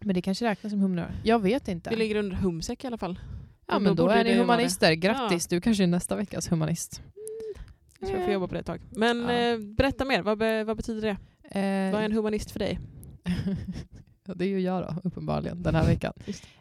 Men 0.00 0.14
det 0.14 0.22
kanske 0.22 0.44
räknas 0.44 0.70
som 0.72 0.80
humaniora? 0.80 1.12
Jag 1.24 1.38
vet 1.42 1.68
inte. 1.68 1.90
Vi 1.90 1.96
ligger 1.96 2.16
under 2.16 2.36
Humsek 2.36 2.84
i 2.84 2.86
alla 2.86 2.98
fall. 2.98 3.18
Ja 3.66 3.78
men 3.78 3.96
då 3.96 4.02
borde 4.02 4.14
är 4.14 4.24
ni 4.24 4.30
det 4.32 4.38
humanister. 4.40 4.92
Grattis, 4.92 5.46
du 5.46 5.60
kanske 5.60 5.82
är 5.82 5.86
nästa 5.86 6.16
veckas 6.16 6.52
humanist. 6.52 7.02
Jag 8.00 8.08
ska 8.08 8.24
få 8.24 8.30
jobba 8.30 8.48
på 8.48 8.54
det 8.54 8.60
ett 8.60 8.66
tag. 8.66 8.80
Men 8.90 9.20
Ja. 9.20 9.32
eh, 9.32 9.58
berätta 9.58 10.04
mer, 10.04 10.22
vad, 10.22 10.38
be, 10.38 10.64
vad 10.64 10.76
betyder 10.76 11.02
det? 11.02 11.16
Eh, 11.60 11.92
Vad 11.92 12.00
är 12.00 12.04
en 12.04 12.12
humanist 12.12 12.50
för 12.50 12.58
dig? 12.58 12.78
Det 14.34 14.44
är 14.44 14.48
ju 14.48 14.60
jag 14.60 14.82
då, 14.82 14.94
uppenbarligen, 15.08 15.62
den 15.62 15.74
här 15.74 15.86
veckan. 15.94 16.12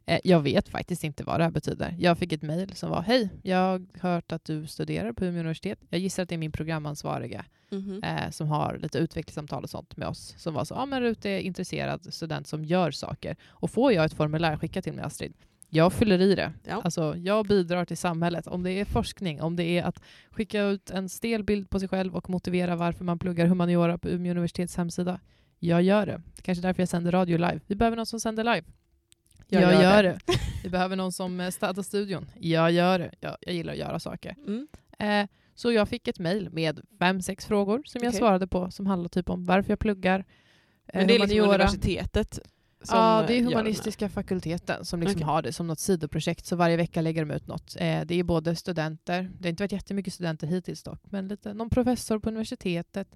Eh, 0.06 0.20
jag 0.24 0.40
vet 0.40 0.70
faktiskt 0.70 1.04
inte 1.04 1.24
vad 1.24 1.40
det 1.40 1.44
här 1.44 1.52
betyder. 1.52 1.96
Jag 2.00 2.18
fick 2.18 2.34
ett 2.34 2.42
mejl 2.42 2.76
som 2.76 2.90
var 2.90 3.02
Hej, 3.02 3.30
jag 3.44 3.58
har 3.58 3.86
hört 4.00 4.32
att 4.32 4.46
du 4.46 4.68
studerar 4.68 5.14
på 5.14 5.26
Umeå 5.26 5.40
universitet. 5.40 5.80
Jag 5.90 6.00
gissar 6.00 6.24
att 6.24 6.30
det 6.30 6.36
är 6.36 6.40
min 6.40 6.52
programansvariga 6.52 7.46
Mhm. 7.72 8.04
eh, 8.04 8.30
som 8.32 8.48
har 8.48 8.80
lite 8.82 8.98
utvecklingssamtal 8.98 9.64
och 9.64 9.70
sånt 9.70 9.98
med 9.98 10.08
oss. 10.08 10.36
Som 10.38 10.54
var 10.54 10.66
så, 10.66 10.74
ja 10.74 10.86
men 10.86 11.02
Rut 11.02 11.26
är 11.26 11.40
intresserad 11.40 12.14
student 12.14 12.48
som 12.48 12.66
gör 12.66 12.92
saker. 12.92 13.36
Och 13.48 13.72
får 13.72 13.94
jag 13.94 14.06
ett 14.06 14.14
formulär 14.14 14.58
skickat 14.58 14.84
till 14.84 14.94
mig 14.94 15.06
Astrid, 15.06 15.34
jag 15.70 15.94
fyller 15.94 16.22
i 16.22 16.36
det. 16.36 16.54
Ja. 16.68 16.82
Alltså, 16.84 17.16
jag 17.18 17.46
bidrar 17.48 17.86
till 17.86 17.98
samhället. 17.98 18.48
Om 18.48 18.64
det 18.64 18.72
är 18.72 18.86
forskning, 18.86 19.42
om 19.42 19.56
det 19.56 19.64
är 19.64 19.84
att 19.84 20.02
skicka 20.32 20.62
ut 20.62 20.90
en 20.90 21.10
stel 21.10 21.44
bild 21.44 21.70
på 21.70 21.80
sig 21.80 21.88
själv 21.90 22.16
och 22.16 22.30
motivera 22.30 22.76
varför 22.76 23.04
man 23.06 23.20
pluggar 23.20 23.46
humaniora 23.46 23.98
på 23.98 24.10
Umeå 24.10 24.32
universitets 24.32 24.76
hemsida. 24.78 25.20
Jag 25.60 25.82
gör 25.82 26.06
det. 26.06 26.22
Kanske 26.42 26.62
därför 26.62 26.82
jag 26.82 26.90
sänder 26.90 27.12
radio 27.12 27.38
live. 27.38 27.60
Vi 27.68 27.76
behöver 27.76 27.98
någon 27.98 28.06
som 28.06 28.20
sänder 28.20 28.44
live. 28.44 28.64
Jag, 29.48 29.62
Jag 29.62 29.74
gör 29.74 29.82
gör 29.82 30.04
det. 30.04 30.20
det. 30.26 30.34
Vi 30.64 30.70
behöver 30.70 30.96
någon 30.96 31.12
som 31.12 31.40
eh, 31.40 31.50
städar 31.50 31.84
studion. 31.84 32.30
Jag 32.40 32.72
gör 32.72 33.00
det. 33.00 33.12
Jag, 33.20 33.38
jag 33.42 33.56
gillar 33.56 33.74
att 33.74 33.80
göra 33.80 34.00
saker. 34.00 34.36
Mm. 34.48 34.68
Eh, 35.00 35.30
så 35.56 35.72
jag 35.72 35.90
fick 35.90 36.08
ett 36.08 36.20
mejl 36.20 36.50
med 36.52 36.82
fem, 37.00 37.22
sex 37.22 37.46
frågor 37.46 37.82
som 37.86 38.02
jag 38.04 38.10
Okej. 38.10 38.20
svarade 38.20 38.48
på 38.48 38.72
som 38.72 38.86
handlar 38.88 39.10
typ 39.10 39.30
om 39.30 39.46
varför 39.46 39.72
jag 39.72 39.80
pluggar. 39.80 40.20
eh, 40.20 40.26
Men 40.94 41.08
det 41.08 41.16
är 41.16 41.20
liksom 41.20 41.40
universitetet 41.40 42.40
Ja, 42.90 43.24
det 43.28 43.38
är 43.40 43.44
humanistiska 43.44 44.10
fakulteten 44.10 44.86
som 44.86 45.00
liksom 45.00 45.16
Okej. 45.22 45.26
har 45.26 45.42
det 45.42 45.54
som 45.54 45.68
något 45.68 45.80
sidoprojekt. 45.80 46.46
Så 46.46 46.56
varje 46.56 46.78
vecka 46.78 47.02
lägger 47.02 47.26
de 47.26 47.34
ut 47.36 47.48
något. 47.48 47.76
Eh, 47.80 48.02
det 48.06 48.16
är 48.16 48.24
både 48.24 48.56
studenter, 48.56 49.32
det 49.40 49.48
har 49.48 49.50
inte 49.50 49.64
varit 49.64 49.72
jättemycket 49.72 50.14
studenter 50.14 50.48
hittills 50.48 50.84
dock, 50.84 51.02
men 51.12 51.28
lite, 51.28 51.54
någon 51.54 51.70
professor 51.70 52.20
på 52.20 52.30
universitetet, 52.30 53.08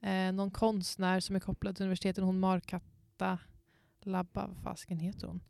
eh, 0.00 0.32
någon 0.32 0.50
konstnär 0.50 1.20
som 1.20 1.36
är 1.36 1.40
kopplad 1.40 1.76
till 1.76 1.82
universitetet, 1.82 2.24
hon 2.24 2.40
Markatta 2.40 3.38
Labba, 4.02 4.46
vad 4.46 4.58
fasken 4.58 4.98
heter 4.98 5.26
hon? 5.26 5.40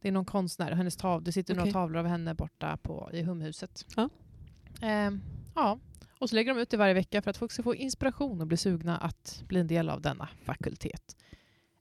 Det 0.00 0.08
är 0.08 0.12
någon 0.12 0.24
konstnär, 0.24 0.72
hennes 0.72 0.96
tav, 0.96 1.22
det 1.22 1.32
sitter 1.32 1.54
några 1.54 1.64
Okej. 1.64 1.72
tavlor 1.72 1.98
av 2.00 2.06
henne 2.06 2.34
borta 2.34 2.76
på, 2.76 3.10
i 3.12 3.22
Humhuset. 3.22 3.86
Ja. 3.96 4.08
Eh, 4.82 5.10
ja, 5.54 5.78
och 6.18 6.28
så 6.30 6.34
lägger 6.34 6.54
de 6.54 6.60
ut 6.60 6.70
det 6.70 6.76
varje 6.76 6.94
vecka 6.94 7.22
för 7.22 7.30
att 7.30 7.36
folk 7.36 7.52
ska 7.52 7.62
få 7.62 7.74
inspiration 7.74 8.40
och 8.40 8.46
bli 8.46 8.56
sugna 8.56 8.96
att 8.98 9.42
bli 9.48 9.60
en 9.60 9.66
del 9.66 9.90
av 9.90 10.00
denna 10.00 10.28
fakultet. 10.44 11.16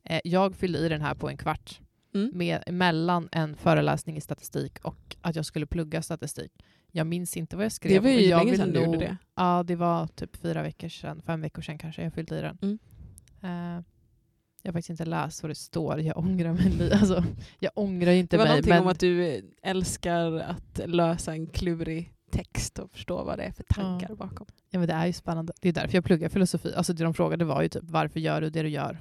Eh, 0.03 0.21
jag 0.23 0.55
fyllde 0.55 0.79
i 0.79 0.89
den 0.89 1.01
här 1.01 1.15
på 1.15 1.29
en 1.29 1.37
kvart 1.37 1.79
Mm. 2.15 2.31
med, 2.33 2.63
mellan 2.73 3.29
en 3.31 3.55
föreläsning 3.55 4.17
i 4.17 4.21
statistik 4.21 4.79
och 4.83 5.15
att 5.21 5.35
jag 5.35 5.45
skulle 5.45 5.65
plugga 5.65 6.01
statistik. 6.01 6.51
Jag 6.95 7.07
minns 7.07 7.37
inte 7.37 7.55
vad 7.55 7.65
jag 7.65 7.71
skrev. 7.71 7.91
Det 7.91 7.99
var 7.99 8.09
ju 8.09 8.25
jag 8.27 8.45
länge 8.45 8.57
sedan 8.57 8.71
du 8.73 8.83
gjorde 8.83 8.97
det. 8.97 9.17
Ja, 9.35 9.63
det 9.63 9.75
var 9.75 10.07
typ 10.07 10.35
fyra 10.35 10.61
veckor 10.63 10.89
sedan, 10.89 11.21
fem 11.25 11.41
veckor 11.41 11.61
sedan 11.61 11.77
kanske 11.77 12.03
jag 12.03 12.13
fyllde 12.13 12.39
i 12.39 12.41
den. 12.41 12.57
Mm. 12.61 12.79
Eh, 13.41 13.83
jag 14.61 14.69
har 14.71 14.73
faktiskt 14.73 14.89
inte 14.89 15.05
läst 15.05 15.43
vad 15.43 15.49
det 15.49 15.55
står. 15.55 15.99
Jag 16.01 16.17
ångrar 16.17 16.53
mig. 16.53 16.91
Alltså, 16.93 17.23
jag 17.59 17.71
ångrar 17.75 18.11
ju 18.11 18.19
inte 18.19 18.35
Det 18.35 18.37
var 18.37 18.45
mig. 18.45 18.51
någonting 18.51 18.73
Men 18.73 18.81
om 18.81 18.87
att 18.87 18.99
du 18.99 19.41
älskar 19.61 20.31
att 20.31 20.79
lösa 20.85 21.31
en 21.33 21.47
klurig 21.47 22.11
text 22.31 22.79
och 22.79 22.91
förstå 22.91 23.23
vad 23.23 23.37
det 23.39 23.43
är 23.43 23.51
för 23.51 23.63
tankar 23.63 24.15
bakom. 24.15 24.47
ja, 24.69 24.79
men 24.79 24.87
det 24.87 24.93
är 24.93 25.05
ju 25.05 25.13
spännande. 25.13 25.53
Det 25.61 25.69
är 25.69 25.73
därför 25.73 25.95
jag 25.97 26.05
pluggar 26.05 26.29
filosofi. 26.29 26.73
Alltså, 26.75 26.93
det 26.93 27.03
de 27.03 27.13
frågade 27.13 27.45
var 27.45 27.61
ju 27.61 27.69
typ 27.69 27.83
varför 27.83 28.19
gör 28.19 28.41
du 28.41 28.49
det 28.49 28.61
du 28.61 28.69
gör? 28.69 28.99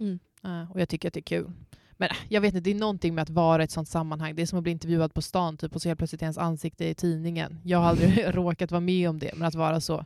Mm. 0.00 0.18
Eh, 0.44 0.70
och 0.70 0.80
jag 0.80 0.88
tycker 0.88 1.08
att 1.08 1.14
det 1.14 1.20
är 1.20 1.22
kul. 1.22 1.52
Men 2.00 2.08
äh, 2.10 2.16
jag 2.28 2.40
vet 2.40 2.54
inte, 2.54 2.70
det 2.70 2.76
är 2.76 2.80
någonting 2.80 3.14
med 3.14 3.22
att 3.22 3.30
vara 3.30 3.62
i 3.62 3.64
ett 3.64 3.70
sånt 3.70 3.88
sammanhang. 3.88 4.34
Det 4.34 4.42
är 4.42 4.46
som 4.46 4.58
att 4.58 4.62
bli 4.62 4.72
intervjuad 4.72 5.14
på 5.14 5.22
stan 5.22 5.56
typ, 5.56 5.74
och 5.74 5.82
så 5.82 5.88
helt 5.88 5.98
plötsligt 5.98 6.22
är 6.22 6.24
ens 6.24 6.38
ansikte 6.38 6.84
i 6.84 6.94
tidningen. 6.94 7.58
Jag 7.64 7.78
har 7.78 7.86
aldrig 7.88 8.24
råkat 8.34 8.70
vara 8.70 8.80
med 8.80 9.08
om 9.10 9.18
det, 9.18 9.30
men 9.34 9.48
att 9.48 9.54
vara 9.54 9.80
så 9.80 10.04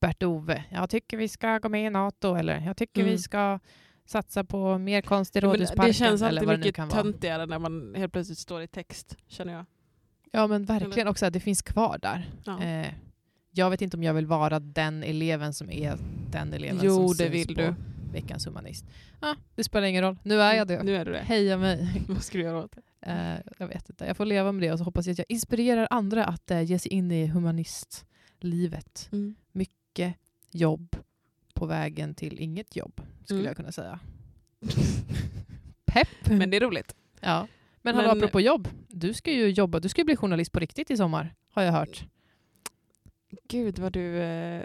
Bert-Ove, 0.00 0.62
jag 0.70 0.90
tycker 0.90 1.16
vi 1.16 1.28
ska 1.28 1.58
gå 1.58 1.68
med 1.68 1.86
i 1.86 1.90
NATO, 1.90 2.34
eller 2.34 2.60
jag 2.60 2.76
tycker 2.76 3.00
Mm. 3.00 3.12
vi 3.12 3.18
ska 3.18 3.58
satsa 4.06 4.44
på 4.44 4.78
mer 4.78 5.02
konst 5.02 5.36
i 5.36 5.40
Rådhusparken, 5.40 5.86
det 5.86 5.92
känns 5.94 6.22
eller 6.22 6.28
alltid 6.28 6.48
det 6.48 6.56
nu 6.56 6.64
mycket 6.64 6.90
töntigare 6.90 7.46
när 7.46 7.58
man 7.58 7.94
helt 7.96 8.12
plötsligt 8.12 8.38
står 8.38 8.62
i 8.62 8.66
text, 8.66 9.16
känner 9.28 9.52
jag. 9.52 9.64
Ja 10.32 10.46
men 10.46 10.64
verkligen 10.64 10.92
Eller- 10.92 11.10
också 11.10 11.26
att 11.26 11.32
det 11.32 11.40
finns 11.40 11.62
kvar 11.62 11.98
där. 12.02 12.30
Ja. 12.44 12.62
Eh, 12.62 12.86
jag 13.50 13.70
vet 13.70 13.82
inte 13.82 13.96
om 13.96 14.02
jag 14.02 14.14
vill 14.14 14.26
vara 14.26 14.58
den 14.60 15.02
eleven 15.02 15.54
som 15.54 15.70
är 15.70 15.98
den 16.30 16.52
eleven 16.52 16.80
Jo, 16.82 16.96
som 16.96 17.06
det 17.06 17.14
syns 17.14 17.32
vill 17.32 17.56
på 17.56 17.62
du. 17.62 17.74
Veckans 18.12 18.46
humanist. 18.46 18.84
Ah, 19.20 19.34
det 19.54 19.64
spelar 19.64 19.86
ingen 19.86 20.02
roll, 20.02 20.18
nu 20.22 20.40
är 20.40 20.54
jag 20.54 20.68
det. 20.68 20.82
Nu 20.82 20.96
är 20.96 21.04
du 21.04 21.12
det. 21.12 21.18
Heja 21.18 21.58
mig. 21.58 22.02
Vad 22.08 22.22
ska 22.22 22.38
du 22.38 22.44
göra 22.44 22.64
åt 22.64 22.72
det? 22.72 22.82
Eh, 23.10 23.52
jag 23.58 23.68
vet 23.68 23.90
inte. 23.90 24.04
Jag 24.04 24.16
får 24.16 24.24
leva 24.26 24.52
med 24.52 24.62
det 24.62 24.72
och 24.72 24.78
så 24.78 24.84
hoppas 24.84 25.06
jag 25.06 25.12
att 25.12 25.18
jag 25.18 25.26
inspirerar 25.28 25.88
andra 25.90 26.24
att 26.24 26.50
eh, 26.50 26.62
ge 26.62 26.78
sig 26.78 26.92
in 26.92 27.10
i 27.12 27.26
humanistlivet. 27.26 29.08
Mm. 29.12 29.34
Mycket 29.52 30.14
jobb 30.50 30.96
på 31.54 31.66
vägen 31.66 32.14
till 32.14 32.40
inget 32.40 32.76
jobb, 32.76 33.00
skulle 33.24 33.38
Mm. 33.40 33.46
jag 33.48 33.56
kunna 33.56 33.72
säga. 33.72 34.00
Pepp! 35.86 36.08
Men 36.28 36.50
det 36.50 36.56
är 36.56 36.60
roligt. 36.60 36.94
ja. 37.20 37.46
Men 37.82 37.94
hallå, 37.94 38.08
Men- 38.08 38.18
apropå 38.18 38.40
jobb. 38.40 38.68
Du 38.88 39.14
ska 39.14 39.32
ju 39.32 39.48
jobba, 39.50 39.80
du 39.80 39.88
ska 39.88 40.04
bli 40.04 40.16
journalist 40.16 40.52
på 40.52 40.58
riktigt 40.60 40.90
i 40.90 40.96
sommar, 40.96 41.34
har 41.50 41.62
jag 41.62 41.72
hört. 41.72 42.04
Gud 43.48 43.78
vad 43.78 43.92
du... 43.92 44.16
Eh... 44.18 44.64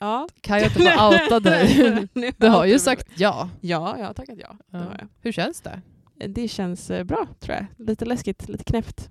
Ja. 0.00 0.28
Kan 0.40 0.58
jag 0.58 0.66
inte 0.66 0.80
få 0.80 1.08
outa 1.24 1.40
dig? 1.40 2.08
Du 2.38 2.48
har 2.48 2.64
ju 2.66 2.78
sagt 2.78 3.08
ja. 3.16 3.50
Ja, 3.60 3.98
jag 3.98 4.06
har 4.06 4.14
tackat 4.14 4.38
ja. 4.38 4.56
Det, 4.58 4.78
Ja. 4.78 4.78
har 4.78 4.96
jag. 4.98 5.08
Hur 5.20 5.32
känns 5.32 5.60
det? 5.60 5.80
det 6.28 6.48
känns 6.48 6.90
eh, 6.90 7.04
bra, 7.04 7.26
tror 7.40 7.56
jag. 7.56 7.86
Lite 7.88 8.04
läskigt, 8.04 8.48
lite 8.48 8.64
knäppt. 8.64 9.10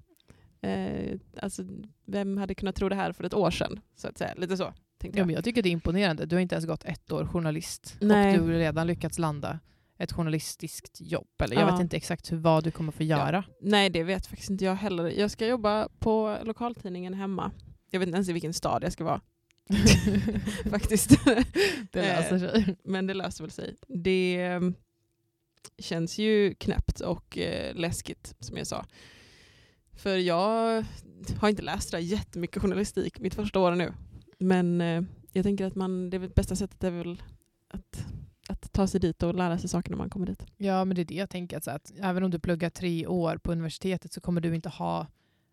Eh, 0.61 1.17
alltså, 1.41 1.63
vem 2.05 2.37
hade 2.37 2.55
kunnat 2.55 2.75
tro 2.75 2.89
det 2.89 2.95
här 2.95 3.11
för 3.11 3.23
ett 3.23 3.33
år 3.33 3.51
sedan? 3.51 3.79
Så 3.95 4.07
att 4.07 4.17
säga. 4.17 4.33
Lite 4.37 4.57
så, 4.57 4.73
tänkte 4.99 5.17
Ja, 5.19 5.21
jag. 5.21 5.25
men 5.27 5.35
jag 5.35 5.43
tycker 5.43 5.63
det 5.63 5.69
är 5.69 5.71
imponerande. 5.71 6.25
Du 6.25 6.35
har 6.35 6.41
inte 6.41 6.55
ens 6.55 6.65
gått 6.65 6.83
ett 6.85 7.11
år 7.11 7.25
journalist 7.25 7.97
Nej. 8.01 8.39
och 8.39 8.45
du 8.47 8.51
har 8.53 8.59
redan 8.59 8.87
lyckats 8.87 9.19
landa 9.19 9.59
ett 9.97 10.11
journalistiskt 10.11 10.97
jobb. 11.01 11.27
Eller 11.43 11.55
jag 11.55 11.67
Ja. 11.67 11.71
vet 11.71 11.81
inte 11.81 11.97
exakt 11.97 12.31
hur, 12.31 12.37
vad 12.37 12.63
du 12.63 12.71
kommer 12.71 12.91
få 12.91 13.03
göra. 13.03 13.43
Nej, 13.61 13.89
det 13.89 14.03
vet 14.03 14.27
faktiskt 14.27 14.49
inte 14.49 14.65
jag 14.65 14.75
heller. 14.75 15.07
Jag 15.19 15.31
ska 15.31 15.47
jobba 15.47 15.89
på 15.99 16.37
lokaltidningen 16.43 17.13
hemma. 17.13 17.51
Jag 17.91 17.99
vet 17.99 18.07
inte 18.07 18.15
ens 18.15 18.29
i 18.29 18.33
vilken 18.33 18.53
stad 18.53 18.83
jag 18.83 18.91
ska 18.93 19.03
vara, 19.03 19.21
faktiskt. 20.69 21.09
det 21.91 22.01
löser 22.01 22.39
sig. 22.39 22.75
Men 22.83 23.07
det 23.07 23.13
löser 23.13 23.43
väl 23.43 23.51
sig. 23.51 23.75
Det 23.87 24.41
eh, 24.41 24.61
känns 25.77 26.17
ju 26.17 26.53
knäppt 26.53 26.99
och 26.99 27.37
eh, 27.37 27.75
läskigt, 27.75 28.35
som 28.39 28.57
jag 28.57 28.67
sa. 28.67 28.85
För 29.93 30.17
jag 30.17 30.85
har 31.39 31.49
inte 31.49 31.61
läst 31.61 31.91
det 31.91 31.97
där 31.97 32.03
jättemycket 32.03 32.61
journalistik 32.61 33.19
mitt 33.19 33.35
första 33.35 33.59
år 33.59 33.75
nu. 33.75 33.93
Men 34.39 34.81
eh, 34.81 35.01
jag 35.33 35.43
tänker 35.43 35.65
att 35.65 35.75
man, 35.75 36.09
det 36.09 36.19
bästa 36.19 36.55
sättet 36.55 36.83
är 36.83 36.91
väl 36.91 37.23
att, 37.67 38.05
att 38.49 38.73
ta 38.73 38.87
sig 38.87 38.99
dit 38.99 39.23
och 39.23 39.35
lära 39.35 39.57
sig 39.57 39.69
saker 39.69 39.89
när 39.89 39.97
man 39.97 40.09
kommer 40.09 40.25
dit. 40.25 40.45
Ja, 40.57 40.85
men 40.85 40.95
det 40.95 41.01
är 41.01 41.05
det 41.05 41.15
jag 41.15 41.29
tänker. 41.29 41.59
Så 41.59 41.71
att 41.71 41.91
även 42.01 42.23
om 42.23 42.31
du 42.31 42.39
pluggar 42.39 42.69
tre 42.69 43.07
år 43.07 43.37
på 43.37 43.51
universitetet 43.51 44.13
så 44.13 44.21
kommer 44.21 44.41
du 44.41 44.55
inte 44.55 44.69
ha 44.69 45.07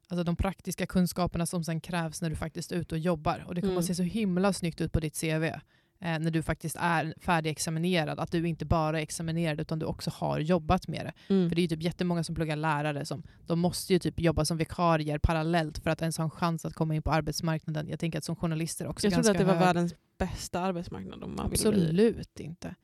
alltså, 0.09 0.25
de 0.25 0.37
praktiska 0.37 0.87
kunskaperna 0.87 1.47
som 1.47 1.65
sen 1.65 1.81
krävs 1.81 2.23
när 2.23 2.31
du 2.31 2.37
faktiskt 2.37 2.73
är 2.73 2.77
ute 2.77 2.95
och 2.95 2.99
jobbar. 2.99 3.45
Och 3.47 3.55
det 3.55 3.61
kommer 3.61 3.73
Mm. 3.73 3.79
att 3.79 3.85
se 3.87 3.95
så 3.95 4.03
himla 4.03 4.53
snyggt 4.53 4.81
ut 4.81 4.93
på 4.93 5.01
ditt 5.01 5.21
CV 5.21 5.45
eh, 5.45 6.19
när 6.19 6.31
du 6.31 6.43
faktiskt 6.43 6.77
är 6.81 7.15
färdigexaminerad. 7.21 8.19
Att 8.21 8.31
du 8.33 8.49
inte 8.49 8.65
bara 8.65 8.99
är 8.99 9.03
examinerad 9.03 9.61
utan 9.61 9.79
du 9.79 9.87
också 9.87 10.11
har 10.15 10.39
jobbat 10.39 10.89
med 10.89 11.07
det. 11.07 11.35
Mm. 11.35 11.49
För 11.49 11.57
det 11.57 11.61
är 11.61 11.63
ju 11.63 11.69
typ 11.69 11.83
jättemånga 11.83 12.25
som 12.25 12.35
pluggar 12.35 12.57
lärare 12.57 13.05
som 13.05 13.23
de 13.47 13.59
måste 13.61 13.93
ju 13.93 13.99
typ 13.99 14.21
jobba 14.21 14.45
som 14.45 14.57
vikarier 14.57 15.19
parallellt 15.19 15.79
för 15.79 15.91
att 15.91 16.01
ens 16.01 16.17
ha 16.19 16.25
en 16.25 16.31
chans 16.31 16.65
att 16.65 16.75
komma 16.75 16.95
in 16.95 17.03
på 17.03 17.11
arbetsmarknaden. 17.11 17.89
Jag 17.89 18.01
tänker 18.01 18.19
att 18.19 18.25
som 18.25 18.37
journalister 18.37 18.87
också 18.87 19.07
Jag 19.07 19.15
trodde 19.15 19.31
att 19.31 19.39
det 19.39 19.45
var 19.45 19.55
hög. 19.55 19.63
världens 19.65 19.95
bästa 20.19 20.61
arbetsmarknad 20.61 21.25
om 21.25 21.37
man 21.37 21.51
ville 21.51 21.71
bli. 21.71 21.81
Absolut 21.81 22.41
inte. 22.41 22.75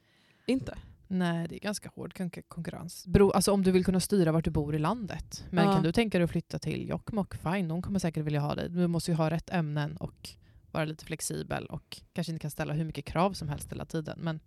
Inte? 0.47 0.79
Nej, 1.13 1.49
det 1.49 1.57
är 1.57 1.61
ganska 1.61 1.89
hård 1.95 2.13
konk- 2.15 2.43
konkurrens. 2.49 3.07
Bero, 3.07 3.31
alltså 3.31 3.53
om 3.53 3.63
du 3.63 3.71
vill 3.71 3.85
kunna 3.85 4.01
styra 4.01 4.33
vart 4.33 4.45
du 4.45 4.51
bor 4.51 4.75
i 4.75 4.79
landet. 4.79 5.45
Men 5.51 5.65
Ja. 5.67 5.73
kan 5.73 5.83
du 5.83 5.93
tänka 5.93 6.19
dig 6.19 6.25
att 6.25 6.31
flytta 6.31 6.59
till 6.59 6.89
Jokkmokk, 6.89 7.35
fine, 7.35 7.69
de 7.69 7.83
kommer 7.83 7.99
säkert 7.99 8.25
vilja 8.25 8.41
ha 8.41 8.55
dig. 8.55 8.69
Du 8.69 8.87
måste 8.87 9.11
ju 9.11 9.15
ha 9.17 9.31
rätt 9.31 9.51
ämnen 9.51 9.97
och 9.97 10.29
vara 10.71 10.85
lite 10.85 11.05
flexibel 11.05 11.67
och 11.67 12.01
kanske 12.13 12.33
inte 12.33 12.43
kan 12.43 12.51
ställa 12.51 12.73
hur 12.75 12.85
mycket 12.85 13.05
krav 13.05 13.33
som 13.33 13.49
helst 13.49 13.71
hela 13.73 13.85
tiden. 13.85 14.19
Men 14.21 14.41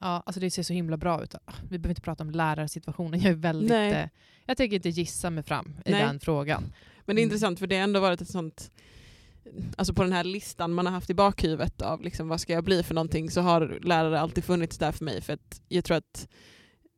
ja, 0.00 0.22
alltså 0.26 0.40
det 0.40 0.50
ser 0.50 0.62
så 0.62 0.72
himla 0.72 0.96
bra 0.96 1.22
ut. 1.22 1.34
Ah, 1.34 1.52
Vi 1.62 1.78
behöver 1.78 1.88
inte 1.88 2.00
prata 2.02 2.24
om 2.24 2.30
lärarsituationen. 2.30 3.20
Jag 3.20 3.30
är 3.30 3.36
väldigt... 3.36 3.68
Nej. 3.70 3.92
Eh, 3.92 4.08
jag 4.46 4.56
tänker 4.56 4.76
inte 4.76 4.88
gissa 4.88 5.30
mig 5.30 5.42
fram 5.44 5.76
i 5.84 5.90
Nej. 5.90 6.02
den 6.02 6.20
frågan. 6.20 6.72
Men 7.04 7.16
det 7.16 7.22
är 7.22 7.24
intressant 7.24 7.58
för 7.58 7.66
det 7.66 7.76
har 7.76 7.82
ändå 7.84 8.00
varit 8.00 8.20
ett 8.20 8.30
sånt 8.30 8.70
Alltså 9.76 9.94
på 9.94 10.02
den 10.02 10.12
här 10.12 10.24
listan 10.24 10.72
man 10.72 10.86
har 10.86 10.92
haft 10.92 11.10
i 11.10 11.14
bakhuvudet 11.14 11.82
av 11.82 12.02
liksom 12.02 12.28
vad 12.28 12.40
ska 12.40 12.52
jag 12.52 12.64
bli 12.64 12.82
för 12.82 12.94
någonting 12.94 13.30
så 13.30 13.40
har 13.40 13.78
lärare 13.82 14.20
alltid 14.20 14.44
funnits 14.44 14.78
där 14.78 14.92
för 14.92 15.04
mig 15.04 15.20
för 15.20 15.32
att 15.32 15.60
jag 15.68 15.84
tror 15.84 15.96
att 15.96 16.28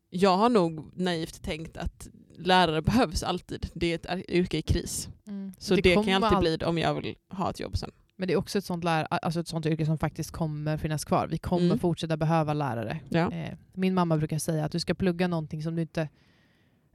jag 0.09 0.37
har 0.37 0.49
nog 0.49 0.91
naivt 0.95 1.41
tänkt 1.43 1.77
att 1.77 2.07
lärare 2.37 2.81
behövs 2.81 3.23
alltid. 3.23 3.69
Det 3.73 4.05
är 4.05 4.15
ett 4.17 4.29
yrke 4.29 4.57
i 4.57 4.61
kris. 4.61 5.09
Så 5.57 5.75
det, 5.75 5.81
kan 5.81 5.95
kommer 5.95 6.11
jag 6.11 6.23
alltid 6.23 6.35
all- 6.37 6.41
bli 6.43 6.57
det 6.57 6.65
om 6.65 6.77
jag 6.77 6.93
vill 6.93 7.15
ha 7.29 7.49
ett 7.49 7.59
jobb 7.59 7.77
sen. 7.77 7.91
Men 8.17 8.27
det 8.27 8.33
är 8.33 8.37
också 8.37 8.57
ett 8.57 8.65
sånt, 8.65 8.83
lär, 8.83 9.07
alltså 9.11 9.39
ett 9.39 9.47
sånt 9.47 9.65
yrke 9.65 9.85
som 9.85 9.97
faktiskt 9.97 10.31
kommer 10.31 10.77
finnas 10.77 11.05
kvar. 11.05 11.27
Vi 11.27 11.37
kommer 11.37 11.65
Mm. 11.65 11.79
fortsätta 11.79 12.17
behöva 12.17 12.53
lärare. 12.53 12.99
Ja. 13.09 13.31
Eh, 13.31 13.53
min 13.73 13.93
mamma 13.93 14.17
brukar 14.17 14.39
säga 14.39 14.65
att 14.65 14.71
du 14.71 14.79
ska 14.79 14.93
plugga 14.93 15.27
någonting 15.27 15.63
som 15.63 15.75
du 15.75 15.81
inte 15.81 16.09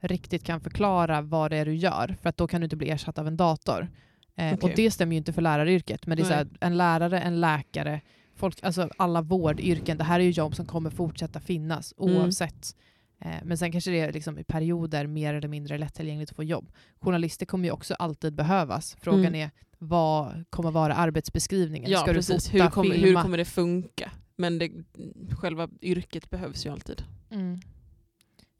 riktigt 0.01 0.43
kan 0.43 0.61
förklara 0.61 1.21
vad 1.21 1.51
det 1.51 1.57
är 1.57 1.65
du 1.65 1.75
gör, 1.75 2.17
för 2.21 2.29
att 2.29 2.37
då 2.37 2.47
kan 2.47 2.61
du 2.61 2.65
inte 2.65 2.75
bli 2.75 2.89
ersatt 2.89 3.17
av 3.17 3.27
en 3.27 3.37
dator. 3.37 3.89
Eh, 4.41 4.53
Okej. 4.53 4.69
Och 4.69 4.75
det 4.75 4.91
stämmer 4.91 5.13
ju 5.13 5.17
inte 5.17 5.33
för 5.33 5.41
läraryrket, 5.41 6.07
men 6.07 6.17
det 6.17 6.23
är 6.23 6.25
så 6.25 6.33
här, 6.33 6.47
en 6.59 6.77
lärare, 6.77 7.19
en 7.19 7.41
läkare, 7.41 8.01
folk, 8.35 8.63
alltså 8.63 8.89
alla 8.97 9.21
vårdyrken, 9.21 9.97
det 9.97 10.03
här 10.03 10.19
är 10.19 10.23
ju 10.23 10.29
jobb 10.31 10.55
som 10.55 10.65
kommer 10.65 10.89
fortsätta 10.89 11.39
finnas 11.39 11.93
Mm. 12.01 12.15
oavsett 12.17 12.75
Eh, 13.25 13.31
men 13.43 13.57
sen 13.57 13.71
kanske 13.71 13.91
det 13.91 13.99
är 13.99 14.13
liksom 14.13 14.39
i 14.39 14.43
perioder 14.43 15.07
mer 15.07 15.33
eller 15.33 15.47
mindre 15.47 15.77
lättillgängligt 15.77 16.31
att 16.31 16.35
få 16.35 16.43
jobb. 16.43 16.71
Journalister 16.99 17.45
kommer 17.45 17.65
ju 17.65 17.71
också 17.71 17.93
alltid 17.93 18.33
behövas. 18.35 18.97
Frågan 19.01 19.19
Mm. 19.25 19.35
är 19.41 19.51
vad 19.77 20.43
kommer 20.49 20.71
vara 20.71 20.93
arbetsbeskrivningen? 20.95 21.91
Ja, 21.91 21.99
Ska 21.99 22.13
precis. 22.13 22.45
du 22.45 22.51
fota, 22.51 22.63
hur, 22.63 22.69
kommer, 22.69 22.95
hur 22.95 23.03
filma? 23.03 23.21
kommer 23.21 23.37
det 23.37 23.45
funka? 23.45 24.11
Men 24.35 24.57
det, 24.59 24.71
själva 25.39 25.69
yrket 25.81 26.29
behövs 26.29 26.65
ju 26.65 26.69
alltid. 26.69 27.03
Mm. 27.31 27.59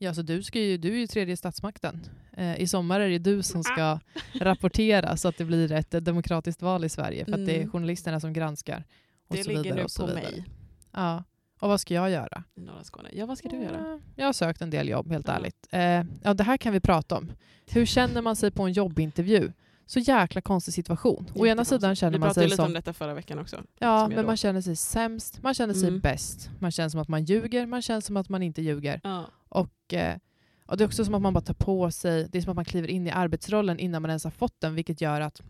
Ja, 0.03 0.13
så 0.13 0.21
du, 0.21 0.43
ska 0.43 0.59
ju, 0.59 0.77
du 0.77 0.89
är 0.93 0.97
ju 0.97 1.07
tredje 1.07 1.37
statsmakten. 1.37 1.99
Eh, 2.37 2.61
I 2.61 2.67
sommar 2.67 2.99
är 2.99 3.09
det 3.09 3.17
du 3.19 3.43
som 3.43 3.63
ska 3.63 3.99
rapportera 4.33 5.17
så 5.17 5.27
att 5.27 5.37
det 5.37 5.45
blir 5.45 5.71
ett 5.71 5.91
demokratiskt 6.05 6.61
val 6.61 6.85
i 6.85 6.89
Sverige. 6.89 7.25
För 7.25 7.31
att 7.33 7.45
det 7.45 7.51
är 7.55 7.57
Mm. 7.57 7.71
journalisterna 7.71 8.19
som 8.19 8.33
granskar. 8.33 8.83
Och 9.27 9.35
Det 9.35 9.43
så 9.43 9.49
ligger 9.49 9.75
nu 9.75 9.83
på 9.97 10.05
vidare. 10.05 10.13
mig 10.13 10.45
Ja. 10.91 11.23
Och 11.59 11.69
vad 11.69 11.81
ska 11.81 11.93
jag 11.93 12.09
göra? 12.09 12.43
i 12.55 12.61
norra 12.61 12.83
Skåne. 12.83 13.09
Ja, 13.13 13.25
vad 13.25 13.37
ska 13.37 13.49
du 13.49 13.55
göra? 13.63 13.77
Eh, 13.93 13.97
Jag 14.15 14.25
har 14.25 14.33
sökt 14.33 14.61
en 14.61 14.69
del 14.69 14.89
jobb, 14.89 15.11
helt 15.11 15.27
Ja. 15.27 15.33
ärligt. 15.33 15.67
Eh, 15.71 16.03
ja, 16.23 16.33
det 16.33 16.43
här 16.43 16.57
kan 16.57 16.73
vi 16.73 16.79
prata 16.79 17.17
om. 17.17 17.31
Hur 17.71 17.85
känner 17.85 18.21
man 18.21 18.35
sig 18.35 18.51
på 18.51 18.63
en 18.63 18.73
jobbintervju? 18.73 19.51
Så 19.85 19.99
jäkla 19.99 20.41
konstig 20.41 20.73
situation. 20.73 21.31
Å 21.35 21.45
ena 21.45 21.65
sidan 21.65 21.95
känner 21.95 22.11
Vi 22.11 22.19
man 22.19 22.27
pratade 22.27 22.43
sig 22.43 22.49
lite 22.49 22.61
om 22.61 22.67
som... 22.67 22.73
detta 22.73 22.93
förra 22.93 23.13
veckan 23.13 23.39
också. 23.39 23.55
Ja, 23.55 23.61
som 23.79 23.85
jag 23.87 24.09
men 24.09 24.17
då- 24.17 24.27
man 24.27 24.37
känner 24.37 24.61
sig 24.61 24.75
sämst, 24.75 25.43
man 25.43 25.53
känner 25.53 25.73
sig 25.73 25.87
Mm. 25.87 25.99
bäst. 25.99 26.49
Man 26.59 26.71
känner 26.71 26.89
som 26.89 26.99
att 26.99 27.07
man 27.07 27.23
ljuger, 27.23 27.65
man 27.65 27.81
känner 27.81 28.01
som 28.01 28.17
att 28.17 28.29
man 28.29 28.43
inte 28.43 28.61
ljuger. 28.61 29.01
Ja. 29.03 29.25
Och, 29.49 29.93
eh, 29.93 30.17
och 30.65 30.77
det 30.77 30.83
är 30.83 30.85
också 30.85 31.05
som 31.05 31.13
att 31.15 31.21
man 31.21 31.33
bara 31.33 31.41
tar 31.41 31.53
på 31.53 31.91
sig, 31.91 32.27
det 32.31 32.37
är 32.37 32.41
som 32.41 32.49
att 32.51 32.55
man 32.55 32.65
kliver 32.65 32.87
in 32.87 33.07
i 33.07 33.11
arbetsrollen 33.11 33.79
innan 33.79 34.01
man 34.01 34.11
ens 34.11 34.23
har 34.23 34.31
fått 34.31 34.61
den, 34.61 34.75
vilket 34.75 35.01
gör 35.01 35.21
att 35.21 35.41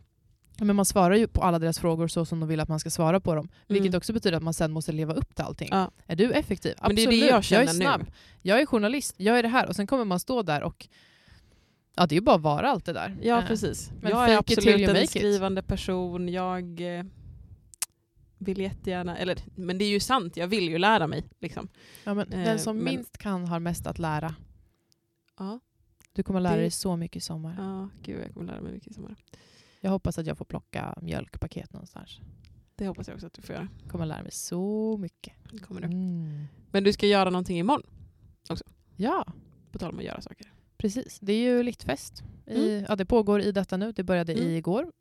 men 0.64 0.76
man 0.76 0.86
svarar 0.86 1.16
ju 1.16 1.28
på 1.28 1.42
alla 1.42 1.60
deras 1.60 1.80
frågor 1.80 2.08
så 2.08 2.26
som 2.26 2.40
de 2.40 2.50
vill 2.50 2.60
att 2.60 2.68
man 2.70 2.80
ska 2.80 2.90
svara 2.90 3.20
på 3.20 3.36
dem. 3.36 3.50
Vilket 3.68 3.88
Mm. 3.88 3.98
också 3.98 4.14
betyder 4.14 4.38
att 4.38 4.44
man 4.44 4.54
sen 4.54 4.72
måste 4.72 4.92
leva 4.92 5.14
upp 5.14 5.36
till 5.36 5.46
allting. 5.46 5.68
Ja. 5.72 5.92
Är 6.08 6.16
du 6.16 6.32
effektiv? 6.32 6.76
Men 6.82 6.96
det 6.96 7.02
är 7.02 7.08
Absolut. 7.08 7.22
det 7.24 7.30
jag 7.30 7.44
känner 7.44 7.64
är 7.64 7.68
snabb. 7.68 8.02
nu. 8.02 8.12
Jag 8.42 8.62
är 8.62 8.66
journalist, 8.66 9.16
jag 9.18 9.40
är 9.40 9.44
det 9.44 9.50
här. 9.50 9.68
Och 9.68 9.76
sen 9.76 9.88
kommer 9.88 10.06
man 10.06 10.20
stå 10.20 10.42
där 10.42 10.64
och 10.64 10.88
ja, 11.96 12.06
det 12.08 12.14
är 12.16 12.18
ju 12.18 12.22
bara 12.22 12.36
att 12.36 12.42
vara 12.42 12.70
allt 12.70 12.86
det 12.86 12.94
där. 12.94 13.18
Ja, 13.22 13.42
Eh, 13.42 13.48
precis. 13.48 13.92
men 14.02 14.12
jag 14.12 14.30
är 14.30 14.34
it 14.34 14.40
absolut 14.40 14.90
en 14.90 14.96
it. 14.96 15.10
skrivande 15.10 15.62
person. 15.64 16.30
Jag 16.30 16.98
eh, 17.00 17.04
vill 18.38 18.60
jättegärna, 18.60 19.18
eller 19.18 19.38
men 19.56 19.78
det 19.78 19.86
är 19.86 19.90
ju 19.90 20.00
sant, 20.00 20.38
jag 20.38 20.48
vill 20.48 20.70
ju 20.70 20.78
lära 20.78 21.08
mig. 21.08 21.24
Liksom. 21.40 21.68
Ja, 22.04 22.14
men 22.14 22.34
Eh, 22.34 22.44
den 22.44 22.60
som 22.60 22.76
men- 22.78 22.86
minst 22.96 23.18
kan 23.18 23.48
har 23.48 23.60
mest 23.60 23.88
att 23.88 24.00
lära. 24.00 24.36
Ja. 25.40 25.60
Du 26.14 26.24
kommer 26.24 26.40
lära 26.40 26.56
Det- 26.56 26.62
dig 26.62 26.72
så 26.72 26.96
mycket 26.96 27.16
i 27.18 27.20
sommar. 27.20 27.56
ja, 27.58 27.90
gud 28.04 28.22
jag 28.26 28.34
kommer 28.34 28.46
lära 28.48 28.62
mig 28.62 28.74
mycket 28.74 28.92
i 28.92 28.94
sommar. 28.94 29.16
Jag 29.82 29.92
hoppas 29.92 30.18
att 30.18 30.26
jag 30.28 30.38
får 30.38 30.46
plocka 30.46 30.98
mjölkpaket 31.02 31.74
någonstans. 31.74 32.20
Det 32.76 32.88
hoppas 32.88 33.08
jag 33.08 33.16
också 33.16 33.28
att 33.28 33.34
du 33.34 33.42
får 33.42 33.56
göra. 33.56 33.68
Jag 33.84 33.92
kommer 33.92 34.06
lära 34.06 34.22
mig 34.24 34.32
så 34.32 34.98
mycket. 34.98 35.34
Kommer 35.68 35.82
du. 35.82 35.88
Mm. 35.88 36.46
Men 36.72 36.84
du 36.84 36.94
ska 36.94 37.08
göra 37.08 37.30
någonting 37.30 37.60
imorgon, 37.60 37.84
Ja, 38.96 39.26
på 39.72 39.80
tal 39.80 39.92
om 39.92 39.98
att 39.98 40.04
göra 40.06 40.22
saker. 40.22 40.54
Precis. 40.82 41.20
Det 41.22 41.34
är 41.34 41.38
ju 41.42 41.64
Littfest. 41.64 42.24
I, 42.48 42.86
ja, 42.90 42.96
det 42.96 43.06
pågår 43.06 43.42
i 43.42 43.52
detta 43.52 43.78
nu. 43.78 43.92
Det 43.92 44.04
började 44.04 44.34
Mm. 44.34 44.48
i 44.48 44.56
igår. 44.58 44.92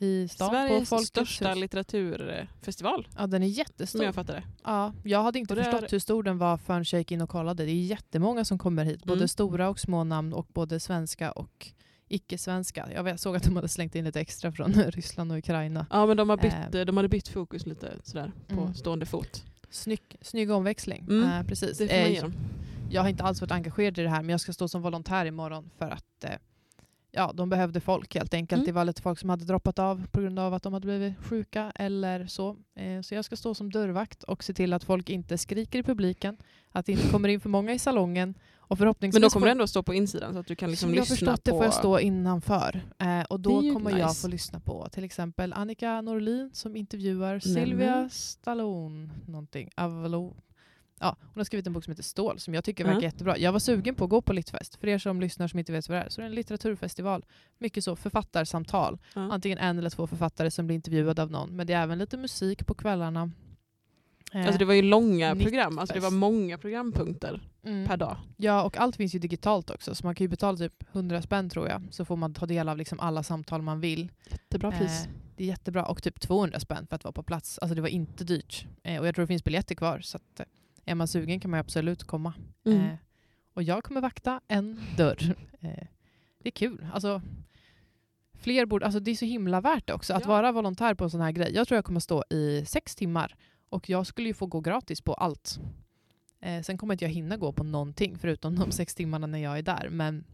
I 0.00 0.28
stan 0.28 0.48
på 0.48 0.54
Sveriges 0.54 0.88
Folkets 0.88 1.08
största 1.08 1.48
hus. 1.48 1.58
litteraturfestival, 1.58 3.08
Ja, 3.18 3.26
den 3.26 3.42
är 3.42 3.46
jättestor. 3.46 4.04
jag 4.04 4.14
fattar 4.14 4.34
det. 4.34 4.42
Ja, 4.64 4.92
jag 5.04 5.22
hade 5.22 5.38
inte 5.38 5.54
det 5.54 5.60
är- 5.60 5.72
förstått 5.72 5.92
hur 5.92 5.98
stor 5.98 6.22
den 6.22 6.38
var 6.38 6.56
förrän 6.56 6.84
jag 6.92 6.98
gick 7.00 7.12
in 7.12 7.20
och 7.20 7.28
kollade. 7.30 7.64
Det 7.64 7.70
är 7.72 7.74
jättemånga 7.84 8.44
som 8.44 8.58
kommer 8.58 8.84
hit. 8.84 9.04
Både 9.04 9.18
Mm. 9.18 9.28
stora 9.28 9.68
och 9.68 9.78
små 9.80 10.04
namn 10.04 10.32
och 10.32 10.46
både 10.52 10.80
svenska 10.80 11.32
och 11.32 11.68
icke-svenska. 12.08 12.88
Jag 12.94 13.20
såg 13.20 13.36
att 13.36 13.42
de 13.42 13.56
hade 13.56 13.68
slängt 13.68 13.94
in 13.94 14.04
lite 14.04 14.20
extra 14.20 14.52
från 14.52 14.72
Ryssland 14.90 15.32
och 15.32 15.38
Ukraina. 15.38 15.86
Ja, 15.90 16.06
men 16.06 16.16
de, 16.16 16.28
har 16.28 16.36
bytt, 16.36 16.74
Eh. 16.74 16.84
de 16.84 16.96
hade 16.96 17.08
bytt 17.08 17.28
fokus 17.28 17.66
lite 17.66 17.92
sådär 18.04 18.32
på 18.48 18.60
Mm. 18.60 18.74
stående 18.74 19.06
fot. 19.06 19.44
Snygg, 19.70 20.16
snygg 20.20 20.50
omväxling. 20.50 21.06
Mm. 21.10 21.30
Eh, 21.40 21.46
precis. 21.46 21.78
Det 21.78 21.88
får 21.88 21.96
man 22.24 22.32
Eh. 22.32 22.38
Jag 22.90 23.02
har 23.02 23.08
inte 23.08 23.24
alls 23.24 23.40
varit 23.40 23.52
engagerad 23.52 23.98
i 23.98 24.02
det 24.02 24.08
här 24.08 24.22
men 24.22 24.30
jag 24.30 24.40
ska 24.40 24.52
stå 24.52 24.68
som 24.68 24.82
volontär 24.82 25.26
imorgon 25.26 25.70
för 25.78 25.90
att 25.90 26.24
eh, 26.24 26.30
ja, 27.10 27.32
de 27.34 27.48
behövde 27.48 27.80
folk 27.80 28.14
helt 28.14 28.34
enkelt. 28.34 28.58
Mm. 28.58 28.66
Det 28.66 28.72
var 28.72 28.84
lite 28.84 29.02
folk 29.02 29.18
som 29.18 29.30
hade 29.30 29.44
droppat 29.44 29.78
av 29.78 30.06
på 30.10 30.20
grund 30.20 30.38
av 30.38 30.54
att 30.54 30.62
de 30.62 30.72
hade 30.72 30.86
blivit 30.86 31.14
sjuka 31.24 31.72
eller 31.74 32.26
så. 32.26 32.56
Eh, 32.74 33.00
så 33.02 33.14
jag 33.14 33.24
ska 33.24 33.36
stå 33.36 33.54
som 33.54 33.72
dörrvakt 33.72 34.22
och 34.22 34.44
se 34.44 34.52
till 34.52 34.72
att 34.72 34.84
folk 34.84 35.10
inte 35.10 35.38
skriker 35.38 35.78
i 35.78 35.82
publiken, 35.82 36.36
att 36.72 36.86
det 36.86 36.92
inte 36.92 37.08
kommer 37.12 37.28
in 37.28 37.40
för 37.40 37.48
många 37.48 37.72
i 37.72 37.78
salongen 37.78 38.34
och 38.56 38.78
förhoppningsvis 38.78 39.20
Men 39.20 39.22
då 39.22 39.30
kommer 39.30 39.46
det 39.46 39.52
ändå 39.52 39.66
stå 39.66 39.82
på 39.82 39.94
insidan 39.94 40.32
så 40.32 40.38
att 40.38 40.46
du 40.46 40.56
kan 40.56 40.70
liksom 40.70 40.88
som 40.88 40.94
jag 40.94 41.00
har 41.00 41.04
lyssna 41.04 41.16
förstått 41.16 41.44
det 41.44 41.50
på... 41.50 41.56
får 41.56 41.64
jag 41.64 41.74
stå 41.74 41.98
innanför. 41.98 42.80
Eh, 42.98 43.22
och 43.22 43.40
då 43.40 43.60
kommer 43.60 43.90
jag 43.90 44.08
nice. 44.08 44.20
få 44.20 44.28
lyssna 44.28 44.60
på 44.60 44.88
till 44.92 45.04
exempel 45.04 45.52
Annika 45.52 46.00
Norlin 46.00 46.50
som 46.52 46.76
intervjuar. 46.76 47.38
Sylvia 47.40 48.08
Stallone. 48.08 49.10
Någonting. 49.26 49.70
Avalo. 49.76 50.36
Ja, 51.00 51.16
hon 51.20 51.40
har 51.40 51.44
skrivit 51.44 51.66
en 51.66 51.72
bok 51.72 51.84
som 51.84 51.90
heter 51.90 52.02
Stål 52.02 52.38
som 52.38 52.54
jag 52.54 52.64
tycker 52.64 52.84
verkar 52.84 53.00
Ja. 53.00 53.04
jättebra. 53.04 53.38
Jag 53.38 53.52
var 53.52 53.58
sugen 53.58 53.94
på 53.94 54.04
att 54.04 54.10
gå 54.10 54.20
på 54.22 54.32
Littfest. 54.32 54.76
För 54.76 54.86
er 54.86 54.98
som 54.98 55.20
lyssnar 55.20 55.48
som 55.48 55.58
inte 55.58 55.72
vet 55.72 55.88
vad 55.88 55.98
det 55.98 56.02
är 56.02 56.08
så 56.08 56.20
är 56.20 56.22
det 56.22 56.28
en 56.28 56.34
litteraturfestival. 56.34 57.24
Mycket 57.58 57.84
så 57.84 57.96
författarsamtal. 57.96 58.98
Ja. 59.14 59.20
Antingen 59.20 59.58
en 59.58 59.78
eller 59.78 59.90
två 59.90 60.06
författare 60.06 60.50
som 60.50 60.66
blir 60.66 60.74
intervjuade 60.74 61.22
av 61.22 61.30
någon. 61.30 61.56
Men 61.56 61.66
det 61.66 61.72
är 61.72 61.82
även 61.82 61.98
lite 61.98 62.16
musik 62.16 62.66
på 62.66 62.74
kvällarna. 62.74 63.30
Eh, 64.32 64.46
Alltså 64.46 64.58
det 64.58 64.64
var 64.64 64.74
ju 64.74 64.82
långa 64.82 65.34
Nytt 65.34 65.42
program, 65.42 65.78
alltså 65.78 65.94
det 65.94 66.00
var 66.00 66.10
många 66.10 66.58
programpunkter 66.58 67.40
mm. 67.64 67.86
per 67.86 67.96
dag. 67.96 68.16
Ja, 68.36 68.62
och 68.62 68.76
allt 68.76 68.96
finns 68.96 69.14
ju 69.14 69.18
digitalt 69.18 69.70
också. 69.70 69.94
Så 69.94 70.06
man 70.06 70.14
kan 70.14 70.24
ju 70.24 70.28
betala 70.28 70.58
typ 70.58 70.84
100 70.92 71.22
spänn 71.22 71.50
tror 71.50 71.68
jag. 71.68 71.82
Så 71.90 72.04
får 72.04 72.16
man 72.16 72.34
ta 72.34 72.46
del 72.46 72.68
av 72.68 72.76
liksom 72.76 73.00
alla 73.00 73.22
samtal 73.22 73.62
man 73.62 73.80
vill. 73.80 74.12
Jättebra 74.30 74.70
pris. 74.70 75.04
Eh, 75.04 75.10
det 75.36 75.44
är 75.44 75.48
jättebra. 75.48 75.84
Och 75.84 76.02
typ 76.02 76.20
200 76.20 76.60
spänn 76.60 76.86
för 76.86 76.96
att 76.96 77.04
vara 77.04 77.12
på 77.12 77.22
plats. 77.22 77.58
Alltså 77.58 77.74
det 77.74 77.80
var 77.80 77.88
inte 77.88 78.24
dyrt. 78.24 78.66
Eh, 78.82 79.00
och 79.00 79.06
jag 79.06 79.14
tror 79.14 79.22
det 79.22 79.26
finns 79.26 79.44
biljetter 79.44 79.74
kvar. 79.74 80.00
Så 80.00 80.16
att, 80.16 80.40
eh, 80.40 80.46
är 80.88 80.94
man 80.94 81.08
sugen 81.08 81.40
kan 81.40 81.50
man 81.50 81.60
absolut 81.60 82.04
komma. 82.04 82.34
Mm. 82.64 82.80
Eh, 82.80 82.96
och 83.54 83.62
jag 83.62 83.84
kommer 83.84 84.00
vakta 84.00 84.40
en 84.48 84.80
dörr. 84.96 85.34
Eh, 85.60 85.86
det 86.42 86.48
är 86.48 86.50
kul. 86.50 86.86
Alltså, 86.92 87.22
fler 88.34 88.66
borde, 88.66 88.84
alltså 88.84 89.00
det 89.00 89.10
är 89.10 89.14
så 89.14 89.24
himla 89.24 89.60
värt 89.60 89.86
det 89.86 89.92
också. 89.92 90.14
Att 90.14 90.22
Ja. 90.22 90.28
vara 90.28 90.52
volontär 90.52 90.94
på 90.94 91.04
en 91.04 91.10
sån 91.10 91.20
här 91.20 91.32
grej. 91.32 91.54
Jag 91.54 91.68
tror 91.68 91.76
jag 91.76 91.84
kommer 91.84 92.00
stå 92.00 92.24
i 92.30 92.64
sex 92.66 92.94
timmar. 92.96 93.34
Och 93.68 93.88
jag 93.88 94.06
skulle 94.06 94.28
ju 94.28 94.34
få 94.34 94.46
gå 94.46 94.60
gratis 94.60 95.00
på 95.00 95.14
allt. 95.14 95.58
Eh, 96.40 96.62
sen 96.62 96.78
kommer 96.78 96.94
inte 96.94 97.04
jag 97.04 97.12
hinna 97.12 97.36
gå 97.36 97.52
på 97.52 97.64
någonting 97.64 98.18
förutom 98.18 98.56
de 98.56 98.70
sex 98.72 98.94
timmarna 98.94 99.26
när 99.26 99.38
jag 99.38 99.58
är 99.58 99.62
där. 99.62 99.88
Men 99.90 100.24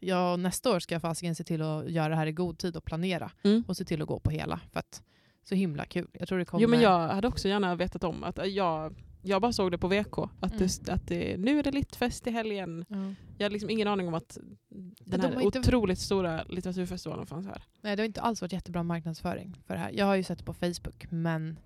jag, 0.00 0.40
nästa 0.40 0.70
år 0.76 0.80
ska 0.80 0.94
jag 0.94 1.02
fasiken 1.02 1.34
se 1.34 1.44
till 1.44 1.62
att 1.62 1.90
göra 1.90 2.08
det 2.08 2.16
här 2.16 2.26
i 2.26 2.32
god 2.32 2.58
tid 2.58 2.76
och 2.76 2.84
planera. 2.84 3.30
Mm. 3.42 3.64
Och 3.68 3.76
se 3.76 3.84
till 3.84 4.02
att 4.02 4.08
gå 4.08 4.20
på 4.20 4.30
hela. 4.30 4.60
För 4.72 4.80
att 4.80 5.02
så 5.42 5.54
himla 5.54 5.84
kul. 5.84 6.08
Jag 6.12 6.28
tror 6.28 6.38
det 6.38 6.44
kommer... 6.44 6.62
Jo 6.62 6.68
men 6.68 6.80
jag 6.80 7.08
hade 7.08 7.28
också 7.28 7.48
gärna 7.48 7.74
vetat 7.74 8.04
om 8.04 8.24
att 8.24 8.48
jag, 8.48 8.94
jag 9.26 9.42
bara 9.42 9.52
såg 9.52 9.70
det 9.70 9.78
på 9.78 9.88
VK, 9.88 10.18
att, 10.40 10.52
Mm. 10.52 10.68
det, 10.80 10.88
att 10.92 11.06
det, 11.06 11.36
nu 11.36 11.58
är 11.58 11.62
det 11.62 11.70
littfest 11.70 12.26
i 12.26 12.30
helgen. 12.30 12.84
Ja. 12.88 12.96
Jag 13.38 13.44
hade 13.44 13.52
liksom 13.52 13.70
ingen 13.70 13.88
aning 13.88 14.08
om 14.08 14.14
att 14.14 14.38
den 14.68 15.20
de 15.20 15.26
här 15.26 15.40
inte- 15.40 15.58
otroligt 15.58 15.98
stora 15.98 16.44
litteraturfestivalen 16.44 17.26
fanns 17.26 17.46
här. 17.46 17.62
Nej, 17.80 17.96
det 17.96 18.02
har 18.02 18.06
inte 18.06 18.20
alls 18.20 18.42
varit 18.42 18.52
jättebra 18.52 18.82
marknadsföring 18.82 19.54
för 19.66 19.74
det 19.74 19.80
här. 19.80 19.90
Jag 19.92 20.06
har 20.06 20.14
ju 20.14 20.22
sett 20.22 20.38
det 20.38 20.44
på 20.44 20.52
Facebook, 20.54 21.06
men 21.10 21.58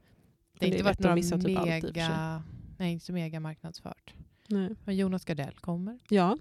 det 0.59 0.67
har 0.67 0.73
inte 0.73 0.85
varit 0.85 0.99
några 0.99 1.15
missa 1.15 1.39
typ 1.39 1.59
allt 1.59 1.67
mega... 1.69 2.43
Nej, 2.79 2.93
inte 2.93 3.05
så 3.07 3.13
mega 3.13 3.41
marknadsfört. 3.41 4.15
Nej. 4.49 4.77
Men 4.85 4.97
Jonas 4.97 5.25
Gardell 5.25 5.55
kommer. 5.55 5.99
Ja, 6.09 6.39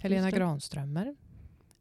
Helena. 0.00 0.30
Granströmer. 0.30 1.16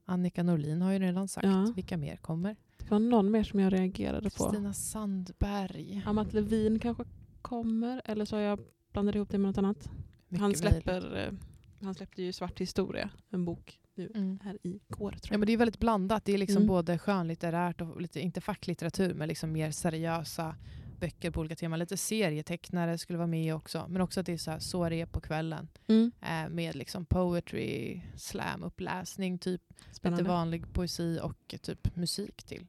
Annika 0.05 0.43
Norlin 0.43 0.81
har 0.81 0.91
ju 0.91 0.99
redan 0.99 1.27
sagt. 1.27 1.47
Ja. 1.47 1.73
Vilka 1.75 1.97
mer 1.97 2.15
kommer? 2.15 2.55
det 2.77 2.91
var 2.91 2.99
någon 2.99 3.31
mer 3.31 3.43
som 3.43 3.59
jag 3.59 3.73
reagerade 3.73 4.29
på. 4.29 4.49
Stina 4.49 4.73
Sandberg. 4.73 6.03
Amat 6.05 6.33
Levin 6.33 6.79
kanske 6.79 7.03
kommer, 7.41 8.01
eller 8.05 8.25
så 8.25 8.35
har 8.35 8.41
jag 8.43 8.59
blandat 8.91 9.15
ihop 9.15 9.29
det 9.29 9.37
med 9.37 9.49
något 9.49 9.57
annat. 9.57 9.89
Mycket 10.27 10.41
Han, 10.41 10.55
släpper, 10.55 11.17
eh, 11.27 11.33
han 11.81 11.95
släppte 11.95 12.23
ju 12.23 12.33
Svart 12.33 12.61
historia, 12.61 13.09
en 13.29 13.45
bok 13.45 13.79
nu 13.95 14.11
Mm. 14.15 14.39
här 14.43 14.57
igår 14.63 14.79
tror 15.11 15.11
Ja, 15.13 15.19
jag. 15.31 15.39
men 15.39 15.47
det 15.47 15.53
är 15.53 15.57
väldigt 15.57 15.79
blandat. 15.79 16.25
Det 16.25 16.33
är 16.33 16.37
liksom 16.37 16.55
Mm. 16.57 16.67
både 16.67 16.97
skönlitterärt 16.97 17.81
och 17.81 18.01
lite, 18.01 18.19
inte 18.19 18.41
facklitteratur, 18.41 19.13
men 19.13 19.27
liksom 19.27 19.51
mer 19.51 19.71
seriösa 19.71 20.55
böcker 20.99 21.31
på 21.31 21.39
olika 21.39 21.55
teman. 21.55 21.79
Lite 21.79 21.97
serietecknare 21.97 22.97
skulle 22.97 23.17
vara 23.17 23.27
med 23.27 23.55
också. 23.55 23.85
Men 23.89 24.01
också 24.01 24.19
att 24.19 24.25
det 24.25 24.33
är 24.33 24.37
så, 24.37 24.51
här, 24.51 24.59
så 24.59 24.83
är 24.83 25.05
på 25.05 25.21
kvällen. 25.21 25.67
Mm. 25.87 26.11
Eh, 26.21 26.49
med 26.49 26.75
liksom 26.75 27.05
poetry, 27.05 28.01
slam, 28.15 28.63
uppläsning, 28.63 29.37
typ 29.37 29.61
lite 29.69 29.93
Spännande. 29.95 30.29
vanlig 30.29 30.73
poesi 30.73 31.19
och 31.23 31.55
typ 31.61 31.95
musik 31.95 32.43
till. 32.43 32.67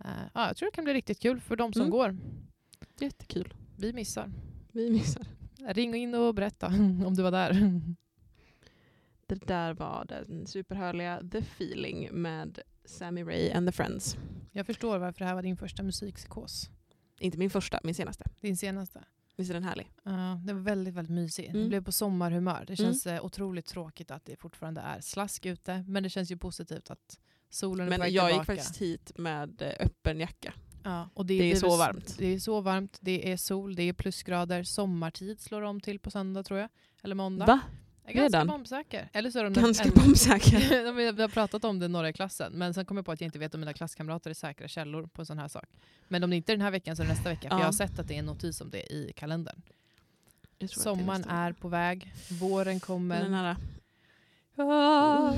Eh, 0.00 0.06
ja, 0.34 0.46
jag 0.46 0.56
tror 0.56 0.66
det 0.70 0.74
kan 0.74 0.84
bli 0.84 0.94
riktigt 0.94 1.20
kul 1.20 1.40
för 1.40 1.56
de 1.56 1.72
som 1.72 1.82
Mm. 1.82 1.90
går. 1.90 2.16
Jättekul. 3.00 3.54
Vi 3.76 3.92
missar. 3.92 4.32
Vi 4.72 4.90
missar. 4.90 5.26
Ring 5.68 5.94
in 5.94 6.14
och 6.14 6.34
berätta 6.34 6.66
om 7.06 7.14
du 7.16 7.22
var 7.22 7.30
där. 7.30 7.52
Det 9.26 9.46
där 9.46 9.74
var 9.74 10.04
den 10.08 10.46
superhärliga 10.46 11.20
The 11.32 11.38
Feeling 11.38 12.08
med 12.12 12.58
Sammy 12.84 13.22
Ray 13.24 13.50
and 13.50 13.68
the 13.68 13.72
Friends. 13.72 14.16
Jag 14.52 14.66
förstår 14.66 14.98
varför 14.98 15.18
det 15.18 15.24
här 15.24 15.34
var 15.34 15.42
din 15.42 15.56
första 15.56 15.82
musikpsykos. 15.82 16.70
Inte 17.20 17.38
min 17.38 17.50
första, 17.50 17.80
min 17.84 17.94
senaste. 17.94 18.24
Din 18.40 18.56
senaste. 18.56 19.04
Visst 19.36 19.50
är 19.50 19.54
den 19.54 19.64
härlig? 19.64 19.90
Ja, 20.02 20.40
det 20.46 20.52
var 20.52 20.60
väldigt, 20.60 20.94
väldigt 20.94 21.14
mysig. 21.14 21.46
Mm. 21.46 21.68
blev 21.68 21.84
på 21.84 21.92
sommarhumör. 21.92 22.64
Det 22.66 22.78
Mm. 22.80 22.92
känns 22.92 23.06
eh, 23.06 23.24
otroligt 23.24 23.66
tråkigt 23.66 24.10
att 24.10 24.24
det 24.24 24.36
fortfarande 24.36 24.80
är 24.80 25.00
slask 25.00 25.46
ute. 25.46 25.84
Men 25.88 26.02
det 26.02 26.08
känns 26.10 26.30
ju 26.30 26.36
positivt 26.36 26.90
att 26.90 27.18
solen 27.50 27.86
är 27.86 27.90
på 27.90 27.90
Men 27.90 28.00
väg 28.00 28.12
jag 28.14 28.24
gick 28.30 28.32
tillbaka. 28.32 28.52
faktiskt 28.62 28.76
hit 28.82 29.12
med 29.18 29.62
eh, 29.62 29.86
öppen 29.86 30.20
jacka. 30.20 30.54
Ja, 30.84 31.08
och 31.14 31.26
Det 31.26 31.34
är 31.34 31.38
blir 31.38 31.54
så 31.56 31.76
varmt. 31.76 32.14
Det 32.18 32.26
är 32.34 32.38
så 32.38 32.60
varmt, 32.60 32.98
det 33.00 33.32
är 33.32 33.36
sol, 33.36 33.74
det 33.74 33.82
är 33.82 33.92
plusgrader. 33.92 34.62
Sommartid 34.64 35.40
slår 35.40 35.62
de 35.62 35.80
till 35.80 35.98
på 35.98 36.10
söndag 36.10 36.42
tror 36.42 36.60
jag. 36.60 36.68
Eller 37.02 37.14
måndag. 37.14 37.46
Va? 37.46 37.60
Jag 38.06 38.10
är 38.10 38.14
ganska 38.20 38.38
Redan? 38.38 38.46
bombsäker. 38.46 39.08
Eller 39.12 39.30
så 39.30 39.38
är 39.38 39.44
de 39.44 39.52
Ganska 39.52 39.84
en- 39.84 39.94
bombsäker. 39.94 40.92
Vi 41.16 41.22
har 41.22 41.28
pratat 41.28 41.64
om 41.64 41.78
det 41.78 41.88
några 41.88 42.08
i 42.08 42.12
klassen, 42.12 42.52
men 42.52 42.74
sen 42.74 42.84
kom 42.84 42.96
jag 42.96 43.06
på 43.06 43.12
att 43.12 43.20
jag 43.20 43.28
inte 43.28 43.38
vet 43.38 43.54
om 43.54 43.60
mina 43.60 43.72
klasskamrater 43.72 44.30
är 44.30 44.34
säkra 44.34 44.68
källor 44.68 45.06
på 45.06 45.22
en 45.22 45.26
sån 45.26 45.38
här 45.38 45.48
sak. 45.48 45.68
Men 46.08 46.24
om 46.24 46.30
det 46.30 46.36
inte 46.36 46.52
är 46.52 46.56
den 46.56 46.64
här 46.64 46.70
veckan 46.70 46.96
så 46.96 47.02
är 47.02 47.06
det 47.06 47.12
nästa 47.12 47.28
vecka, 47.30 47.48
för 47.48 47.56
Ja. 47.56 47.60
jag 47.60 47.66
har 47.66 47.72
sett 47.72 47.98
att 47.98 48.08
det 48.08 48.14
är 48.14 48.18
en 48.18 48.26
notis 48.26 48.60
om 48.60 48.70
det 48.70 48.92
i 48.92 49.12
kalendern. 49.16 49.62
Det 50.58 50.68
Sommaren 50.68 51.20
nästa 51.20 51.34
är 51.34 51.52
på 51.52 51.68
väg, 51.68 52.14
våren 52.40 52.64
Den 52.66 52.76
är 52.76 52.80
kommer, 52.80 53.28
nära. 53.28 53.56
Ah. 54.56 55.32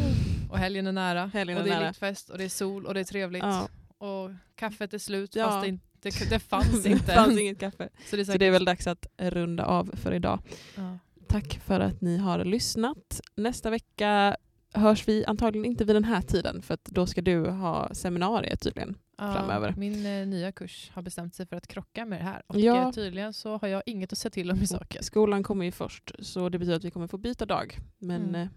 och 0.51 0.59
helgen 0.59 0.87
är 0.87 0.93
nära. 0.93 1.27
Helgen 1.27 1.57
och 1.59 1.63
är 1.63 1.67
det 1.69 1.75
är 1.75 1.79
nära. 1.79 1.89
liktfest 1.89 2.31
och 2.31 2.39
det 2.39 2.45
är 2.45 2.49
sol 2.49 2.87
och 2.87 2.95
det 2.95 3.01
är 3.01 3.05
trevligt. 3.05 3.43
Ja. 3.43 3.69
Och 3.99 4.31
kaffet 4.55 4.95
är 4.95 4.99
slut 4.99 5.35
Ja. 5.37 5.45
fast 5.49 5.63
det, 5.63 5.69
inte, 5.69 6.25
det, 6.31 6.39
fanns 6.39 6.87
inte. 6.87 7.07
det 7.07 7.13
fanns 7.15 7.39
inget 7.41 7.61
kaffe. 7.61 7.89
Så 8.11 8.17
det 8.17 8.23
är, 8.23 8.25
Så 8.25 8.39
det 8.39 8.47
är 8.47 8.51
väl 8.51 8.65
dags 8.65 8.87
att 8.87 9.07
runda 9.19 9.65
av 9.65 9.91
för 9.97 10.13
idag. 10.13 10.43
ja. 10.77 10.99
Tack 11.29 11.61
för 11.67 11.81
att 11.81 12.01
ni 12.01 12.17
har 12.19 12.45
lyssnat. 12.45 13.21
Nästa 13.35 13.71
vecka 13.71 14.37
hörs 14.73 15.09
vi 15.09 15.25
antagligen 15.25 15.65
inte 15.65 15.85
vid 15.85 15.97
den 15.97 16.05
här 16.05 16.23
tiden 16.23 16.63
för 16.63 16.79
då 16.85 17.07
ska 17.07 17.23
du 17.23 17.47
ha 17.51 17.95
seminariet 17.95 18.61
tydligen. 18.63 18.95
Ja, 19.19 19.33
framöver. 19.35 19.75
Min 19.77 20.07
eh, 20.07 20.27
nya 20.27 20.53
kurs 20.53 20.91
har 20.95 21.03
bestämt 21.03 21.35
sig 21.35 21.47
för 21.47 21.57
att 21.57 21.67
krocka 21.67 22.05
med 22.07 22.21
det 22.21 22.25
här. 22.25 22.43
Och 22.47 22.61
Ja. 22.61 22.93
tydligen 22.93 23.33
så 23.33 23.57
har 23.59 23.69
jag 23.69 23.83
inget 23.87 24.13
att 24.13 24.19
säga 24.19 24.31
till 24.31 24.51
om 24.51 24.63
i 24.63 24.67
saken. 24.67 25.03
Skolan 25.03 25.43
kommer 25.43 25.65
ju 25.65 25.73
först 25.73 26.11
så 26.19 26.49
det 26.49 26.59
betyder 26.59 26.77
att 26.77 26.85
vi 26.85 26.91
kommer 26.91 27.07
få 27.07 27.19
byta 27.19 27.47
dag. 27.47 27.79
Men 27.99 28.23
Mm. 28.23 28.35
eh, 28.43 28.49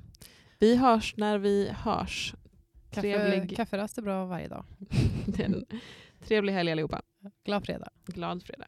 vi 0.59 0.75
hörs 0.75 1.13
när 1.17 1.37
vi 1.37 1.69
hörs. 1.83 2.33
Kaffe, 2.89 3.01
Trevlig, 3.01 3.55
kafferast 3.55 3.97
är 3.97 4.01
bra 4.01 4.25
varje 4.25 4.47
dag. 4.47 4.65
trevlig 6.27 6.53
helg 6.53 6.71
allihopa. 6.71 7.01
Glad 7.45 7.65
fredag. 7.65 7.89
Glad 8.05 8.43
fredag. 8.43 8.67